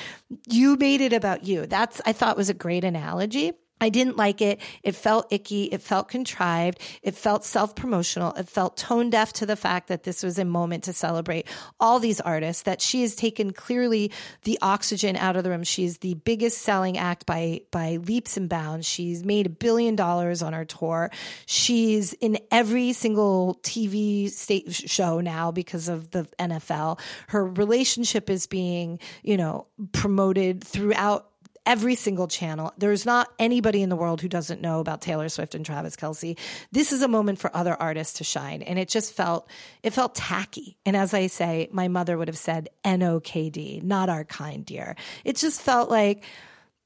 you 0.50 0.76
made 0.76 1.00
it 1.00 1.14
about 1.14 1.46
you. 1.46 1.66
That's, 1.66 2.02
I 2.06 2.12
thought 2.12 2.36
was 2.36 2.50
a 2.50 2.54
great 2.54 2.84
analogy. 2.84 3.54
I 3.82 3.90
didn't 3.90 4.18
like 4.18 4.42
it. 4.42 4.60
It 4.84 4.96
felt 4.96 5.32
icky. 5.32 5.66
It 5.66 5.82
felt 5.82 6.10
contrived. 6.10 6.80
It 7.02 7.16
felt 7.16 7.46
self 7.46 7.76
promotional. 7.76 8.34
It 8.34 8.50
felt 8.50 8.78
tone 8.78 9.10
deaf 9.10 9.34
to 9.34 9.46
the 9.46 9.56
fact 9.56 9.88
that 9.88 10.04
this 10.04 10.22
was 10.24 10.38
a 10.38 10.46
moment 10.46 10.86
to 10.86 10.94
celebrate 10.94 11.48
all 11.80 12.00
these 12.00 12.20
artists, 12.20 12.64
that 12.64 12.82
she 12.82 13.02
has 13.02 13.16
taken 13.16 13.52
clearly 13.52 14.12
the 14.44 14.60
oxygen 14.62 15.16
out 15.16 15.36
of 15.36 15.44
the 15.44 15.50
room. 15.50 15.64
She's 15.64 16.00
the 16.00 16.16
biggest 16.16 16.60
selling 16.60 16.98
act 16.98 17.26
by, 17.26 17.62
by 17.72 17.98
leaps 17.98 18.38
and 18.38 18.50
bounds. 18.50 18.86
She's 18.86 19.24
made 19.24 19.46
a 19.46 19.50
billion 19.50 19.96
dollars 19.96 20.42
on 20.42 20.54
her 20.54 20.66
tour. 20.66 21.12
She's 21.46 22.14
in 22.14 22.40
every 22.52 22.94
single 22.94 23.60
TV 23.64 24.30
state 24.30 24.74
show 24.74 25.22
now 25.22 25.52
because 25.52 25.88
of 25.88 26.12
the 26.12 26.28
NFL. 26.40 27.00
Her 27.28 27.46
relationship 27.46 28.30
is 28.30 28.48
being, 28.48 29.00
you 29.24 29.38
know, 29.38 29.68
promoted 29.94 30.64
throughout 30.64 31.29
every 31.70 31.94
single 31.94 32.28
channel. 32.28 32.74
There's 32.80 33.06
not 33.06 33.32
anybody 33.38 33.84
in 33.84 33.90
the 33.90 33.96
world 33.96 34.22
who 34.22 34.28
doesn't 34.28 34.60
know 34.60 34.80
about 34.80 35.02
Taylor 35.02 35.30
Swift 35.30 35.54
and 35.54 35.64
Travis 35.64 35.96
Kelce. 35.96 36.36
This 36.72 36.92
is 36.92 37.04
a 37.04 37.08
moment 37.08 37.38
for 37.38 37.56
other 37.56 37.76
artists 37.80 38.18
to 38.18 38.24
shine. 38.24 38.64
And 38.64 38.80
it 38.80 38.90
just 38.90 39.14
felt, 39.14 39.48
it 39.84 39.94
felt 39.94 40.16
tacky. 40.16 40.80
And 40.84 40.98
as 40.98 41.14
I 41.14 41.28
say, 41.28 41.70
my 41.72 41.88
mother 41.88 42.18
would 42.18 42.28
have 42.28 42.40
said 42.40 42.70
NOKD, 42.84 43.84
not 43.84 44.10
our 44.10 44.24
kind 44.24 44.66
dear. 44.66 44.96
It 45.24 45.36
just 45.36 45.62
felt 45.62 45.92
like, 45.92 46.26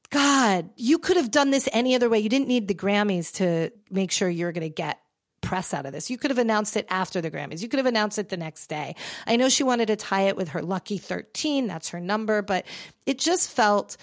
God, 0.10 0.70
you 0.76 1.00
could 1.00 1.16
have 1.16 1.32
done 1.32 1.50
this 1.50 1.70
any 1.72 1.96
other 1.96 2.10
way. 2.10 2.20
You 2.20 2.28
didn't 2.28 2.50
need 2.50 2.68
the 2.68 2.76
Grammys 2.76 3.36
to 3.36 3.72
make 3.90 4.12
sure 4.12 4.30
you're 4.30 4.52
going 4.52 4.64
to 4.64 4.70
get 4.70 5.00
press 5.40 5.74
out 5.74 5.86
of 5.86 5.94
this. 5.94 6.10
You 6.10 6.18
could 6.18 6.32
have 6.32 6.38
announced 6.38 6.76
it 6.76 6.88
after 6.90 7.22
the 7.22 7.32
Grammys. 7.32 7.62
You 7.62 7.70
could 7.70 7.80
have 7.80 7.86
announced 7.86 8.20
it 8.20 8.28
the 8.28 8.38
next 8.38 8.68
day. 8.68 8.96
I 9.26 9.38
know 9.38 9.48
she 9.48 9.64
wanted 9.64 9.88
to 9.88 9.96
tie 9.96 10.24
it 10.24 10.36
with 10.36 10.50
her 10.50 10.62
lucky 10.62 10.98
13. 10.98 11.68
That's 11.68 11.90
her 11.90 12.02
number, 12.02 12.42
but 12.42 12.66
it 13.06 13.18
just 13.18 13.50
felt 13.50 13.96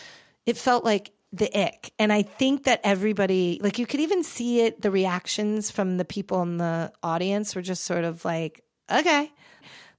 it 0.51 0.59
felt 0.59 0.84
like 0.84 1.12
the 1.32 1.48
ick. 1.59 1.92
And 1.98 2.12
I 2.12 2.22
think 2.22 2.64
that 2.64 2.80
everybody, 2.82 3.61
like 3.62 3.78
you 3.78 3.86
could 3.86 4.01
even 4.01 4.24
see 4.24 4.62
it, 4.62 4.82
the 4.82 4.90
reactions 4.90 5.70
from 5.70 5.96
the 5.96 6.05
people 6.05 6.42
in 6.42 6.59
the 6.59 6.92
audience 7.03 7.55
were 7.55 7.62
just 7.62 7.84
sort 7.84 8.05
of 8.05 8.24
like, 8.24 8.64
okay. 8.90 9.30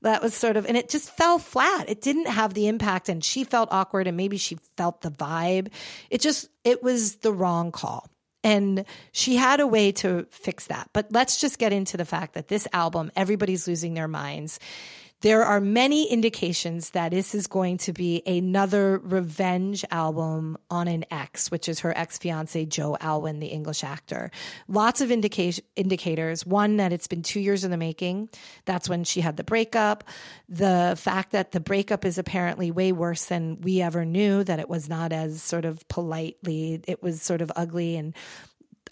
That 0.03 0.23
was 0.23 0.33
sort 0.33 0.57
of, 0.57 0.65
and 0.65 0.75
it 0.75 0.89
just 0.89 1.15
fell 1.15 1.37
flat. 1.37 1.87
It 1.87 2.01
didn't 2.01 2.25
have 2.25 2.55
the 2.55 2.67
impact, 2.67 3.07
and 3.07 3.23
she 3.23 3.43
felt 3.43 3.69
awkward, 3.71 4.07
and 4.07 4.17
maybe 4.17 4.37
she 4.37 4.57
felt 4.75 5.01
the 5.01 5.11
vibe. 5.11 5.71
It 6.09 6.21
just, 6.21 6.49
it 6.63 6.81
was 6.81 7.17
the 7.17 7.31
wrong 7.31 7.71
call. 7.71 8.09
And 8.43 8.83
she 9.11 9.35
had 9.35 9.59
a 9.59 9.67
way 9.67 9.91
to 9.91 10.25
fix 10.31 10.67
that. 10.67 10.89
But 10.91 11.11
let's 11.11 11.39
just 11.39 11.59
get 11.59 11.71
into 11.71 11.97
the 11.97 12.05
fact 12.05 12.33
that 12.33 12.47
this 12.47 12.67
album, 12.73 13.11
everybody's 13.15 13.67
losing 13.67 13.93
their 13.93 14.07
minds 14.07 14.59
there 15.21 15.43
are 15.43 15.61
many 15.61 16.11
indications 16.11 16.91
that 16.91 17.11
this 17.11 17.35
is 17.35 17.47
going 17.47 17.77
to 17.77 17.93
be 17.93 18.23
another 18.25 18.97
revenge 18.99 19.85
album 19.91 20.57
on 20.69 20.87
an 20.87 21.05
ex, 21.11 21.51
which 21.51 21.69
is 21.69 21.79
her 21.81 21.95
ex 21.95 22.17
fiance, 22.17 22.65
Joe 22.65 22.97
Alwyn, 22.99 23.39
the 23.39 23.47
English 23.47 23.83
actor. 23.83 24.31
Lots 24.67 24.99
of 24.99 25.11
indica- 25.11 25.61
indicators. 25.75 26.45
One, 26.45 26.77
that 26.77 26.91
it's 26.91 27.07
been 27.07 27.21
two 27.21 27.39
years 27.39 27.63
in 27.63 27.71
the 27.71 27.77
making. 27.77 28.29
That's 28.65 28.89
when 28.89 29.03
she 29.03 29.21
had 29.21 29.37
the 29.37 29.43
breakup. 29.43 30.03
The 30.49 30.95
fact 30.97 31.31
that 31.31 31.51
the 31.51 31.59
breakup 31.59 32.03
is 32.03 32.17
apparently 32.17 32.71
way 32.71 32.91
worse 32.91 33.25
than 33.25 33.61
we 33.61 33.81
ever 33.81 34.05
knew, 34.05 34.43
that 34.43 34.59
it 34.59 34.69
was 34.69 34.89
not 34.89 35.11
as 35.11 35.41
sort 35.41 35.65
of 35.65 35.87
politely, 35.87 36.81
it 36.87 37.03
was 37.03 37.21
sort 37.21 37.41
of 37.41 37.51
ugly. 37.55 37.95
And 37.95 38.15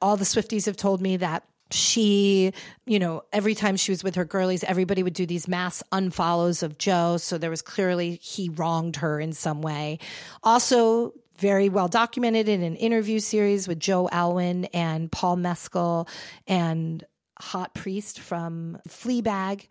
all 0.01 0.15
the 0.15 0.25
Swifties 0.25 0.67
have 0.67 0.77
told 0.77 1.01
me 1.01 1.17
that 1.17 1.43
she, 1.71 2.53
you 2.85 2.99
know, 2.99 3.23
every 3.31 3.55
time 3.55 3.75
she 3.75 3.91
was 3.91 4.03
with 4.03 4.15
her 4.15 4.25
girlies, 4.25 4.63
everybody 4.63 5.03
would 5.03 5.13
do 5.13 5.25
these 5.25 5.47
mass 5.47 5.83
unfollows 5.91 6.63
of 6.63 6.77
Joe. 6.77 7.17
So 7.17 7.37
there 7.37 7.49
was 7.49 7.61
clearly 7.61 8.15
he 8.21 8.49
wronged 8.49 8.97
her 8.97 9.19
in 9.19 9.33
some 9.33 9.61
way. 9.61 9.99
Also, 10.43 11.13
very 11.37 11.69
well 11.69 11.87
documented 11.87 12.49
in 12.49 12.63
an 12.63 12.75
interview 12.75 13.19
series 13.19 13.67
with 13.67 13.79
Joe 13.79 14.09
Alwyn 14.11 14.65
and 14.65 15.11
Paul 15.11 15.37
Mescal 15.37 16.07
and 16.47 17.03
Hot 17.39 17.73
Priest 17.73 18.19
from 18.19 18.77
Fleabag. 18.87 19.67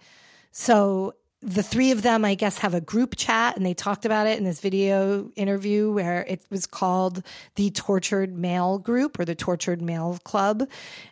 So 0.50 1.14
the 1.40 1.62
three 1.62 1.92
of 1.92 2.02
them, 2.02 2.24
I 2.24 2.34
guess, 2.34 2.58
have 2.58 2.74
a 2.74 2.80
group 2.80 3.14
chat 3.16 3.56
and 3.56 3.64
they 3.64 3.72
talked 3.72 4.04
about 4.04 4.26
it 4.26 4.38
in 4.38 4.44
this 4.44 4.58
video 4.58 5.30
interview 5.36 5.92
where 5.92 6.24
it 6.26 6.42
was 6.50 6.66
called 6.66 7.22
the 7.54 7.70
Tortured 7.70 8.36
Male 8.36 8.78
Group 8.78 9.20
or 9.20 9.24
the 9.24 9.36
Tortured 9.36 9.80
Male 9.80 10.18
Club 10.24 10.68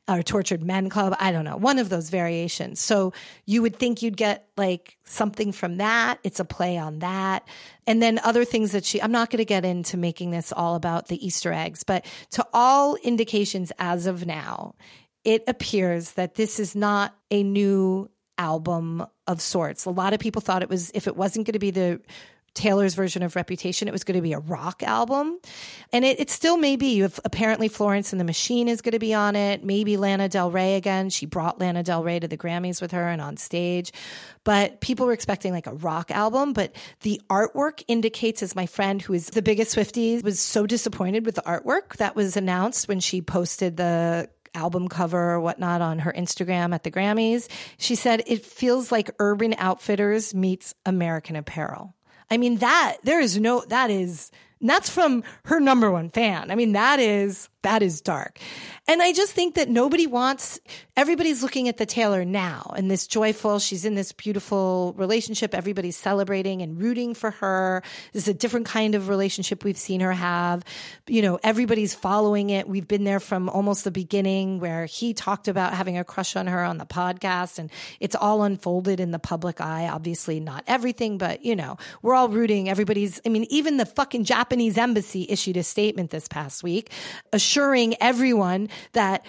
or 0.08 0.24
Tortured 0.24 0.64
Men 0.64 0.88
Club. 0.88 1.14
I 1.20 1.30
don't 1.30 1.44
know, 1.44 1.56
one 1.56 1.78
of 1.78 1.90
those 1.90 2.10
variations. 2.10 2.80
So 2.80 3.12
you 3.44 3.62
would 3.62 3.76
think 3.76 4.02
you'd 4.02 4.16
get 4.16 4.48
like 4.56 4.98
something 5.04 5.52
from 5.52 5.76
that. 5.76 6.18
It's 6.24 6.40
a 6.40 6.44
play 6.44 6.76
on 6.76 6.98
that. 6.98 7.46
And 7.86 8.02
then 8.02 8.18
other 8.24 8.44
things 8.44 8.72
that 8.72 8.84
she, 8.84 9.00
I'm 9.00 9.12
not 9.12 9.30
going 9.30 9.38
to 9.38 9.44
get 9.44 9.64
into 9.64 9.96
making 9.96 10.32
this 10.32 10.52
all 10.52 10.74
about 10.74 11.06
the 11.06 11.24
Easter 11.24 11.52
eggs, 11.52 11.84
but 11.84 12.04
to 12.32 12.44
all 12.52 12.96
indications 12.96 13.70
as 13.78 14.06
of 14.06 14.26
now, 14.26 14.74
it 15.22 15.44
appears 15.46 16.12
that 16.12 16.34
this 16.34 16.58
is 16.58 16.74
not 16.74 17.14
a 17.30 17.44
new 17.44 18.10
album 18.38 19.06
of 19.26 19.40
sorts. 19.40 19.84
A 19.84 19.90
lot 19.90 20.12
of 20.12 20.20
people 20.20 20.40
thought 20.40 20.62
it 20.62 20.68
was, 20.68 20.90
if 20.94 21.06
it 21.06 21.16
wasn't 21.16 21.46
going 21.46 21.54
to 21.54 21.58
be 21.58 21.70
the 21.70 22.00
Taylor's 22.56 22.94
version 22.94 23.22
of 23.22 23.36
Reputation, 23.36 23.86
it 23.86 23.92
was 23.92 24.02
going 24.02 24.16
to 24.16 24.22
be 24.22 24.32
a 24.32 24.38
rock 24.38 24.82
album. 24.82 25.38
And 25.92 26.04
it, 26.04 26.18
it 26.18 26.30
still 26.30 26.56
may 26.56 26.76
be. 26.76 27.00
Have, 27.00 27.20
apparently, 27.24 27.68
Florence 27.68 28.12
and 28.12 28.18
the 28.18 28.24
Machine 28.24 28.68
is 28.68 28.80
going 28.80 28.92
to 28.92 28.98
be 28.98 29.14
on 29.14 29.36
it. 29.36 29.62
Maybe 29.62 29.96
Lana 29.96 30.28
Del 30.28 30.50
Rey 30.50 30.74
again. 30.74 31.10
She 31.10 31.26
brought 31.26 31.60
Lana 31.60 31.82
Del 31.82 32.02
Rey 32.02 32.18
to 32.18 32.26
the 32.26 32.38
Grammys 32.38 32.80
with 32.80 32.92
her 32.92 33.08
and 33.08 33.20
on 33.20 33.36
stage. 33.36 33.92
But 34.42 34.80
people 34.80 35.06
were 35.06 35.12
expecting 35.12 35.52
like 35.52 35.66
a 35.66 35.74
rock 35.74 36.10
album. 36.10 36.54
But 36.54 36.74
the 37.02 37.20
artwork 37.28 37.84
indicates, 37.88 38.42
as 38.42 38.56
my 38.56 38.66
friend 38.66 39.02
who 39.02 39.12
is 39.12 39.28
the 39.28 39.42
biggest 39.42 39.76
Swiftie 39.76 40.22
was 40.24 40.40
so 40.40 40.66
disappointed 40.66 41.26
with 41.26 41.34
the 41.34 41.42
artwork 41.42 41.96
that 41.98 42.16
was 42.16 42.38
announced 42.38 42.88
when 42.88 43.00
she 43.00 43.20
posted 43.20 43.76
the 43.76 44.30
album 44.56 44.88
cover 44.88 45.32
or 45.32 45.40
whatnot 45.40 45.80
on 45.80 46.00
her 46.00 46.12
Instagram 46.12 46.74
at 46.74 46.82
the 46.82 46.90
Grammys. 46.90 47.48
She 47.78 47.94
said 47.94 48.22
it 48.26 48.44
feels 48.44 48.90
like 48.90 49.10
Urban 49.18 49.54
Outfitters 49.58 50.34
meets 50.34 50.74
American 50.84 51.36
Apparel. 51.36 51.94
I 52.30 52.38
mean, 52.38 52.56
that, 52.56 52.96
there 53.04 53.20
is 53.20 53.38
no, 53.38 53.62
that 53.68 53.90
is, 53.90 54.32
that's 54.60 54.90
from 54.90 55.22
her 55.44 55.60
number 55.60 55.90
one 55.90 56.10
fan. 56.10 56.50
I 56.50 56.54
mean, 56.56 56.72
that 56.72 56.98
is 56.98 57.48
that 57.66 57.82
is 57.82 58.00
dark. 58.00 58.38
And 58.86 59.02
I 59.02 59.12
just 59.12 59.32
think 59.32 59.56
that 59.56 59.68
nobody 59.68 60.06
wants, 60.06 60.60
everybody's 60.96 61.42
looking 61.42 61.68
at 61.68 61.78
the 61.78 61.84
Taylor 61.84 62.24
now 62.24 62.72
and 62.76 62.88
this 62.88 63.08
joyful, 63.08 63.58
she's 63.58 63.84
in 63.84 63.96
this 63.96 64.12
beautiful 64.12 64.94
relationship. 64.96 65.52
Everybody's 65.52 65.96
celebrating 65.96 66.62
and 66.62 66.80
rooting 66.80 67.12
for 67.12 67.32
her. 67.32 67.82
This 68.12 68.22
is 68.22 68.28
a 68.28 68.34
different 68.34 68.66
kind 68.66 68.94
of 68.94 69.08
relationship 69.08 69.64
we've 69.64 69.76
seen 69.76 69.98
her 69.98 70.12
have. 70.12 70.62
You 71.08 71.22
know, 71.22 71.40
everybody's 71.42 71.92
following 71.92 72.50
it. 72.50 72.68
We've 72.68 72.86
been 72.86 73.02
there 73.02 73.18
from 73.18 73.48
almost 73.48 73.82
the 73.82 73.90
beginning 73.90 74.60
where 74.60 74.86
he 74.86 75.12
talked 75.12 75.48
about 75.48 75.74
having 75.74 75.98
a 75.98 76.04
crush 76.04 76.36
on 76.36 76.46
her 76.46 76.62
on 76.62 76.78
the 76.78 76.86
podcast 76.86 77.58
and 77.58 77.68
it's 77.98 78.14
all 78.14 78.44
unfolded 78.44 79.00
in 79.00 79.10
the 79.10 79.18
public 79.18 79.60
eye. 79.60 79.88
Obviously, 79.88 80.38
not 80.38 80.62
everything, 80.68 81.18
but 81.18 81.44
you 81.44 81.56
know, 81.56 81.78
we're 82.00 82.14
all 82.14 82.28
rooting. 82.28 82.68
Everybody's, 82.68 83.20
I 83.26 83.28
mean, 83.30 83.48
even 83.50 83.76
the 83.76 83.86
fucking 83.86 84.22
Japanese 84.22 84.78
embassy 84.78 85.26
issued 85.28 85.56
a 85.56 85.64
statement 85.64 86.12
this 86.12 86.28
past 86.28 86.62
week 86.62 86.92
assuring 87.32 87.55
everyone 88.00 88.68
that 88.92 89.24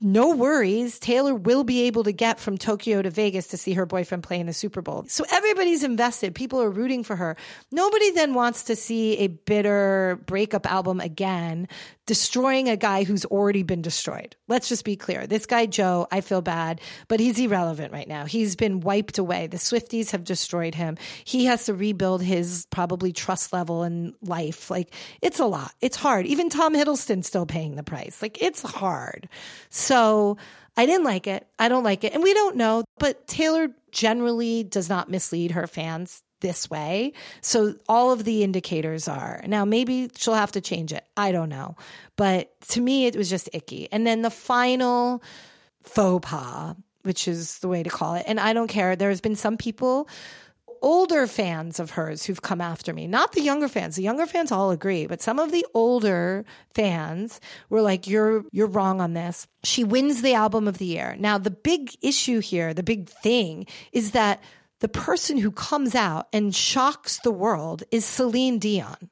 no 0.00 0.34
worries. 0.34 0.98
Taylor 0.98 1.34
will 1.34 1.62
be 1.62 1.82
able 1.82 2.02
to 2.04 2.12
get 2.12 2.40
from 2.40 2.58
Tokyo 2.58 3.00
to 3.00 3.10
Vegas 3.10 3.48
to 3.48 3.56
see 3.56 3.74
her 3.74 3.86
boyfriend 3.86 4.24
play 4.24 4.40
in 4.40 4.46
the 4.46 4.52
Super 4.52 4.82
Bowl. 4.82 5.04
So 5.06 5.24
everybody's 5.30 5.84
invested. 5.84 6.34
People 6.34 6.60
are 6.60 6.70
rooting 6.70 7.04
for 7.04 7.14
her. 7.14 7.36
Nobody 7.70 8.10
then 8.10 8.34
wants 8.34 8.64
to 8.64 8.76
see 8.76 9.18
a 9.18 9.28
bitter 9.28 10.20
breakup 10.26 10.70
album 10.70 11.00
again, 11.00 11.68
destroying 12.06 12.68
a 12.68 12.76
guy 12.76 13.04
who's 13.04 13.24
already 13.26 13.62
been 13.62 13.82
destroyed. 13.82 14.34
Let's 14.48 14.68
just 14.68 14.84
be 14.84 14.96
clear. 14.96 15.26
This 15.26 15.46
guy, 15.46 15.66
Joe, 15.66 16.08
I 16.10 16.22
feel 16.22 16.42
bad, 16.42 16.80
but 17.06 17.20
he's 17.20 17.38
irrelevant 17.38 17.92
right 17.92 18.08
now. 18.08 18.24
He's 18.24 18.56
been 18.56 18.80
wiped 18.80 19.18
away. 19.18 19.46
The 19.46 19.58
Swifties 19.58 20.10
have 20.10 20.24
destroyed 20.24 20.74
him. 20.74 20.96
He 21.24 21.44
has 21.44 21.66
to 21.66 21.74
rebuild 21.74 22.22
his 22.22 22.66
probably 22.70 23.12
trust 23.12 23.52
level 23.52 23.84
in 23.84 24.14
life. 24.22 24.70
Like 24.70 24.92
it's 25.22 25.38
a 25.38 25.46
lot. 25.46 25.72
It's 25.80 25.96
hard. 25.96 26.26
Even 26.26 26.48
Tom 26.48 26.74
Hiddleston's 26.74 27.28
still 27.28 27.46
paying 27.46 27.76
the 27.76 27.84
price. 27.84 28.20
Like 28.20 28.42
it's 28.42 28.62
hard. 28.62 29.28
So 29.70 30.36
I 30.76 30.86
didn't 30.86 31.04
like 31.04 31.26
it. 31.26 31.46
I 31.58 31.68
don't 31.68 31.84
like 31.84 32.04
it. 32.04 32.14
And 32.14 32.22
we 32.22 32.34
don't 32.34 32.56
know, 32.56 32.84
but 32.98 33.26
Taylor 33.26 33.68
generally 33.90 34.62
does 34.62 34.88
not 34.88 35.10
mislead 35.10 35.50
her 35.52 35.66
fans 35.66 36.22
this 36.40 36.70
way. 36.70 37.12
So 37.40 37.74
all 37.88 38.12
of 38.12 38.24
the 38.24 38.44
indicators 38.44 39.08
are. 39.08 39.42
Now, 39.46 39.64
maybe 39.64 40.10
she'll 40.16 40.34
have 40.34 40.52
to 40.52 40.60
change 40.60 40.92
it. 40.92 41.04
I 41.16 41.32
don't 41.32 41.48
know. 41.48 41.76
But 42.16 42.52
to 42.68 42.80
me, 42.80 43.06
it 43.06 43.16
was 43.16 43.28
just 43.28 43.48
icky. 43.52 43.88
And 43.90 44.06
then 44.06 44.22
the 44.22 44.30
final 44.30 45.22
faux 45.82 46.28
pas, 46.28 46.76
which 47.02 47.26
is 47.26 47.58
the 47.58 47.68
way 47.68 47.82
to 47.82 47.90
call 47.90 48.14
it. 48.14 48.24
And 48.28 48.38
I 48.38 48.52
don't 48.52 48.68
care. 48.68 48.94
There's 48.94 49.20
been 49.20 49.36
some 49.36 49.56
people 49.56 50.08
older 50.82 51.26
fans 51.26 51.80
of 51.80 51.90
hers 51.90 52.24
who've 52.24 52.42
come 52.42 52.60
after 52.60 52.92
me, 52.92 53.06
not 53.06 53.32
the 53.32 53.42
younger 53.42 53.68
fans. 53.68 53.96
The 53.96 54.02
younger 54.02 54.26
fans 54.26 54.52
all 54.52 54.70
agree, 54.70 55.06
but 55.06 55.22
some 55.22 55.38
of 55.38 55.52
the 55.52 55.66
older 55.74 56.44
fans 56.74 57.40
were 57.70 57.82
like, 57.82 58.06
"You're 58.06 58.44
you're 58.52 58.66
wrong 58.66 59.00
on 59.00 59.14
this." 59.14 59.46
She 59.64 59.84
wins 59.84 60.22
the 60.22 60.34
album 60.34 60.68
of 60.68 60.78
the 60.78 60.86
year. 60.86 61.16
Now, 61.18 61.38
the 61.38 61.50
big 61.50 61.96
issue 62.02 62.40
here, 62.40 62.74
the 62.74 62.82
big 62.82 63.08
thing, 63.08 63.66
is 63.92 64.12
that 64.12 64.40
the 64.80 64.88
person 64.88 65.38
who 65.38 65.50
comes 65.50 65.94
out 65.94 66.28
and 66.32 66.54
shocks 66.54 67.18
the 67.22 67.32
world 67.32 67.82
is 67.90 68.04
Celine 68.04 68.58
Dion. 68.58 69.10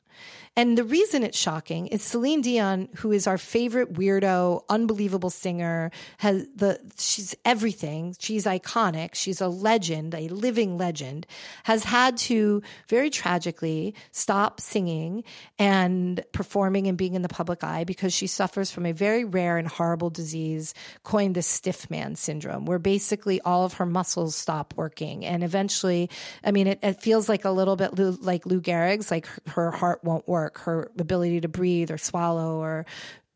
And 0.59 0.79
the 0.79 0.85
reason 0.85 1.23
it's 1.23 1.39
shocking 1.39 1.89
is 1.89 2.03
Celine 2.03 2.41
Dion, 2.41 2.89
who 2.97 3.13
is 3.13 3.27
our 3.27 3.37
favorite 3.37 3.93
weirdo, 3.93 4.63
unbelievable 4.71 5.29
singer, 5.29 5.91
has 6.17 6.47
the 6.57 6.81
she's 6.97 7.37
everything. 7.45 8.17
She's 8.19 8.47
iconic. 8.47 9.15
She's 9.15 9.43
a 9.43 9.49
legend, 9.49 10.15
a 10.15 10.29
living 10.29 10.79
legend, 10.79 11.27
has 11.65 11.85
had 11.85 12.17
to 12.19 12.63
very 12.89 13.11
tragically 13.11 13.95
stop 14.13 14.59
singing 14.63 15.25
and 15.59 16.25
performing 16.33 16.87
and 16.87 16.97
being 16.97 17.15
in 17.15 17.21
the 17.21 17.29
public 17.29 17.63
eye 17.63 17.85
because 17.85 18.15
she 18.15 18.27
suffers 18.27 18.71
from 18.71 18.87
a 18.87 18.93
very 18.93 19.25
rare 19.25 19.59
and 19.59 19.69
horrible 19.69 20.09
disease 20.09 20.73
coined 21.03 21.35
the 21.35 21.43
stiff 21.43 21.91
man 21.91 22.17
syndrome, 22.17 22.65
where 22.65 22.79
basically 22.79 23.43
all 23.43 23.67
of 23.67 23.75
her 23.75 23.87
muscles 23.87 24.35
stop 24.35 24.73
working. 24.75 25.27
And 25.27 25.45
eventually, 25.45 26.09
I 26.43 26.51
mean, 26.51 26.67
it, 26.67 26.79
it 26.83 27.03
feels 27.03 27.29
like 27.29 27.45
a 27.45 27.51
little 27.51 27.77
bit 27.77 27.99
like 28.23 28.47
Lou 28.47 28.63
Gehrig's, 28.63 29.11
like 29.11 29.27
her, 29.27 29.67
her 29.67 29.71
heart 29.71 30.05
won't 30.05 30.27
work, 30.29 30.46
her 30.57 30.91
ability 30.99 31.41
to 31.41 31.49
breathe 31.49 31.91
or 31.91 31.99
swallow 31.99 32.59
or 32.61 32.87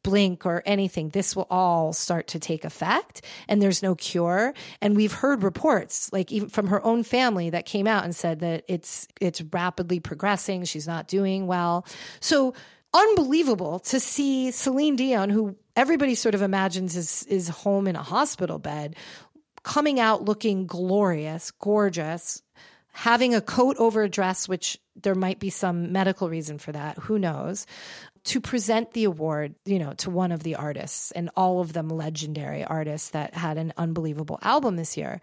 blink 0.02 0.46
or 0.46 0.62
anything, 0.64 1.10
this 1.10 1.36
will 1.36 1.46
all 1.50 1.92
start 1.92 2.28
to 2.28 2.38
take 2.38 2.64
effect 2.64 3.22
and 3.48 3.60
there's 3.60 3.82
no 3.82 3.94
cure. 3.94 4.54
And 4.80 4.96
we've 4.96 5.12
heard 5.12 5.42
reports, 5.42 6.10
like 6.12 6.32
even 6.32 6.48
from 6.48 6.68
her 6.68 6.84
own 6.84 7.02
family 7.02 7.50
that 7.50 7.66
came 7.66 7.86
out 7.86 8.04
and 8.04 8.16
said 8.16 8.40
that 8.40 8.64
it's, 8.68 9.06
it's 9.20 9.42
rapidly 9.42 10.00
progressing. 10.00 10.64
She's 10.64 10.86
not 10.86 11.08
doing 11.08 11.46
well. 11.46 11.86
So 12.20 12.54
unbelievable 12.94 13.78
to 13.80 14.00
see 14.00 14.50
Celine 14.50 14.96
Dion, 14.96 15.30
who 15.30 15.56
everybody 15.76 16.14
sort 16.14 16.34
of 16.34 16.42
imagines 16.42 16.96
is, 16.96 17.24
is 17.24 17.48
home 17.48 17.86
in 17.86 17.96
a 17.96 18.02
hospital 18.02 18.58
bed, 18.58 18.96
coming 19.62 20.00
out 20.00 20.24
looking 20.24 20.66
glorious, 20.66 21.50
gorgeous, 21.50 22.42
having 22.92 23.34
a 23.34 23.40
coat 23.40 23.76
over 23.78 24.02
a 24.02 24.08
dress, 24.08 24.48
which 24.48 24.78
there 24.96 25.14
might 25.14 25.38
be 25.38 25.50
some 25.50 25.92
medical 25.92 26.28
reason 26.28 26.58
for 26.58 26.72
that. 26.72 26.98
Who 26.98 27.18
knows? 27.18 27.66
To 28.24 28.40
present 28.40 28.92
the 28.92 29.04
award, 29.04 29.54
you 29.64 29.78
know, 29.78 29.94
to 29.94 30.10
one 30.10 30.32
of 30.32 30.42
the 30.42 30.56
artists 30.56 31.10
and 31.12 31.30
all 31.36 31.60
of 31.60 31.72
them 31.72 31.88
legendary 31.88 32.64
artists 32.64 33.10
that 33.10 33.34
had 33.34 33.56
an 33.56 33.72
unbelievable 33.76 34.38
album 34.42 34.76
this 34.76 34.96
year. 34.96 35.20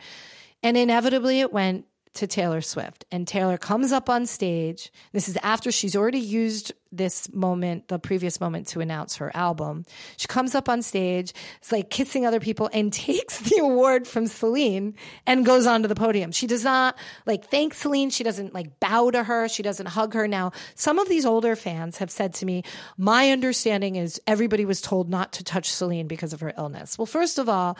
And 0.63 0.76
inevitably 0.76 1.39
it 1.41 1.53
went 1.53 1.86
to 2.18 2.28
Taylor 2.28 2.61
Swift. 2.61 3.05
And 3.11 3.28
Taylor 3.28 3.57
comes 3.57 3.91
up 3.91 4.09
on 4.09 4.26
stage. 4.26 4.91
This 5.13 5.30
is 5.30 5.38
after 5.43 5.72
she's 5.72 5.95
already 5.95 6.20
used 6.20 6.74
this 6.91 7.32
moment, 7.34 7.88
the 7.89 7.99
previous 7.99 8.39
moment 8.39 8.68
to 8.68 8.80
announce 8.80 9.18
her 9.18 9.32
album. 9.36 9.86
She 10.15 10.28
comes 10.28 10.55
up 10.55 10.70
on 10.70 10.82
stage, 10.82 11.34
it's 11.57 11.72
like 11.72 11.89
kissing 11.89 12.26
other 12.26 12.39
people 12.39 12.70
and 12.74 12.91
takes 13.07 13.39
the 13.39 13.59
award 13.61 14.07
from 14.07 14.28
Celine 14.28 14.95
and 15.26 15.45
goes 15.45 15.68
onto 15.68 15.88
the 15.88 15.95
podium. 15.95 16.32
She 16.32 16.47
does 16.47 16.63
not 16.63 16.97
like 17.26 17.49
thank 17.49 17.74
Celine. 17.74 18.09
She 18.09 18.24
doesn't 18.24 18.53
like 18.53 18.80
bow 18.80 19.11
to 19.11 19.24
her. 19.24 19.47
She 19.47 19.63
doesn't 19.63 19.88
hug 19.88 20.13
her. 20.13 20.28
Now, 20.28 20.51
some 20.76 20.99
of 20.99 21.09
these 21.09 21.26
older 21.26 21.55
fans 21.55 21.97
have 21.97 22.11
said 22.11 22.34
to 22.36 22.45
me, 22.45 22.63
my 22.97 23.32
understanding 23.32 23.95
is 23.95 24.22
everybody 24.26 24.65
was 24.65 24.82
told 24.82 25.09
not 25.09 25.34
to 25.34 25.43
touch 25.43 25.72
Celine 25.72 26.07
because 26.07 26.34
of 26.34 26.39
her 26.39 26.53
illness. 26.57 26.97
Well, 26.97 27.05
first 27.05 27.38
of 27.38 27.49
all, 27.49 27.78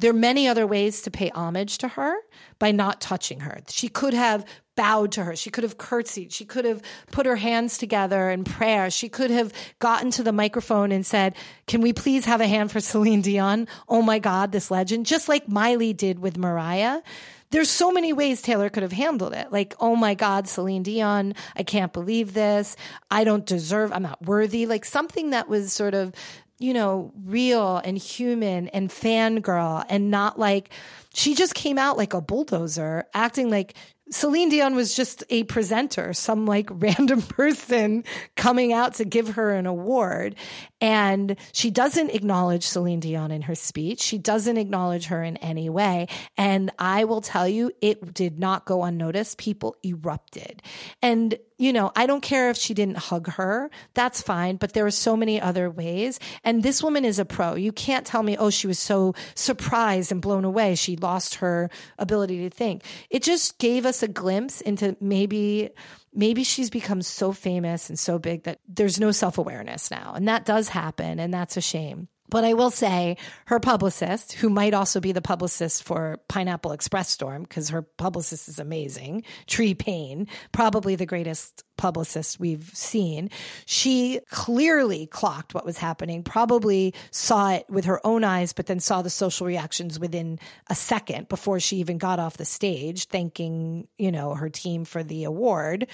there 0.00 0.10
are 0.10 0.14
many 0.14 0.48
other 0.48 0.66
ways 0.66 1.02
to 1.02 1.10
pay 1.10 1.28
homage 1.30 1.78
to 1.78 1.88
her 1.88 2.16
by 2.58 2.72
not 2.72 3.00
touching 3.00 3.40
her. 3.40 3.60
She 3.68 3.88
could 3.88 4.14
have 4.14 4.46
bowed 4.74 5.12
to 5.12 5.24
her. 5.24 5.36
She 5.36 5.50
could 5.50 5.62
have 5.62 5.76
curtsied. 5.76 6.32
She 6.32 6.46
could 6.46 6.64
have 6.64 6.80
put 7.12 7.26
her 7.26 7.36
hands 7.36 7.76
together 7.76 8.30
in 8.30 8.44
prayer. 8.44 8.90
She 8.90 9.10
could 9.10 9.30
have 9.30 9.52
gotten 9.78 10.10
to 10.12 10.22
the 10.22 10.32
microphone 10.32 10.90
and 10.90 11.04
said, 11.04 11.34
Can 11.66 11.82
we 11.82 11.92
please 11.92 12.24
have 12.24 12.40
a 12.40 12.46
hand 12.46 12.72
for 12.72 12.80
Celine 12.80 13.20
Dion? 13.20 13.68
Oh 13.88 14.00
my 14.00 14.18
God, 14.18 14.52
this 14.52 14.70
legend. 14.70 15.04
Just 15.04 15.28
like 15.28 15.48
Miley 15.48 15.92
did 15.92 16.18
with 16.18 16.38
Mariah. 16.38 17.02
There's 17.50 17.68
so 17.68 17.90
many 17.90 18.12
ways 18.12 18.40
Taylor 18.40 18.70
could 18.70 18.84
have 18.84 18.92
handled 18.92 19.34
it. 19.34 19.52
Like, 19.52 19.74
oh 19.80 19.96
my 19.96 20.14
God, 20.14 20.48
Celine 20.48 20.84
Dion, 20.84 21.34
I 21.56 21.64
can't 21.64 21.92
believe 21.92 22.32
this. 22.32 22.76
I 23.10 23.24
don't 23.24 23.44
deserve, 23.44 23.92
I'm 23.92 24.04
not 24.04 24.22
worthy. 24.24 24.66
Like 24.66 24.84
something 24.84 25.30
that 25.30 25.48
was 25.48 25.72
sort 25.72 25.94
of, 25.94 26.14
you 26.60 26.74
know, 26.74 27.12
real 27.24 27.78
and 27.78 27.98
human 27.98 28.68
and 28.68 28.90
fangirl 28.90 29.84
and 29.88 30.10
not 30.10 30.38
like, 30.38 30.70
she 31.14 31.34
just 31.34 31.54
came 31.54 31.78
out 31.78 31.96
like 31.96 32.14
a 32.14 32.20
bulldozer, 32.20 33.04
acting 33.14 33.50
like 33.50 33.74
Celine 34.10 34.48
Dion 34.48 34.74
was 34.74 34.94
just 34.94 35.22
a 35.30 35.44
presenter, 35.44 36.12
some 36.12 36.44
like 36.44 36.68
random 36.72 37.22
person 37.22 38.04
coming 38.36 38.72
out 38.72 38.94
to 38.94 39.04
give 39.04 39.28
her 39.30 39.52
an 39.52 39.66
award. 39.66 40.36
And 40.80 41.36
she 41.52 41.70
doesn't 41.70 42.10
acknowledge 42.10 42.64
Celine 42.64 43.00
Dion 43.00 43.30
in 43.30 43.42
her 43.42 43.54
speech. 43.54 44.00
She 44.00 44.18
doesn't 44.18 44.56
acknowledge 44.56 45.06
her 45.06 45.22
in 45.22 45.36
any 45.38 45.68
way. 45.68 46.08
And 46.36 46.70
I 46.78 47.04
will 47.04 47.20
tell 47.20 47.46
you, 47.46 47.70
it 47.80 48.14
did 48.14 48.38
not 48.38 48.64
go 48.64 48.82
unnoticed. 48.82 49.38
People 49.38 49.76
erupted. 49.84 50.62
And, 51.02 51.38
you 51.58 51.72
know, 51.72 51.92
I 51.94 52.06
don't 52.06 52.22
care 52.22 52.48
if 52.48 52.56
she 52.56 52.72
didn't 52.72 52.96
hug 52.96 53.28
her. 53.32 53.70
That's 53.92 54.22
fine. 54.22 54.56
But 54.56 54.72
there 54.72 54.86
are 54.86 54.90
so 54.90 55.16
many 55.16 55.40
other 55.40 55.70
ways. 55.70 56.18
And 56.44 56.62
this 56.62 56.82
woman 56.82 57.04
is 57.04 57.18
a 57.18 57.26
pro. 57.26 57.56
You 57.56 57.72
can't 57.72 58.06
tell 58.06 58.22
me, 58.22 58.38
oh, 58.38 58.50
she 58.50 58.66
was 58.66 58.78
so 58.78 59.14
surprised 59.34 60.12
and 60.12 60.22
blown 60.22 60.44
away. 60.44 60.76
She 60.76 60.96
lost 60.96 61.36
her 61.36 61.70
ability 61.98 62.48
to 62.48 62.50
think. 62.50 62.84
It 63.10 63.22
just 63.22 63.58
gave 63.58 63.84
us 63.84 64.02
a 64.02 64.08
glimpse 64.08 64.62
into 64.62 64.96
maybe 65.00 65.70
maybe 66.14 66.44
she's 66.44 66.70
become 66.70 67.02
so 67.02 67.32
famous 67.32 67.88
and 67.88 67.98
so 67.98 68.18
big 68.18 68.44
that 68.44 68.60
there's 68.68 69.00
no 69.00 69.10
self 69.10 69.38
awareness 69.38 69.90
now. 69.90 70.12
And 70.14 70.28
that 70.28 70.44
does 70.44 70.68
happen, 70.68 71.18
and 71.18 71.32
that's 71.32 71.56
a 71.56 71.60
shame. 71.60 72.08
But 72.30 72.44
I 72.44 72.54
will 72.54 72.70
say 72.70 73.16
her 73.46 73.60
publicist, 73.60 74.32
who 74.32 74.48
might 74.48 74.74
also 74.74 75.00
be 75.00 75.12
the 75.12 75.20
publicist 75.20 75.82
for 75.82 76.18
Pineapple 76.28 76.72
Express 76.72 77.08
Storm, 77.10 77.42
because 77.42 77.68
her 77.70 77.82
publicist 77.82 78.48
is 78.48 78.58
amazing, 78.58 79.24
Tree 79.46 79.74
Paine, 79.74 80.28
probably 80.52 80.94
the 80.96 81.06
greatest 81.06 81.64
publicist 81.76 82.38
we've 82.38 82.70
seen. 82.74 83.30
She 83.66 84.20
clearly 84.30 85.06
clocked 85.06 85.54
what 85.54 85.64
was 85.64 85.78
happening, 85.78 86.22
probably 86.22 86.94
saw 87.10 87.52
it 87.52 87.64
with 87.68 87.86
her 87.86 88.04
own 88.06 88.22
eyes, 88.22 88.52
but 88.52 88.66
then 88.66 88.80
saw 88.80 89.02
the 89.02 89.10
social 89.10 89.46
reactions 89.46 89.98
within 89.98 90.38
a 90.68 90.74
second 90.74 91.28
before 91.28 91.58
she 91.58 91.78
even 91.78 91.98
got 91.98 92.18
off 92.18 92.36
the 92.36 92.44
stage, 92.44 93.06
thanking, 93.06 93.88
you 93.98 94.12
know, 94.12 94.34
her 94.34 94.50
team 94.50 94.84
for 94.84 95.02
the 95.02 95.24
award. 95.24 95.86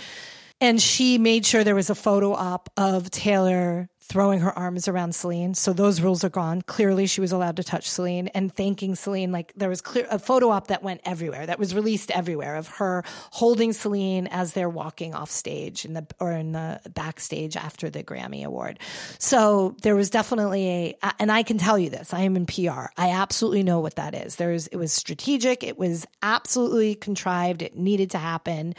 And 0.61 0.80
she 0.80 1.18
made 1.18 1.45
sure 1.45 1.64
there 1.64 1.74
was 1.74 1.91
a 1.91 1.95
photo 1.95 2.32
op 2.32 2.70
of 2.76 3.11
Taylor 3.11 3.89
throwing 4.09 4.38
her 4.40 4.57
arms 4.57 4.86
around 4.86 5.14
Celine. 5.14 5.54
So 5.54 5.72
those 5.72 6.00
rules 6.00 6.22
are 6.22 6.28
gone. 6.28 6.62
Clearly, 6.62 7.07
she 7.07 7.20
was 7.20 7.32
allowed 7.32 7.57
to 7.57 7.64
touch 7.64 7.90
Celine 7.90 8.28
and 8.28 8.54
thanking 8.54 8.94
Celine. 8.94 9.32
Like 9.32 9.52
there 9.57 9.68
was 9.68 9.80
clear 9.80 10.07
a 10.11 10.18
photo 10.18 10.50
op 10.50 10.68
that 10.68 10.82
went 10.82 11.00
everywhere, 11.04 11.44
that 11.44 11.59
was 11.59 11.74
released 11.74 12.12
everywhere 12.12 12.54
of 12.54 12.68
her 12.68 13.04
holding 13.32 13.72
Celine 13.72 14.28
as 14.28 14.52
they're 14.52 14.68
walking 14.68 15.14
off 15.14 15.30
stage 15.30 15.84
in 15.84 15.94
the 15.94 16.07
or 16.20 16.30
in 16.30 16.52
the 16.52 16.80
backstage 16.94 17.57
after 17.57 17.90
the 17.90 18.04
Grammy 18.04 18.44
Award. 18.44 18.78
So 19.18 19.74
there 19.82 19.96
was 19.96 20.09
definitely 20.09 20.96
a, 21.02 21.12
and 21.18 21.32
I 21.32 21.42
can 21.42 21.59
tell 21.59 21.78
you 21.78 21.90
this: 21.90 22.14
I 22.14 22.20
am 22.20 22.36
in 22.36 22.46
PR. 22.46 22.86
I 22.96 23.11
absolutely 23.11 23.64
know 23.64 23.80
what 23.80 23.96
that 23.96 24.14
is. 24.14 24.36
There's 24.36 24.68
it 24.68 24.76
was 24.76 24.92
strategic. 24.92 25.64
It 25.64 25.78
was 25.78 26.07
absolutely 26.22 26.94
contrived. 26.94 27.61
It 27.61 27.76
needed 27.76 28.12
to 28.12 28.18
happen, 28.18 28.74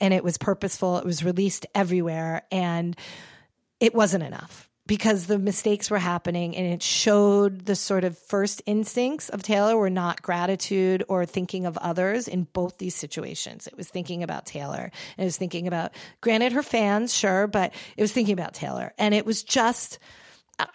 and 0.00 0.14
it 0.14 0.22
was 0.22 0.38
purposeful. 0.38 0.98
It 0.98 1.04
was 1.04 1.24
released 1.24 1.66
everywhere, 1.74 2.42
and 2.52 2.96
it 3.80 3.92
wasn't 3.92 4.22
enough 4.22 4.67
because 4.88 5.26
the 5.26 5.38
mistakes 5.38 5.90
were 5.90 5.98
happening 5.98 6.56
and 6.56 6.66
it 6.66 6.82
showed 6.82 7.66
the 7.66 7.76
sort 7.76 8.04
of 8.04 8.18
first 8.18 8.62
instincts 8.64 9.28
of 9.28 9.42
Taylor 9.42 9.76
were 9.76 9.90
not 9.90 10.22
gratitude 10.22 11.04
or 11.08 11.26
thinking 11.26 11.66
of 11.66 11.76
others 11.76 12.26
in 12.26 12.44
both 12.54 12.78
these 12.78 12.94
situations. 12.94 13.66
It 13.66 13.76
was 13.76 13.86
thinking 13.88 14.22
about 14.22 14.46
Taylor 14.46 14.90
and 15.16 15.24
it 15.24 15.26
was 15.26 15.36
thinking 15.36 15.68
about, 15.68 15.92
granted, 16.22 16.52
her 16.52 16.62
fans, 16.62 17.14
sure, 17.14 17.46
but 17.46 17.74
it 17.98 18.02
was 18.02 18.12
thinking 18.12 18.32
about 18.32 18.54
Taylor. 18.54 18.94
And 18.98 19.14
it 19.14 19.26
was 19.26 19.42
just, 19.42 19.98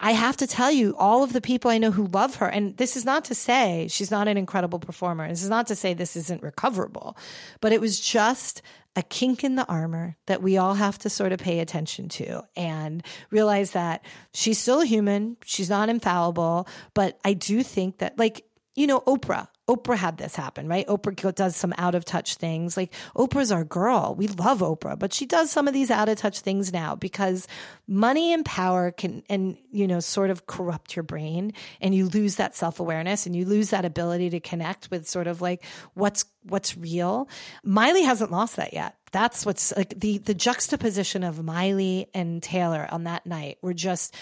I 0.00 0.12
have 0.12 0.38
to 0.38 0.46
tell 0.46 0.70
you, 0.70 0.96
all 0.96 1.22
of 1.22 1.34
the 1.34 1.42
people 1.42 1.70
I 1.70 1.76
know 1.78 1.90
who 1.90 2.06
love 2.06 2.36
her, 2.36 2.46
and 2.46 2.74
this 2.78 2.96
is 2.96 3.04
not 3.04 3.26
to 3.26 3.34
say 3.34 3.86
she's 3.90 4.10
not 4.10 4.28
an 4.28 4.38
incredible 4.38 4.78
performer. 4.78 5.28
This 5.28 5.42
is 5.42 5.50
not 5.50 5.66
to 5.66 5.76
say 5.76 5.92
this 5.92 6.16
isn't 6.16 6.42
recoverable, 6.42 7.18
but 7.60 7.72
it 7.72 7.80
was 7.82 8.00
just 8.00 8.62
a 8.96 9.02
kink 9.02 9.44
in 9.44 9.56
the 9.56 9.66
armor 9.66 10.16
that 10.26 10.42
we 10.42 10.56
all 10.56 10.74
have 10.74 10.98
to 11.00 11.10
sort 11.10 11.32
of 11.32 11.40
pay 11.40 11.60
attention 11.60 12.08
to 12.08 12.42
and 12.56 13.04
realize 13.30 13.72
that 13.72 14.04
she's 14.32 14.58
still 14.58 14.80
human. 14.80 15.36
She's 15.44 15.68
not 15.68 15.88
infallible, 15.88 16.66
but 16.94 17.18
I 17.24 17.34
do 17.34 17.62
think 17.62 17.98
that 17.98 18.18
like, 18.18 18.46
you 18.74 18.86
know, 18.86 19.00
Oprah, 19.00 19.48
Oprah 19.68 19.96
had 19.96 20.18
this 20.18 20.36
happen, 20.36 20.68
right? 20.68 20.86
Oprah 20.86 21.34
does 21.34 21.56
some 21.56 21.72
out 21.78 21.94
of 21.94 22.04
touch 22.04 22.34
things. 22.34 22.76
Like 22.76 22.92
Oprah's 23.16 23.50
our 23.50 23.64
girl. 23.64 24.14
We 24.16 24.26
love 24.28 24.58
Oprah, 24.58 24.98
but 24.98 25.14
she 25.14 25.24
does 25.24 25.50
some 25.50 25.66
of 25.66 25.72
these 25.74 25.90
out 25.90 26.08
of 26.10 26.18
touch 26.18 26.40
things 26.40 26.72
now 26.72 26.94
because 26.96 27.48
money 27.88 28.34
and 28.34 28.44
power 28.44 28.90
can, 28.90 29.22
and, 29.30 29.56
you 29.70 29.86
know, 29.86 30.00
sort 30.00 30.28
of 30.28 30.46
corrupt 30.46 30.94
your 30.94 31.02
brain 31.02 31.54
and 31.80 31.94
you 31.94 32.08
lose 32.08 32.36
that 32.36 32.54
self 32.54 32.78
awareness 32.78 33.24
and 33.24 33.34
you 33.34 33.46
lose 33.46 33.70
that 33.70 33.86
ability 33.86 34.30
to 34.30 34.40
connect 34.40 34.90
with 34.90 35.08
sort 35.08 35.26
of 35.26 35.40
like 35.40 35.64
what's, 35.94 36.26
what's 36.44 36.76
real. 36.76 37.28
Miley 37.62 38.02
hasn't 38.02 38.30
lost 38.30 38.56
that 38.56 38.72
yet. 38.72 38.96
That's 39.12 39.46
what's 39.46 39.74
like 39.76 39.98
the 39.98 40.18
the 40.18 40.34
juxtaposition 40.34 41.22
of 41.24 41.42
Miley 41.42 42.08
and 42.14 42.42
Taylor 42.42 42.86
on 42.90 43.04
that 43.04 43.26
night 43.26 43.58
were 43.62 43.74
just 43.74 44.14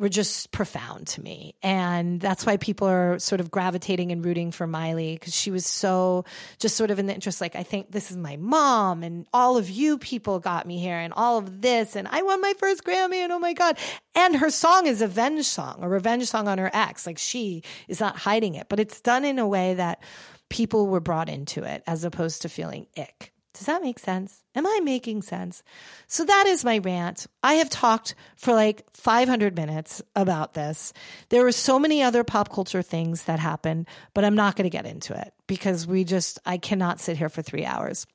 were 0.00 0.08
just 0.08 0.50
profound 0.50 1.06
to 1.06 1.20
me. 1.20 1.54
And 1.62 2.18
that's 2.22 2.46
why 2.46 2.56
people 2.56 2.88
are 2.88 3.18
sort 3.18 3.42
of 3.42 3.50
gravitating 3.50 4.12
and 4.12 4.24
rooting 4.24 4.50
for 4.50 4.66
Miley 4.66 5.12
because 5.12 5.36
she 5.36 5.50
was 5.50 5.66
so 5.66 6.24
just 6.58 6.74
sort 6.74 6.90
of 6.90 6.98
in 6.98 7.04
the 7.04 7.12
interest, 7.14 7.38
like, 7.38 7.54
I 7.54 7.64
think 7.64 7.92
this 7.92 8.10
is 8.10 8.16
my 8.16 8.36
mom 8.36 9.02
and 9.02 9.26
all 9.34 9.58
of 9.58 9.68
you 9.68 9.98
people 9.98 10.38
got 10.38 10.66
me 10.66 10.78
here 10.78 10.96
and 10.96 11.12
all 11.12 11.36
of 11.36 11.60
this. 11.60 11.96
And 11.96 12.08
I 12.08 12.22
won 12.22 12.40
my 12.40 12.54
first 12.56 12.82
Grammy 12.82 13.16
and 13.16 13.30
oh 13.30 13.38
my 13.38 13.52
God. 13.52 13.76
And 14.14 14.36
her 14.36 14.48
song 14.48 14.86
is 14.86 15.02
a 15.02 15.06
revenge 15.06 15.44
song, 15.44 15.80
a 15.82 15.88
revenge 15.88 16.26
song 16.28 16.48
on 16.48 16.56
her 16.56 16.70
ex. 16.72 17.06
Like 17.06 17.18
she 17.18 17.62
is 17.86 18.00
not 18.00 18.16
hiding 18.16 18.54
it, 18.54 18.70
but 18.70 18.80
it's 18.80 19.02
done 19.02 19.26
in 19.26 19.38
a 19.38 19.46
way 19.46 19.74
that 19.74 20.02
people 20.50 20.88
were 20.88 21.00
brought 21.00 21.30
into 21.30 21.64
it 21.64 21.82
as 21.86 22.04
opposed 22.04 22.42
to 22.42 22.50
feeling 22.50 22.86
ick. 22.98 23.32
Does 23.54 23.66
that 23.66 23.82
make 23.82 23.98
sense? 23.98 24.42
Am 24.54 24.66
I 24.66 24.80
making 24.82 25.22
sense? 25.22 25.62
So 26.06 26.24
that 26.24 26.46
is 26.46 26.64
my 26.64 26.78
rant. 26.78 27.26
I 27.42 27.54
have 27.54 27.68
talked 27.68 28.14
for 28.36 28.54
like 28.54 28.84
500 28.94 29.56
minutes 29.56 30.00
about 30.14 30.54
this. 30.54 30.92
There 31.30 31.42
were 31.42 31.52
so 31.52 31.78
many 31.78 32.02
other 32.02 32.22
pop 32.22 32.52
culture 32.52 32.82
things 32.82 33.24
that 33.24 33.38
happened, 33.38 33.86
but 34.14 34.24
I'm 34.24 34.36
not 34.36 34.56
going 34.56 34.64
to 34.64 34.76
get 34.76 34.86
into 34.86 35.18
it 35.18 35.32
because 35.46 35.86
we 35.86 36.04
just, 36.04 36.38
I 36.46 36.58
cannot 36.58 37.00
sit 37.00 37.16
here 37.16 37.28
for 37.28 37.42
three 37.42 37.64
hours. 37.64 38.06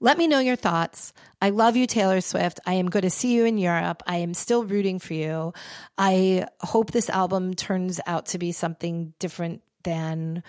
Let 0.00 0.18
me 0.18 0.26
know 0.26 0.40
your 0.40 0.56
thoughts. 0.56 1.12
I 1.40 1.50
love 1.50 1.76
you, 1.76 1.86
Taylor 1.86 2.20
Swift. 2.20 2.58
I 2.66 2.74
am 2.74 2.86
going 2.86 3.02
to 3.02 3.10
see 3.10 3.34
you 3.34 3.44
in 3.44 3.58
Europe. 3.58 4.02
I 4.06 4.16
am 4.16 4.34
still 4.34 4.64
rooting 4.64 4.98
for 4.98 5.14
you. 5.14 5.52
I 5.98 6.46
hope 6.60 6.90
this 6.90 7.10
album 7.10 7.54
turns 7.54 8.00
out 8.06 8.26
to 8.26 8.38
be 8.38 8.52
something 8.52 9.12
different 9.18 9.62
than 9.84 10.42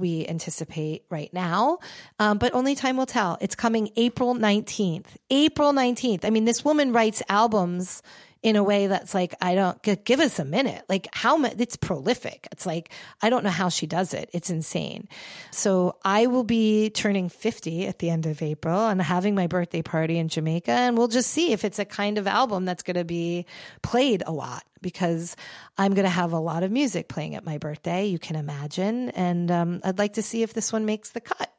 we 0.00 0.26
anticipate 0.26 1.04
right 1.10 1.32
now. 1.32 1.78
Um, 2.18 2.38
but 2.38 2.54
only 2.54 2.74
time 2.74 2.96
will 2.96 3.06
tell. 3.06 3.38
It's 3.40 3.54
coming 3.54 3.90
April 3.96 4.34
19th. 4.34 5.06
April 5.30 5.72
19th. 5.72 6.24
I 6.24 6.30
mean, 6.30 6.44
this 6.44 6.64
woman 6.64 6.92
writes 6.92 7.22
albums 7.28 8.02
in 8.42 8.56
a 8.56 8.62
way 8.62 8.86
that's 8.86 9.14
like, 9.14 9.34
I 9.40 9.54
don't 9.54 9.82
give 10.04 10.20
us 10.20 10.38
a 10.38 10.44
minute. 10.44 10.84
Like 10.88 11.08
how 11.12 11.36
much 11.36 11.54
it's 11.58 11.76
prolific. 11.76 12.46
It's 12.52 12.66
like, 12.66 12.90
I 13.20 13.30
don't 13.30 13.42
know 13.42 13.50
how 13.50 13.68
she 13.68 13.86
does 13.86 14.14
it. 14.14 14.30
It's 14.32 14.48
insane. 14.48 15.08
So 15.50 15.96
I 16.04 16.26
will 16.26 16.44
be 16.44 16.90
turning 16.90 17.28
50 17.28 17.86
at 17.86 17.98
the 17.98 18.10
end 18.10 18.26
of 18.26 18.40
April 18.40 18.86
and 18.86 19.02
having 19.02 19.34
my 19.34 19.48
birthday 19.48 19.82
party 19.82 20.18
in 20.18 20.28
Jamaica. 20.28 20.70
And 20.70 20.96
we'll 20.96 21.08
just 21.08 21.30
see 21.30 21.52
if 21.52 21.64
it's 21.64 21.80
a 21.80 21.84
kind 21.84 22.16
of 22.16 22.26
album 22.26 22.64
that's 22.64 22.84
going 22.84 22.96
to 22.96 23.04
be 23.04 23.46
played 23.82 24.22
a 24.24 24.32
lot 24.32 24.62
because 24.80 25.34
I'm 25.76 25.94
going 25.94 26.04
to 26.04 26.10
have 26.10 26.32
a 26.32 26.38
lot 26.38 26.62
of 26.62 26.70
music 26.70 27.08
playing 27.08 27.34
at 27.34 27.44
my 27.44 27.58
birthday. 27.58 28.06
You 28.06 28.20
can 28.20 28.36
imagine. 28.36 29.10
And 29.10 29.50
um, 29.50 29.80
I'd 29.82 29.98
like 29.98 30.14
to 30.14 30.22
see 30.22 30.42
if 30.42 30.52
this 30.52 30.72
one 30.72 30.86
makes 30.86 31.10
the 31.10 31.20
cut. 31.20 31.50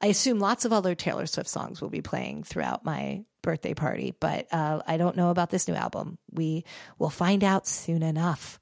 I 0.00 0.06
assume 0.06 0.38
lots 0.38 0.64
of 0.64 0.72
other 0.72 0.94
Taylor 0.94 1.26
Swift 1.26 1.50
songs 1.50 1.80
will 1.80 1.90
be 1.90 2.00
playing 2.00 2.44
throughout 2.44 2.84
my 2.84 3.24
birthday 3.42 3.74
party, 3.74 4.14
but 4.18 4.46
uh, 4.52 4.82
I 4.86 4.96
don't 4.96 5.16
know 5.16 5.30
about 5.30 5.50
this 5.50 5.68
new 5.68 5.74
album. 5.74 6.18
We 6.30 6.64
will 6.98 7.10
find 7.10 7.44
out 7.44 7.66
soon 7.66 8.02
enough. 8.02 8.58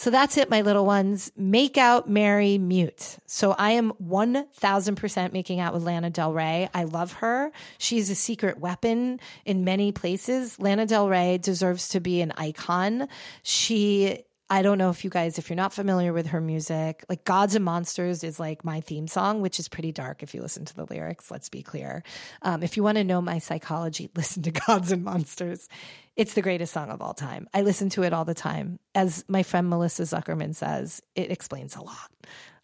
So 0.00 0.08
that's 0.08 0.38
it, 0.38 0.48
my 0.48 0.62
little 0.62 0.86
ones. 0.86 1.30
Make 1.36 1.76
out, 1.76 2.08
marry, 2.08 2.56
mute. 2.56 3.18
So 3.26 3.52
I 3.52 3.72
am 3.72 3.92
1000% 4.02 5.32
making 5.34 5.60
out 5.60 5.74
with 5.74 5.82
Lana 5.82 6.08
Del 6.08 6.32
Rey. 6.32 6.70
I 6.72 6.84
love 6.84 7.12
her. 7.14 7.52
She's 7.76 8.08
a 8.08 8.14
secret 8.14 8.58
weapon 8.58 9.20
in 9.44 9.64
many 9.64 9.92
places. 9.92 10.58
Lana 10.58 10.86
Del 10.86 11.06
Rey 11.06 11.36
deserves 11.36 11.90
to 11.90 12.00
be 12.00 12.22
an 12.22 12.32
icon. 12.38 13.08
She 13.42 14.24
I 14.52 14.62
don't 14.62 14.78
know 14.78 14.90
if 14.90 15.04
you 15.04 15.10
guys, 15.10 15.38
if 15.38 15.48
you're 15.48 15.56
not 15.56 15.72
familiar 15.72 16.12
with 16.12 16.26
her 16.26 16.40
music, 16.40 17.04
like 17.08 17.22
Gods 17.24 17.54
and 17.54 17.64
Monsters 17.64 18.24
is 18.24 18.40
like 18.40 18.64
my 18.64 18.80
theme 18.80 19.06
song, 19.06 19.40
which 19.42 19.60
is 19.60 19.68
pretty 19.68 19.92
dark 19.92 20.24
if 20.24 20.34
you 20.34 20.42
listen 20.42 20.64
to 20.64 20.74
the 20.74 20.86
lyrics, 20.86 21.30
let's 21.30 21.48
be 21.48 21.62
clear. 21.62 22.02
Um, 22.42 22.64
if 22.64 22.76
you 22.76 22.82
want 22.82 22.98
to 22.98 23.04
know 23.04 23.22
my 23.22 23.38
psychology, 23.38 24.10
listen 24.16 24.42
to 24.42 24.50
Gods 24.50 24.90
and 24.90 25.04
Monsters. 25.04 25.68
It's 26.16 26.34
the 26.34 26.42
greatest 26.42 26.72
song 26.72 26.90
of 26.90 27.00
all 27.00 27.14
time. 27.14 27.48
I 27.54 27.62
listen 27.62 27.90
to 27.90 28.02
it 28.02 28.12
all 28.12 28.24
the 28.24 28.34
time. 28.34 28.80
As 28.92 29.24
my 29.28 29.44
friend 29.44 29.70
Melissa 29.70 30.02
Zuckerman 30.02 30.56
says, 30.56 31.00
it 31.14 31.30
explains 31.30 31.76
a 31.76 31.82
lot 31.82 32.10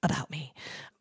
about 0.02 0.28
me. 0.28 0.52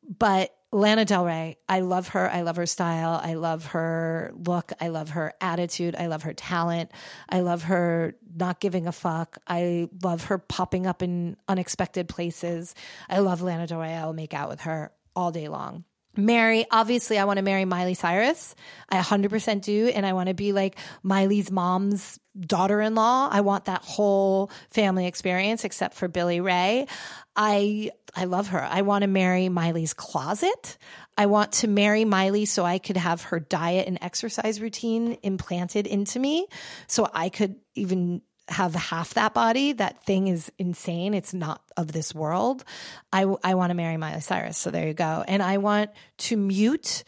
But 0.08 0.56
Lana 0.76 1.06
Del 1.06 1.24
Rey, 1.24 1.58
I 1.70 1.80
love 1.80 2.10
her. 2.10 2.30
I 2.30 2.42
love 2.42 2.58
her 2.58 2.66
style. 2.66 3.18
I 3.24 3.36
love 3.36 3.68
her 3.68 4.34
look. 4.36 4.74
I 4.82 4.90
love 4.90 5.12
her 5.12 5.32
attitude. 5.40 5.96
I 5.96 6.08
love 6.08 6.24
her 6.24 6.34
talent. 6.34 6.92
I 7.30 7.40
love 7.40 7.64
her 7.64 8.16
not 8.36 8.60
giving 8.60 8.86
a 8.86 8.92
fuck. 8.92 9.38
I 9.48 9.88
love 10.04 10.26
her 10.26 10.38
popping 10.38 10.86
up 10.86 11.02
in 11.02 11.38
unexpected 11.48 12.10
places. 12.10 12.76
I 13.10 13.20
love 13.20 13.42
Lana 13.42 13.68
Del 13.68 13.80
Rey. 13.80 13.94
I'll 13.94 14.12
make 14.12 14.34
out 14.34 14.50
with 14.50 14.62
her 14.62 14.92
all 15.16 15.32
day 15.32 15.48
long. 15.48 15.86
Marry, 16.18 16.66
obviously, 16.72 17.18
I 17.18 17.26
want 17.26 17.38
to 17.38 17.44
marry 17.44 17.66
Miley 17.66 17.94
Cyrus. 17.94 18.56
I 18.90 19.00
100% 19.00 19.62
do. 19.62 19.88
And 19.88 20.06
I 20.06 20.14
want 20.14 20.30
to 20.30 20.34
be 20.34 20.52
like 20.54 20.78
Miley's 21.04 21.52
mom's 21.52 22.20
daughter 22.40 22.82
in 22.82 22.96
law. 22.96 23.30
I 23.32 23.42
want 23.42 23.66
that 23.66 23.84
whole 23.84 24.52
family 24.72 25.08
experience, 25.08 25.64
except 25.64 25.96
for 25.96 26.08
Billy 26.08 26.42
Ray. 26.42 26.88
I 27.36 27.92
I 28.16 28.26
love 28.26 28.48
her. 28.50 28.62
I 28.64 28.82
want 28.82 29.02
to 29.02 29.08
marry 29.08 29.50
Miley's 29.50 29.94
closet. 29.94 30.78
I 31.18 31.26
want 31.26 31.52
to 31.54 31.68
marry 31.68 32.06
Miley 32.06 32.46
so 32.46 32.64
I 32.64 32.78
could 32.78 32.98
have 32.98 33.24
her 33.24 33.40
diet 33.40 33.88
and 33.88 33.98
exercise 34.02 34.62
routine 34.62 35.18
implanted 35.22 35.86
into 35.86 36.20
me 36.20 36.48
so 36.88 37.10
I 37.14 37.30
could 37.30 37.56
even 37.76 38.22
have 38.48 38.76
half 38.76 39.16
that 39.16 39.34
body. 39.34 39.74
That 39.74 40.04
thing 40.04 40.28
is 40.28 40.52
insane. 40.58 41.14
It's 41.14 41.34
not 41.34 41.62
of 41.78 41.92
this 41.92 42.14
world. 42.14 42.64
I, 43.12 43.26
I 43.44 43.56
want 43.56 43.72
to 43.72 43.74
marry 43.74 43.98
Miley 43.98 44.22
Cyrus. 44.22 44.58
So 44.58 44.72
there 44.72 44.88
you 44.88 44.94
go. 44.94 45.24
And 45.28 45.42
I 45.42 45.58
want 45.58 45.92
to 46.18 46.38
mute 46.38 47.04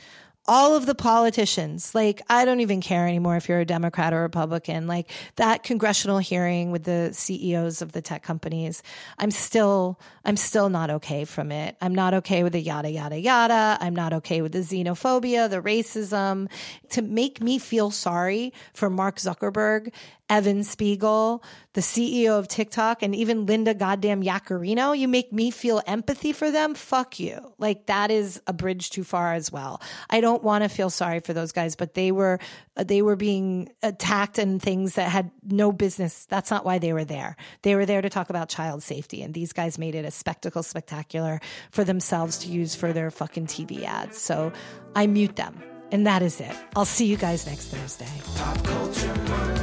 all 0.50 0.76
of 0.76 0.86
the 0.86 0.96
politicians, 0.96 1.94
like, 1.94 2.22
I 2.30 2.46
don't 2.46 2.62
even 2.62 2.80
care 2.80 3.06
anymore 3.06 3.36
if 3.36 3.50
you're 3.50 3.60
a 3.60 3.66
Democrat 3.66 4.14
or 4.14 4.22
Republican. 4.22 4.88
Like 4.88 5.12
that 5.36 5.64
congressional 5.64 6.20
hearing 6.20 6.72
with 6.72 6.84
the 6.84 7.10
CEOs 7.12 7.82
of 7.82 7.92
the 7.92 8.02
tech 8.02 8.24
companies, 8.24 8.82
I'm 9.18 9.32
still, 9.32 10.00
I'm 10.24 10.38
still 10.38 10.70
not 10.70 10.90
okay 10.90 11.26
from 11.26 11.52
it. 11.52 11.76
I'm 11.82 11.94
not 11.94 12.14
okay 12.14 12.44
with 12.44 12.54
the 12.54 12.62
yada, 12.62 12.90
yada, 12.90 13.20
yada. 13.20 13.78
I'm 13.82 13.94
not 13.94 14.14
okay 14.14 14.42
with 14.42 14.54
the 14.54 14.60
xenophobia, 14.60 15.50
the 15.50 15.62
racism. 15.62 16.50
To 16.92 17.02
make 17.02 17.42
me 17.42 17.60
feel 17.60 17.92
sorry 17.92 18.54
for 18.74 18.90
Mark 18.90 19.18
Zuckerberg 19.18 19.92
Evan 20.30 20.63
Spiegel, 20.63 21.41
the 21.73 21.82
CEO 21.82 22.38
of 22.38 22.47
TikTok, 22.47 23.01
and 23.01 23.15
even 23.15 23.45
Linda 23.45 23.73
goddamn 23.73 24.21
Yaccarino, 24.21 24.97
you 24.97 25.07
make 25.07 25.32
me 25.32 25.51
feel 25.51 25.82
empathy 25.88 26.34
for 26.34 26.51
them. 26.51 26.75
Fuck 26.75 27.19
you. 27.19 27.53
Like 27.57 27.86
that 27.86 28.11
is 28.11 28.41
a 28.45 28.53
bridge 28.53 28.89
too 28.89 29.05
far 29.05 29.34
as 29.34 29.51
well. 29.51 29.82
I 30.09 30.19
don't 30.19 30.43
want 30.43 30.63
to 30.63 30.69
feel 30.69 30.89
sorry 30.89 31.21
for 31.21 31.34
those 31.34 31.51
guys, 31.53 31.75
but 31.75 31.93
they 31.93 32.11
were 32.11 32.39
uh, 32.75 32.84
they 32.84 33.01
were 33.01 33.15
being 33.15 33.69
attacked 33.82 34.38
and 34.38 34.61
things 34.61 34.95
that 34.95 35.09
had 35.09 35.32
no 35.43 35.71
business. 35.71 36.25
That's 36.25 36.51
not 36.51 36.65
why 36.65 36.80
they 36.80 36.91
were 36.91 37.05
there. 37.05 37.38
They 37.61 37.75
were 37.75 37.86
there 37.86 38.01
to 38.01 38.09
talk 38.09 38.30
about 38.30 38.49
child 38.49 38.84
safety, 38.84 39.21
and 39.21 39.34
these 39.34 39.53
guys 39.53 39.78
made 39.78 39.95
it 39.95 40.03
a 40.03 40.11
spectacle 40.11 40.63
spectacular 40.63 41.39
for 41.71 41.86
themselves 41.86 42.39
to 42.39 42.49
use 42.49 42.75
for 42.75 42.91
their 42.91 43.11
fucking 43.11 43.47
TV 43.47 43.84
ads. 43.84 44.17
So 44.17 44.51
I 44.95 45.07
mute 45.07 45.38
them. 45.38 45.63
And 45.89 46.05
that 46.05 46.21
is 46.21 46.41
it. 46.41 46.53
I'll 46.75 46.84
see 46.84 47.05
you 47.05 47.15
guys 47.15 47.45
next 47.45 47.67
Thursday. 47.67 48.11
Pop 48.36 48.61
culture 48.65 49.57